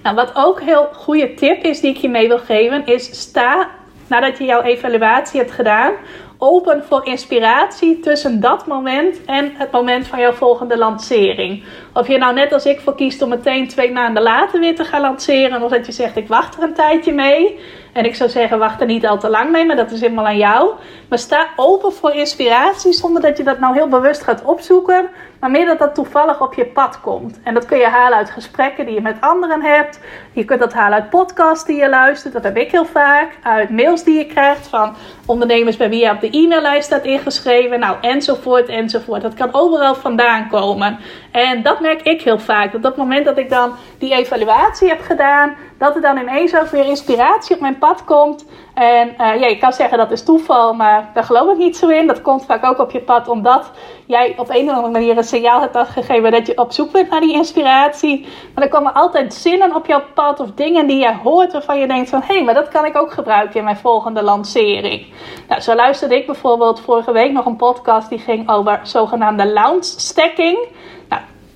Nou, 0.04 0.16
wat 0.16 0.32
ook 0.36 0.62
heel 0.62 0.90
goede 0.94 1.34
tip 1.34 1.64
is 1.64 1.80
die 1.80 1.90
ik 1.90 1.98
je 1.98 2.10
mee 2.10 2.28
wil 2.28 2.40
geven... 2.40 2.86
is 2.86 3.22
sta 3.22 3.68
nadat 4.08 4.38
je 4.38 4.46
jouw 4.46 4.62
evaluatie 4.62 5.40
hebt 5.40 5.52
gedaan 5.52 5.94
open 6.42 6.84
voor 6.84 7.06
inspiratie 7.06 8.00
tussen 8.00 8.40
dat 8.40 8.68
moment 8.68 9.26
en 9.26 9.52
het 9.54 9.72
moment 9.72 10.08
van 10.08 10.20
jouw 10.20 10.32
volgende 10.32 10.78
lancering. 10.78 11.64
Of 11.94 12.08
je 12.08 12.18
nou 12.18 12.34
net 12.34 12.54
als 12.54 12.66
ik 12.66 12.80
voor 12.80 12.96
kiest 12.96 13.22
om 13.22 13.30
meteen 13.30 13.68
twee 13.68 13.92
maanden 13.92 14.24
later 14.24 14.60
weer 14.60 14.76
te 14.76 14.84
gaan 14.84 15.02
lanceren, 15.02 15.64
of 15.64 15.72
dat 15.72 15.86
je 15.86 15.92
zegt 15.92 16.16
ik 16.16 16.28
wacht 16.28 16.58
er 16.58 16.64
een 16.64 16.74
tijdje 16.74 17.14
mee. 17.14 17.60
En 17.94 18.06
ik 18.06 18.16
zou 18.16 18.30
zeggen, 18.30 18.60
wacht 18.60 18.82
er 18.82 18.88
niet 18.88 19.08
al 19.08 19.20
te 19.20 19.30
lang 19.30 19.52
mee, 19.52 19.66
maar 19.66 19.76
dat 19.76 19.92
is 19.92 20.02
helemaal 20.02 20.26
aan 20.26 20.38
jou. 20.38 20.72
Maar 21.10 21.20
sta 21.20 21.48
open 21.56 21.94
voor 21.94 22.14
inspiratie 22.14 22.94
zonder 22.94 23.22
dat 23.22 23.38
je 23.38 23.44
dat 23.44 23.60
nou 23.60 23.74
heel 23.74 23.88
bewust 23.88 24.22
gaat 24.22 24.44
opzoeken. 24.44 25.10
Maar 25.40 25.52
meer 25.52 25.66
dat 25.66 25.80
dat 25.80 25.96
toevallig 25.96 26.42
op 26.42 26.54
je 26.54 26.66
pad 26.66 27.02
komt. 27.02 27.40
En 27.44 27.54
dat 27.54 27.66
kun 27.66 27.78
je 27.78 27.88
halen 27.88 28.18
uit 28.18 28.30
gesprekken 28.30 28.86
die 28.86 28.96
je 28.96 29.02
met 29.02 29.18
anderen 29.20 29.62
hebt. 29.62 30.00
Je 30.32 30.46
kunt 30.46 30.60
dat 30.60 30.74
halen 30.74 31.02
uit 31.02 31.10
podcasts 31.10 31.66
die 31.66 31.78
je 31.78 31.90
luistert. 31.90 32.34
Dat 32.34 32.44
heb 32.44 32.58
ik 32.58 32.72
heel 32.72 32.86
vaak. 32.86 33.38
Uit 33.44 33.70
mails 33.70 34.04
die 34.04 34.18
je 34.18 34.26
krijgt 34.26 34.68
van 34.68 34.96
ondernemers 35.26 35.78
bij 35.78 35.90
wie 35.90 36.04
je 36.04 36.12
op 36.12 36.22
de 36.22 36.30
e-maillijst 36.30 36.86
staat 36.86 37.04
ingeschreven. 37.04 37.80
Nou, 37.80 37.96
enzovoort, 38.02 38.68
enzovoort. 38.68 39.22
Dat 39.22 39.34
kan 39.34 39.54
overal 39.54 39.96
vandaan 39.96 40.48
komen. 40.50 41.00
En 41.40 41.62
dat 41.62 41.80
merk 41.80 42.02
ik 42.02 42.22
heel 42.22 42.40
vaak. 42.40 42.72
Dat 42.72 42.76
op 42.76 42.84
het 42.84 42.96
moment 42.96 43.26
dat 43.26 43.38
ik 43.38 43.50
dan 43.50 43.72
die 43.98 44.14
evaluatie 44.14 44.88
heb 44.88 45.02
gedaan, 45.02 45.56
dat 45.78 45.96
er 45.96 46.02
dan 46.02 46.18
ineens 46.18 46.56
ook 46.56 46.68
weer 46.68 46.86
inspiratie 46.86 47.56
op 47.56 47.62
mijn 47.62 47.78
pad 47.78 48.04
komt. 48.04 48.46
En 48.74 49.16
uh, 49.22 49.50
je 49.50 49.58
kan 49.58 49.74
zeggen 49.74 49.98
dat 49.98 50.12
is 50.12 50.24
toeval, 50.24 50.74
maar 50.74 51.10
daar 51.14 51.24
geloof 51.24 51.52
ik 51.52 51.58
niet 51.58 51.78
zo 51.78 51.88
in. 51.88 52.08
Dat 52.08 52.22
komt 52.22 52.46
vaak 52.46 52.66
ook 52.66 52.80
op 52.80 52.92
je 52.92 53.00
pad 53.00 53.28
omdat 53.28 53.72
jij 54.06 54.34
op 54.38 54.50
een 54.50 54.70
of 54.70 54.76
andere 54.76 54.94
manier 54.94 55.18
een 55.18 55.24
signaal 55.24 55.62
hebt 55.62 55.76
afgegeven 55.76 56.32
dat 56.32 56.48
je 56.48 56.58
op 56.58 56.72
zoek 56.72 56.92
bent 56.92 57.10
naar 57.10 57.22
die 57.22 57.34
inspiratie. 57.34 58.28
Maar 58.56 58.64
er 58.64 58.70
komen 58.70 58.94
altijd 58.94 59.34
zinnen 59.34 59.76
op 59.76 59.86
jouw 59.86 60.04
pad 60.14 60.40
of 60.40 60.52
dingen 60.56 60.88
die 60.88 61.00
je 61.00 61.14
hoort 61.24 61.52
waarvan 61.52 61.80
je 61.80 61.88
denkt 61.88 62.10
van 62.10 62.22
hé, 62.26 62.36
hey, 62.36 62.44
maar 62.44 62.54
dat 62.54 62.68
kan 62.68 62.86
ik 62.86 62.98
ook 62.98 63.12
gebruiken 63.12 63.60
in 63.60 63.64
mijn 63.64 63.78
volgende 63.78 64.24
lancering. 64.24 65.06
Nou, 65.48 65.62
zo 65.62 65.76
luisterde 65.76 66.16
ik 66.16 66.26
bijvoorbeeld 66.26 66.80
vorige 66.80 67.12
week 67.12 67.32
nog 67.32 67.46
een 67.46 67.56
podcast 67.56 68.10
die 68.10 68.20
ging 68.20 68.50
over 68.50 68.80
zogenaamde 68.84 69.48
lounge 69.48 69.84
stacking. 69.84 70.58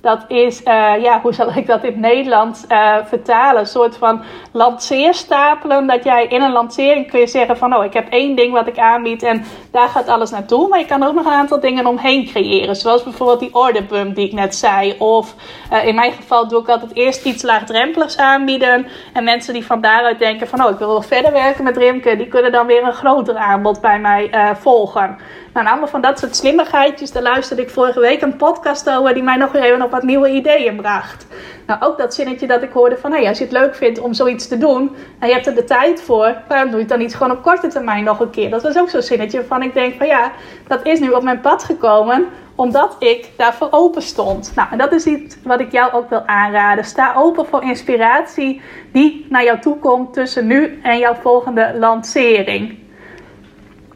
Dat 0.04 0.24
is, 0.28 0.60
uh, 0.60 0.92
ja, 1.02 1.20
hoe 1.20 1.32
zal 1.32 1.56
ik 1.56 1.66
dat 1.66 1.84
in 1.84 1.90
het 1.90 2.00
Nederlands 2.00 2.64
uh, 2.68 2.96
vertalen? 3.04 3.60
Een 3.60 3.66
soort 3.66 3.96
van 3.96 4.22
lanceerstapelen. 4.52 5.86
Dat 5.86 6.04
jij 6.04 6.26
in 6.26 6.42
een 6.42 6.52
lancering 6.52 7.10
kun 7.10 7.20
je 7.20 7.26
zeggen 7.26 7.56
van, 7.56 7.76
oh, 7.76 7.84
ik 7.84 7.92
heb 7.92 8.08
één 8.08 8.36
ding 8.36 8.52
wat 8.52 8.66
ik 8.66 8.78
aanbied 8.78 9.22
en 9.22 9.44
daar 9.70 9.88
gaat 9.88 10.08
alles 10.08 10.30
naartoe. 10.30 10.68
Maar 10.68 10.78
je 10.78 10.86
kan 10.86 11.02
ook 11.02 11.14
nog 11.14 11.26
een 11.26 11.32
aantal 11.32 11.60
dingen 11.60 11.86
omheen 11.86 12.26
creëren. 12.26 12.76
Zoals 12.76 13.02
bijvoorbeeld 13.02 13.40
die 13.40 13.54
orderbump 13.54 14.14
die 14.14 14.26
ik 14.26 14.32
net 14.32 14.54
zei. 14.54 14.94
Of 14.98 15.34
uh, 15.72 15.86
in 15.86 15.94
mijn 15.94 16.12
geval 16.12 16.48
doe 16.48 16.60
ik 16.60 16.68
altijd 16.68 16.94
eerst 16.94 17.24
iets 17.24 17.42
laagdrempeligs 17.42 18.16
aanbieden. 18.16 18.86
En 19.12 19.24
mensen 19.24 19.52
die 19.52 19.66
van 19.66 19.80
daaruit 19.80 20.18
denken 20.18 20.48
van, 20.48 20.64
oh, 20.64 20.70
ik 20.70 20.78
wil 20.78 20.88
wel 20.88 21.02
verder 21.02 21.32
werken 21.32 21.64
met 21.64 21.76
Rimke. 21.76 22.16
Die 22.16 22.28
kunnen 22.28 22.52
dan 22.52 22.66
weer 22.66 22.84
een 22.84 22.92
groter 22.92 23.36
aanbod 23.36 23.80
bij 23.80 23.98
mij 23.98 24.54
volgen. 24.60 25.18
Nou, 25.54 25.66
allemaal 25.66 25.88
van 25.88 26.00
dat 26.00 26.18
soort 26.18 26.36
slimmigheidjes. 26.36 27.12
Daar 27.12 27.22
luisterde 27.22 27.62
ik 27.62 27.70
vorige 27.70 28.00
week 28.00 28.22
een 28.22 28.36
podcast 28.36 28.90
over 28.90 29.14
die 29.14 29.22
mij 29.22 29.36
nog 29.36 29.52
weer 29.52 29.62
even 29.62 29.82
op 29.82 29.93
wat 29.94 30.02
nieuwe 30.02 30.28
ideeën 30.28 30.76
bracht. 30.76 31.26
Nou, 31.66 31.82
ook 31.82 31.98
dat 31.98 32.14
zinnetje 32.14 32.46
dat 32.46 32.62
ik 32.62 32.72
hoorde 32.72 32.96
van, 32.96 33.12
hey, 33.12 33.28
als 33.28 33.38
je 33.38 33.44
het 33.44 33.52
leuk 33.52 33.74
vindt 33.74 33.98
om 33.98 34.14
zoiets 34.14 34.48
te 34.48 34.58
doen 34.58 34.96
en 35.18 35.28
je 35.28 35.34
hebt 35.34 35.46
er 35.46 35.54
de 35.54 35.64
tijd 35.64 36.02
voor, 36.02 36.36
waarom 36.48 36.66
doe 36.66 36.76
je 36.76 36.80
het 36.80 36.88
dan 36.88 36.98
niet 36.98 37.14
gewoon 37.14 37.36
op 37.36 37.42
korte 37.42 37.68
termijn 37.68 38.04
nog 38.04 38.20
een 38.20 38.30
keer? 38.30 38.50
Dat 38.50 38.62
was 38.62 38.78
ook 38.78 38.88
zo'n 38.88 39.02
zinnetje 39.02 39.38
waarvan 39.38 39.62
ik 39.62 39.74
denk 39.74 39.94
van 39.94 40.06
ja, 40.06 40.32
dat 40.66 40.86
is 40.86 41.00
nu 41.00 41.10
op 41.10 41.22
mijn 41.22 41.40
pad 41.40 41.64
gekomen 41.64 42.26
omdat 42.54 42.96
ik 42.98 43.30
daarvoor 43.36 43.68
open 43.70 44.02
stond. 44.02 44.52
Nou, 44.54 44.68
en 44.70 44.78
dat 44.78 44.92
is 44.92 45.06
iets 45.06 45.36
wat 45.42 45.60
ik 45.60 45.72
jou 45.72 45.92
ook 45.92 46.08
wil 46.08 46.22
aanraden. 46.26 46.84
Sta 46.84 47.14
open 47.16 47.46
voor 47.46 47.62
inspiratie 47.62 48.60
die 48.92 49.26
naar 49.28 49.44
jou 49.44 49.60
toe 49.60 49.78
komt 49.78 50.12
tussen 50.12 50.46
nu 50.46 50.80
en 50.82 50.98
jouw 50.98 51.14
volgende 51.14 51.74
lancering. 51.78 52.83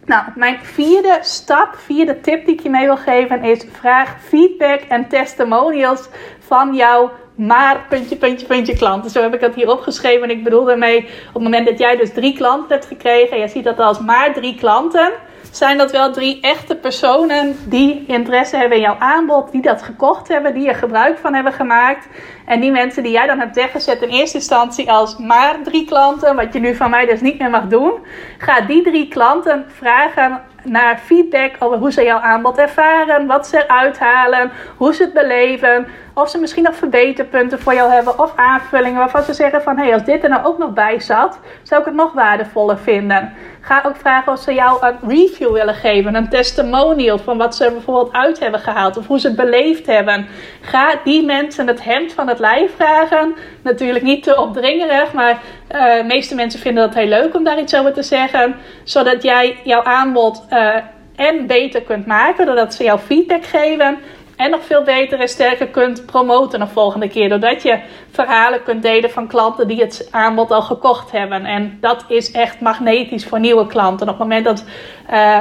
Nou, 0.09 0.25
mijn 0.35 0.59
vierde 0.63 1.19
stap, 1.23 1.75
vierde 1.77 2.21
tip 2.21 2.47
die 2.47 2.55
ik 2.55 2.61
je 2.61 2.71
mee 2.71 2.85
wil 2.85 2.97
geven 2.97 3.43
is: 3.45 3.65
vraag 3.73 4.17
feedback 4.29 4.81
en 4.81 5.09
testimonials 5.09 6.09
van 6.39 6.75
jouw 6.75 7.11
maar 7.35 7.87
puntje, 7.89 8.17
puntje, 8.17 8.47
puntje 8.47 8.77
klanten. 8.77 9.11
Zo 9.11 9.23
heb 9.23 9.35
ik 9.35 9.41
dat 9.41 9.55
hier 9.55 9.71
opgeschreven. 9.71 10.23
En 10.23 10.37
ik 10.37 10.45
bedoel 10.45 10.65
daarmee, 10.65 10.99
op 10.99 11.35
het 11.35 11.43
moment 11.43 11.67
dat 11.67 11.79
jij 11.79 11.97
dus 11.97 12.13
drie 12.13 12.37
klanten 12.37 12.69
hebt 12.69 12.87
gekregen, 12.87 13.37
en 13.37 13.39
je 13.39 13.49
ziet 13.49 13.65
dat 13.65 13.79
als 13.79 13.99
maar 13.99 14.35
drie 14.35 14.55
klanten, 14.55 15.13
zijn 15.57 15.79
dat 15.79 15.91
wel 15.91 16.13
drie 16.13 16.41
echte 16.41 16.77
personen 16.77 17.57
die 17.65 18.05
interesse 18.07 18.57
hebben 18.57 18.77
in 18.77 18.83
jouw 18.83 18.99
aanbod, 18.99 19.53
die 19.53 19.63
dat 19.63 19.83
gekocht 19.83 20.29
hebben, 20.29 20.55
die 20.55 20.69
er 20.69 20.75
gebruik 20.75 21.19
van 21.19 21.35
hebben 21.35 21.53
gemaakt. 21.53 22.07
En 22.47 22.61
die 22.61 22.71
mensen 22.71 23.03
die 23.03 23.13
jij 23.13 23.27
dan 23.27 23.39
hebt 23.39 23.55
weggezet 23.55 24.03
in 24.03 24.09
eerste 24.09 24.37
instantie 24.37 24.91
als 24.93 25.17
maar 25.17 25.57
drie 25.63 25.85
klanten, 25.85 26.37
wat 26.37 26.53
je 26.53 26.61
nu 26.61 26.75
van 26.75 26.91
mij 26.91 27.07
dus 27.07 27.21
niet 27.21 27.39
meer 27.39 27.51
mag 27.51 27.67
doen, 27.67 27.93
ga 28.39 28.61
die 28.61 28.83
drie 28.83 29.09
klanten 29.09 29.65
vragen 29.69 30.43
naar 30.65 30.99
feedback 30.99 31.53
over 31.59 31.79
hoe 31.79 31.93
ze 31.93 32.03
jouw 32.03 32.19
aanbod 32.19 32.59
ervaren, 32.59 33.27
wat 33.27 33.47
ze 33.47 33.65
eruit 33.65 33.99
halen, 33.99 34.51
hoe 34.77 34.95
ze 34.95 35.03
het 35.03 35.13
beleven, 35.13 35.87
of 36.15 36.31
ze 36.31 36.39
misschien 36.39 36.63
nog 36.63 36.75
verbeterpunten 36.77 37.61
voor 37.61 37.75
jou 37.75 37.93
hebben 37.93 38.19
of 38.19 38.33
aanvullingen 38.37 38.99
waarvan 38.99 39.23
ze 39.23 39.33
zeggen 39.33 39.63
van 39.63 39.77
hé, 39.77 39.83
hey, 39.83 39.93
als 39.93 40.05
dit 40.05 40.23
er 40.23 40.29
nou 40.29 40.45
ook 40.45 40.59
nog 40.59 40.73
bij 40.73 41.01
zat, 41.01 41.39
zou 41.63 41.81
ik 41.81 41.87
het 41.87 41.95
nog 41.95 42.13
waardevoller 42.13 42.79
vinden. 42.79 43.33
Ga 43.61 43.83
ook 43.87 43.97
vragen 43.97 44.33
of 44.33 44.39
ze 44.39 44.55
jou 44.55 44.87
een 44.87 45.09
review 45.09 45.53
willen 45.53 45.75
geven, 45.75 46.15
een 46.15 46.29
testimonial 46.29 47.19
van 47.19 47.39
wat 47.39 47.57
ze 47.57 47.71
bijvoorbeeld 47.71 48.13
uit 48.13 48.39
hebben 48.39 48.61
gehaald 48.61 48.97
of 48.97 49.07
hoe 49.07 49.21
ze 49.21 49.27
het 49.27 49.37
beleefd 49.37 49.87
hebben. 49.87 50.27
Ga 50.61 50.95
die 51.05 51.25
mensen 51.25 51.67
het 51.67 51.85
hemd 51.85 52.13
van 52.13 52.29
het 52.29 52.39
lijf 52.39 52.75
vragen. 52.77 53.35
Natuurlijk 53.63 54.05
niet 54.05 54.23
te 54.23 54.41
opdringerig, 54.41 55.13
maar 55.13 55.39
de 55.69 56.05
meeste 56.07 56.35
mensen 56.35 56.61
vinden 56.61 56.87
dat 56.87 56.95
heel 56.95 57.09
leuk 57.09 57.35
om 57.35 57.45
daar 57.45 57.59
iets 57.59 57.77
over 57.77 57.93
te 57.93 58.03
zeggen, 58.03 58.57
zodat 58.85 59.23
jij 59.23 59.59
jouw 59.65 59.83
aanbod 59.83 60.47
uh, 60.51 60.77
en 61.17 61.47
beter 61.47 61.83
kunt 61.83 62.07
maken, 62.07 62.47
doordat 62.47 62.75
ze 62.75 62.85
jou 62.85 62.99
feedback 62.99 63.45
geven. 63.45 63.99
En 64.37 64.51
nog 64.51 64.65
veel 64.65 64.83
beter 64.83 65.21
en 65.21 65.29
sterker 65.29 65.69
kunt 65.69 66.07
promoten 66.07 66.61
de 66.61 66.67
volgende 66.67 67.09
keer. 67.09 67.29
Doordat 67.29 67.63
je 67.63 67.79
verhalen 68.11 68.63
kunt 68.63 68.83
delen 68.83 69.11
van 69.11 69.27
klanten 69.27 69.69
die 69.69 69.81
het 69.81 70.09
aanbod 70.11 70.51
al 70.51 70.63
gekocht 70.63 71.11
hebben. 71.11 71.45
En 71.45 71.79
dat 71.81 72.05
is 72.09 72.31
echt 72.31 72.61
magnetisch 72.61 73.27
voor 73.27 73.41
nieuwe 73.41 73.67
klanten. 73.67 74.09
Op 74.09 74.19
het 74.19 74.29
moment 74.29 74.45
dat 74.45 74.65
uh, 75.11 75.39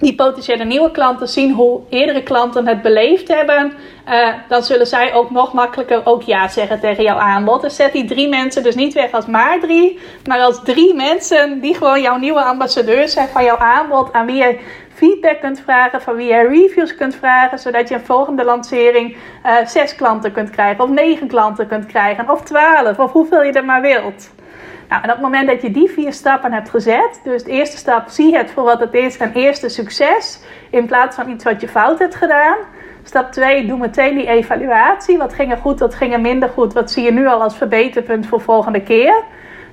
die 0.00 0.14
potentiële 0.14 0.64
nieuwe 0.64 0.90
klanten 0.90 1.28
zien 1.28 1.52
hoe 1.52 1.80
eerdere 1.88 2.22
klanten 2.22 2.66
het 2.66 2.82
beleefd 2.82 3.28
hebben, 3.28 3.72
uh, 4.08 4.28
dan 4.48 4.62
zullen 4.62 4.86
zij 4.86 5.14
ook 5.14 5.30
nog 5.30 5.52
makkelijker 5.52 6.00
ook 6.06 6.22
ja 6.22 6.48
zeggen 6.48 6.80
tegen 6.80 7.02
jouw 7.02 7.16
aanbod. 7.16 7.62
Dus 7.62 7.76
zet 7.76 7.92
die 7.92 8.04
drie 8.04 8.28
mensen 8.28 8.62
dus 8.62 8.74
niet 8.74 8.94
weg 8.94 9.12
als 9.12 9.26
maar 9.26 9.60
drie, 9.60 9.98
maar 10.26 10.40
als 10.40 10.60
drie 10.64 10.94
mensen 10.94 11.60
die 11.60 11.74
gewoon 11.74 12.00
jouw 12.00 12.16
nieuwe 12.16 12.42
ambassadeurs 12.42 13.12
zijn 13.12 13.28
van 13.28 13.44
jouw 13.44 13.58
aanbod, 13.58 14.12
aan 14.12 14.26
wie 14.26 14.36
je 14.36 14.58
feedback 14.94 15.40
kunt 15.40 15.60
vragen, 15.60 16.02
van 16.02 16.16
wie 16.16 16.26
je 16.26 16.48
reviews 16.48 16.94
kunt 16.94 17.14
vragen, 17.14 17.58
zodat 17.58 17.88
je 17.88 17.94
een 17.94 18.04
volgende 18.04 18.44
lancering 18.44 19.16
uh, 19.46 19.66
zes 19.66 19.94
klanten 19.94 20.32
kunt 20.32 20.50
krijgen, 20.50 20.84
of 20.84 20.90
negen 20.90 21.28
klanten 21.28 21.68
kunt 21.68 21.86
krijgen, 21.86 22.30
of 22.30 22.42
twaalf, 22.42 22.98
of 22.98 23.12
hoeveel 23.12 23.42
je 23.42 23.52
er 23.52 23.64
maar 23.64 23.80
wilt. 23.80 24.30
Nou, 24.88 25.02
en 25.02 25.08
op 25.08 25.14
het 25.14 25.24
moment 25.24 25.48
dat 25.48 25.62
je 25.62 25.70
die 25.70 25.90
vier 25.90 26.12
stappen 26.12 26.52
hebt 26.52 26.70
gezet, 26.70 27.20
dus 27.24 27.44
de 27.44 27.50
eerste 27.50 27.76
stap, 27.76 28.08
zie 28.08 28.36
het 28.36 28.50
voor 28.50 28.64
wat 28.64 28.80
het 28.80 28.94
is, 28.94 29.20
een 29.20 29.32
eerste 29.32 29.68
succes, 29.68 30.40
in 30.70 30.86
plaats 30.86 31.16
van 31.16 31.30
iets 31.30 31.44
wat 31.44 31.60
je 31.60 31.68
fout 31.68 31.98
hebt 31.98 32.14
gedaan. 32.14 32.56
Stap 33.02 33.32
2, 33.32 33.66
doe 33.66 33.78
meteen 33.78 34.14
die 34.14 34.26
evaluatie. 34.26 35.18
Wat 35.18 35.34
ging 35.34 35.50
er 35.50 35.56
goed, 35.56 35.80
wat 35.80 35.94
ging 35.94 36.12
er 36.12 36.20
minder 36.20 36.48
goed? 36.48 36.72
Wat 36.72 36.90
zie 36.90 37.04
je 37.04 37.12
nu 37.12 37.26
al 37.26 37.42
als 37.42 37.56
verbeterpunt 37.56 38.26
voor 38.26 38.40
volgende 38.40 38.82
keer? 38.82 39.22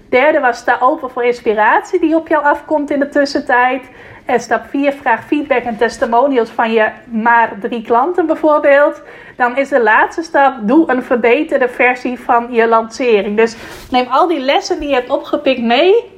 Derde 0.10 0.40
was, 0.40 0.58
sta 0.58 0.78
open 0.80 1.10
voor 1.10 1.24
inspiratie 1.24 2.00
die 2.00 2.16
op 2.16 2.28
jou 2.28 2.44
afkomt 2.44 2.92
in 2.92 3.00
de 3.00 3.10
tussentijd. 3.10 3.90
En 4.26 4.40
stap 4.40 4.66
4, 4.70 4.94
vraag 4.94 5.26
feedback 5.26 5.64
en 5.64 5.78
testimonials 5.78 6.50
van 6.50 6.72
je 6.72 6.90
maar 7.06 7.54
drie 7.60 7.82
klanten 7.82 8.26
bijvoorbeeld. 8.26 9.02
Dan 9.38 9.58
is 9.58 9.70
de 9.70 9.84
laatste 9.84 10.24
stap, 10.24 10.54
doe 10.62 10.92
een 10.92 11.04
verbeterde 11.04 11.68
versie 11.68 12.20
van 12.20 12.48
je 12.52 12.68
lancering. 12.68 13.38
Dus 13.38 13.56
neem 13.92 14.08
al 14.08 14.28
die 14.28 14.40
lessen 14.40 14.80
die 14.80 14.90
je 14.90 14.96
hebt 14.96 15.10
opgepikt 15.10 15.62
mee. 15.62 16.15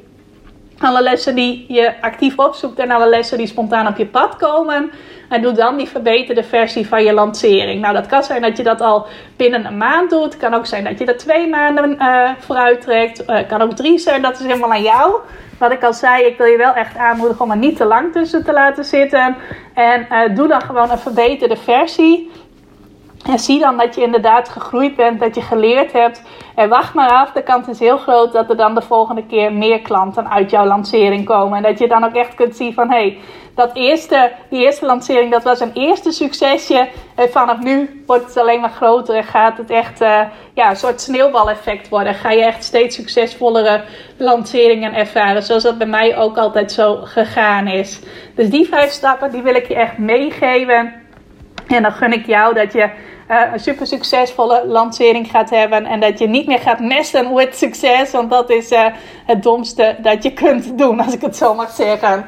Alle 0.79 1.01
lessen 1.01 1.35
die 1.35 1.65
je 1.67 2.01
actief 2.01 2.37
opzoekt 2.37 2.79
en 2.79 2.91
alle 2.91 3.09
lessen 3.09 3.37
die 3.37 3.47
spontaan 3.47 3.87
op 3.87 3.97
je 3.97 4.05
pad 4.05 4.35
komen. 4.35 4.91
En 5.29 5.41
doe 5.41 5.51
dan 5.51 5.77
die 5.77 5.87
verbeterde 5.87 6.43
versie 6.43 6.87
van 6.87 7.03
je 7.03 7.13
lancering. 7.13 7.81
Nou, 7.81 7.93
dat 7.93 8.05
kan 8.05 8.23
zijn 8.23 8.41
dat 8.41 8.57
je 8.57 8.63
dat 8.63 8.81
al 8.81 9.07
binnen 9.37 9.65
een 9.65 9.77
maand 9.77 10.09
doet. 10.09 10.23
Het 10.23 10.37
kan 10.37 10.53
ook 10.53 10.65
zijn 10.65 10.83
dat 10.83 10.99
je 10.99 11.05
er 11.05 11.17
twee 11.17 11.49
maanden 11.49 11.95
uh, 11.99 12.29
vooruit 12.39 12.81
trekt. 12.81 13.17
Het 13.17 13.29
uh, 13.29 13.47
kan 13.47 13.61
ook 13.61 13.73
drie 13.73 13.97
zijn, 13.97 14.21
dat 14.21 14.39
is 14.39 14.45
helemaal 14.45 14.71
aan 14.71 14.81
jou 14.81 15.19
wat 15.57 15.71
ik 15.71 15.83
al 15.83 15.93
zei, 15.93 16.25
ik 16.25 16.37
wil 16.37 16.47
je 16.47 16.57
wel 16.57 16.73
echt 16.73 16.97
aanmoedigen 16.97 17.45
om 17.45 17.51
er 17.51 17.57
niet 17.57 17.77
te 17.77 17.85
lang 17.85 18.11
tussen 18.11 18.43
te 18.43 18.53
laten 18.53 18.85
zitten. 18.85 19.35
En 19.73 20.07
uh, 20.11 20.35
doe 20.35 20.47
dan 20.47 20.61
gewoon 20.61 20.91
een 20.91 20.97
verbeterde 20.97 21.57
versie. 21.57 22.31
En 23.27 23.39
zie 23.39 23.59
dan 23.59 23.77
dat 23.77 23.95
je 23.95 24.01
inderdaad 24.01 24.49
gegroeid 24.49 24.95
bent, 24.95 25.19
dat 25.19 25.35
je 25.35 25.41
geleerd 25.41 25.91
hebt. 25.91 26.21
En 26.55 26.69
wacht 26.69 26.93
maar 26.93 27.09
af, 27.09 27.31
de 27.31 27.43
kans 27.43 27.67
is 27.67 27.79
heel 27.79 27.97
groot 27.97 28.33
dat 28.33 28.49
er 28.49 28.57
dan 28.57 28.75
de 28.75 28.81
volgende 28.81 29.25
keer 29.25 29.53
meer 29.53 29.81
klanten 29.81 30.29
uit 30.29 30.49
jouw 30.49 30.65
lancering 30.65 31.25
komen. 31.25 31.57
En 31.57 31.63
dat 31.63 31.79
je 31.79 31.87
dan 31.87 32.03
ook 32.03 32.15
echt 32.15 32.35
kunt 32.35 32.55
zien 32.55 32.73
van, 32.73 32.89
hé, 32.89 32.97
hey, 32.97 33.17
dat 33.55 33.75
eerste, 33.75 34.31
die 34.49 34.63
eerste 34.63 34.85
lancering, 34.85 35.31
dat 35.31 35.43
was 35.43 35.59
een 35.59 35.73
eerste 35.73 36.11
succesje. 36.11 36.87
En 37.15 37.29
vanaf 37.29 37.59
nu 37.59 38.03
wordt 38.05 38.25
het 38.25 38.37
alleen 38.37 38.61
maar 38.61 38.69
groter 38.69 39.15
en 39.15 39.23
gaat 39.23 39.57
het 39.57 39.69
echt 39.69 40.01
uh, 40.01 40.21
ja, 40.53 40.69
een 40.69 40.75
soort 40.75 41.01
sneeuwbaleffect 41.01 41.89
worden. 41.89 42.13
Ga 42.13 42.31
je 42.31 42.45
echt 42.45 42.63
steeds 42.63 42.95
succesvollere 42.95 43.83
lanceringen 44.17 44.93
ervaren, 44.93 45.43
zoals 45.43 45.63
dat 45.63 45.77
bij 45.77 45.87
mij 45.87 46.17
ook 46.17 46.37
altijd 46.37 46.71
zo 46.71 46.99
gegaan 47.03 47.67
is. 47.67 47.99
Dus 48.35 48.49
die 48.49 48.67
vijf 48.67 48.89
stappen, 48.89 49.31
die 49.31 49.41
wil 49.41 49.55
ik 49.55 49.67
je 49.67 49.75
echt 49.75 49.97
meegeven. 49.97 50.93
En 51.67 51.81
dan 51.81 51.91
gun 51.91 52.13
ik 52.13 52.25
jou 52.25 52.53
dat 52.53 52.73
je 52.73 52.89
een 53.27 53.59
super 53.59 53.87
succesvolle 53.87 54.67
lancering 54.67 55.29
gaat 55.29 55.49
hebben. 55.49 55.85
En 55.85 55.99
dat 55.99 56.19
je 56.19 56.27
niet 56.27 56.47
meer 56.47 56.59
gaat 56.59 56.79
messen 56.79 57.33
met 57.33 57.57
succes. 57.57 58.11
Want 58.11 58.29
dat 58.29 58.49
is 58.49 58.71
uh, 58.71 58.85
het 59.25 59.43
domste 59.43 59.95
dat 60.01 60.23
je 60.23 60.33
kunt 60.33 60.77
doen, 60.77 60.99
als 60.99 61.13
ik 61.13 61.21
het 61.21 61.35
zo 61.35 61.53
mag 61.53 61.71
zeggen. 61.71 62.25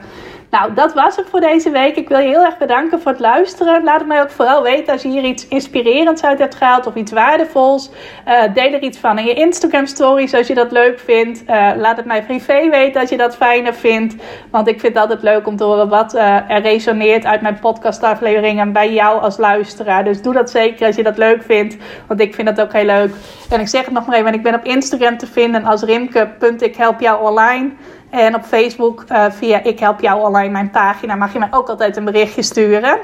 Nou, 0.50 0.74
dat 0.74 0.94
was 0.94 1.16
het 1.16 1.30
voor 1.30 1.40
deze 1.40 1.70
week. 1.70 1.96
Ik 1.96 2.10
wil 2.10 2.20
je 2.20 2.28
heel 2.28 2.46
erg 2.46 2.58
bedanken 2.58 3.02
voor 3.02 3.12
het 3.12 3.22
luisteren. 3.22 3.84
Laat 3.84 4.00
het 4.00 4.08
mij 4.08 4.22
ook 4.22 4.30
vooral 4.30 4.64
weten 4.64 4.94
als 4.94 5.02
je 5.02 5.10
hier 5.10 5.24
iets 5.24 5.48
inspirerends 5.48 6.24
uit 6.24 6.40
hebt 6.40 6.56
gehaald 6.56 6.88
of 6.88 6.96
iets 6.96 7.12
waardevols. 7.12 7.90
Uh, 8.28 8.44
deel 8.54 8.74
er 8.74 8.82
iets 8.82 8.98
van 8.98 9.18
in 9.18 9.26
je 9.26 9.34
Instagram 9.34 9.86
stories 9.86 10.34
als 10.34 10.48
je 10.48 10.54
dat 10.54 10.72
leuk 10.72 11.00
vindt. 11.00 11.44
Uh, 11.50 11.72
laat 11.76 11.98
het 11.98 12.06
mij 12.06 12.24
privé 12.24 12.70
weten 12.70 13.02
als 13.02 13.10
je 13.10 13.18
dat 13.18 13.36
fijner 13.36 13.74
vindt. 13.74 14.16
Want 14.52 14.68
ik 14.68 14.80
vind 14.80 14.94
het 14.94 15.02
altijd 15.02 15.24
leuk 15.24 15.48
om 15.48 15.56
te 15.56 15.64
horen 15.64 15.90
wat 15.90 16.16
uh, 16.16 16.52
er 16.52 16.62
resoneert 16.62 17.26
uit 17.26 17.42
mijn 17.42 17.60
podcastafleveringen 17.60 18.72
bij 18.72 18.94
jou 18.94 19.22
als 19.22 19.38
luisteraar. 19.38 20.04
Dus 20.04 20.22
doe 20.22 20.34
dat 20.34 20.50
zeker 20.50 20.88
als 20.88 20.96
je 20.96 21.04
dat 21.04 21.18
leuk 21.18 21.44
vindt. 21.44 21.78
Want 22.08 22.20
ik 22.20 22.36
vind 22.36 22.48
dat 22.48 22.62
ook 22.62 22.74
heel 22.74 22.86
leuk. 22.86 23.14
En 23.50 23.60
ik 23.60 23.68
zeg 23.68 23.86
het 23.86 23.94
nog 23.94 24.06
maar 24.06 24.18
even, 24.18 24.34
ik 24.34 24.44
ben 24.44 24.56
op 24.56 24.64
Instagram 24.64 25.18
te 25.18 25.28
vinden 25.28 25.66
als 25.66 25.84
rimke.ikhelpjouonline. 25.84 27.70
En 28.10 28.36
op 28.36 28.44
Facebook 28.44 29.04
uh, 29.12 29.26
via 29.30 29.64
Ik 29.64 29.80
Help 29.80 30.00
Jou 30.00 30.22
Online, 30.22 30.50
mijn 30.50 30.70
pagina, 30.70 31.16
mag 31.16 31.34
je 31.34 31.40
mij 31.40 31.48
ook 31.52 31.70
altijd 31.70 31.98
een 31.98 32.06
berichtje 32.06 32.42
sturen. 32.42 33.00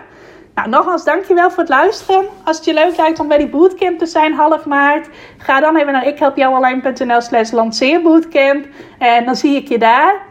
Nou, 0.56 0.70
nogmaals, 0.70 1.04
dankjewel 1.04 1.50
voor 1.50 1.60
het 1.60 1.70
luisteren. 1.70 2.26
Als 2.44 2.56
het 2.56 2.66
je 2.66 2.74
leuk 2.74 2.98
lijkt 2.98 3.20
om 3.20 3.28
bij 3.28 3.38
die 3.38 3.48
bootcamp 3.48 4.00
te 4.00 4.06
zijn 4.06 4.34
half 4.34 4.66
maart, 4.66 5.10
ga 5.38 5.60
dan 5.60 5.78
even 5.78 5.94
naar 5.94 6.08
ikhelpjouonline.nl 6.08 7.22
slash 7.22 7.52
lanceerbootcamp. 7.52 8.66
En 9.00 9.26
dan 9.26 9.36
zie 9.36 9.56
ik 9.56 9.68
je 9.68 9.78
daar. 9.78 10.22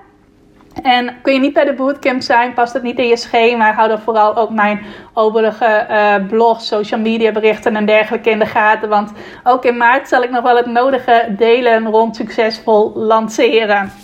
En 0.82 1.16
kun 1.22 1.32
je 1.32 1.40
niet 1.40 1.52
bij 1.52 1.64
de 1.64 1.74
bootcamp 1.74 2.22
zijn, 2.22 2.54
past 2.54 2.72
het 2.72 2.82
niet 2.82 2.98
in 2.98 3.06
je 3.06 3.16
schema, 3.16 3.72
hou 3.72 3.88
dan 3.88 4.00
vooral 4.00 4.36
ook 4.36 4.50
mijn 4.50 4.80
overige 5.12 5.86
uh, 5.90 6.28
blog, 6.28 6.60
social 6.60 7.00
media 7.00 7.32
berichten 7.32 7.76
en 7.76 7.86
dergelijke 7.86 8.30
in 8.30 8.38
de 8.38 8.46
gaten. 8.46 8.88
Want 8.88 9.12
ook 9.44 9.64
in 9.64 9.76
maart 9.76 10.08
zal 10.08 10.22
ik 10.22 10.30
nog 10.30 10.42
wel 10.42 10.56
het 10.56 10.66
nodige 10.66 11.34
delen 11.38 11.86
rond 11.86 12.16
succesvol 12.16 12.92
lanceren. 12.94 14.03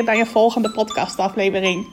weer 0.05 0.13
bij 0.13 0.19
een 0.19 0.31
volgende 0.31 0.71
podcastaflevering. 0.71 1.87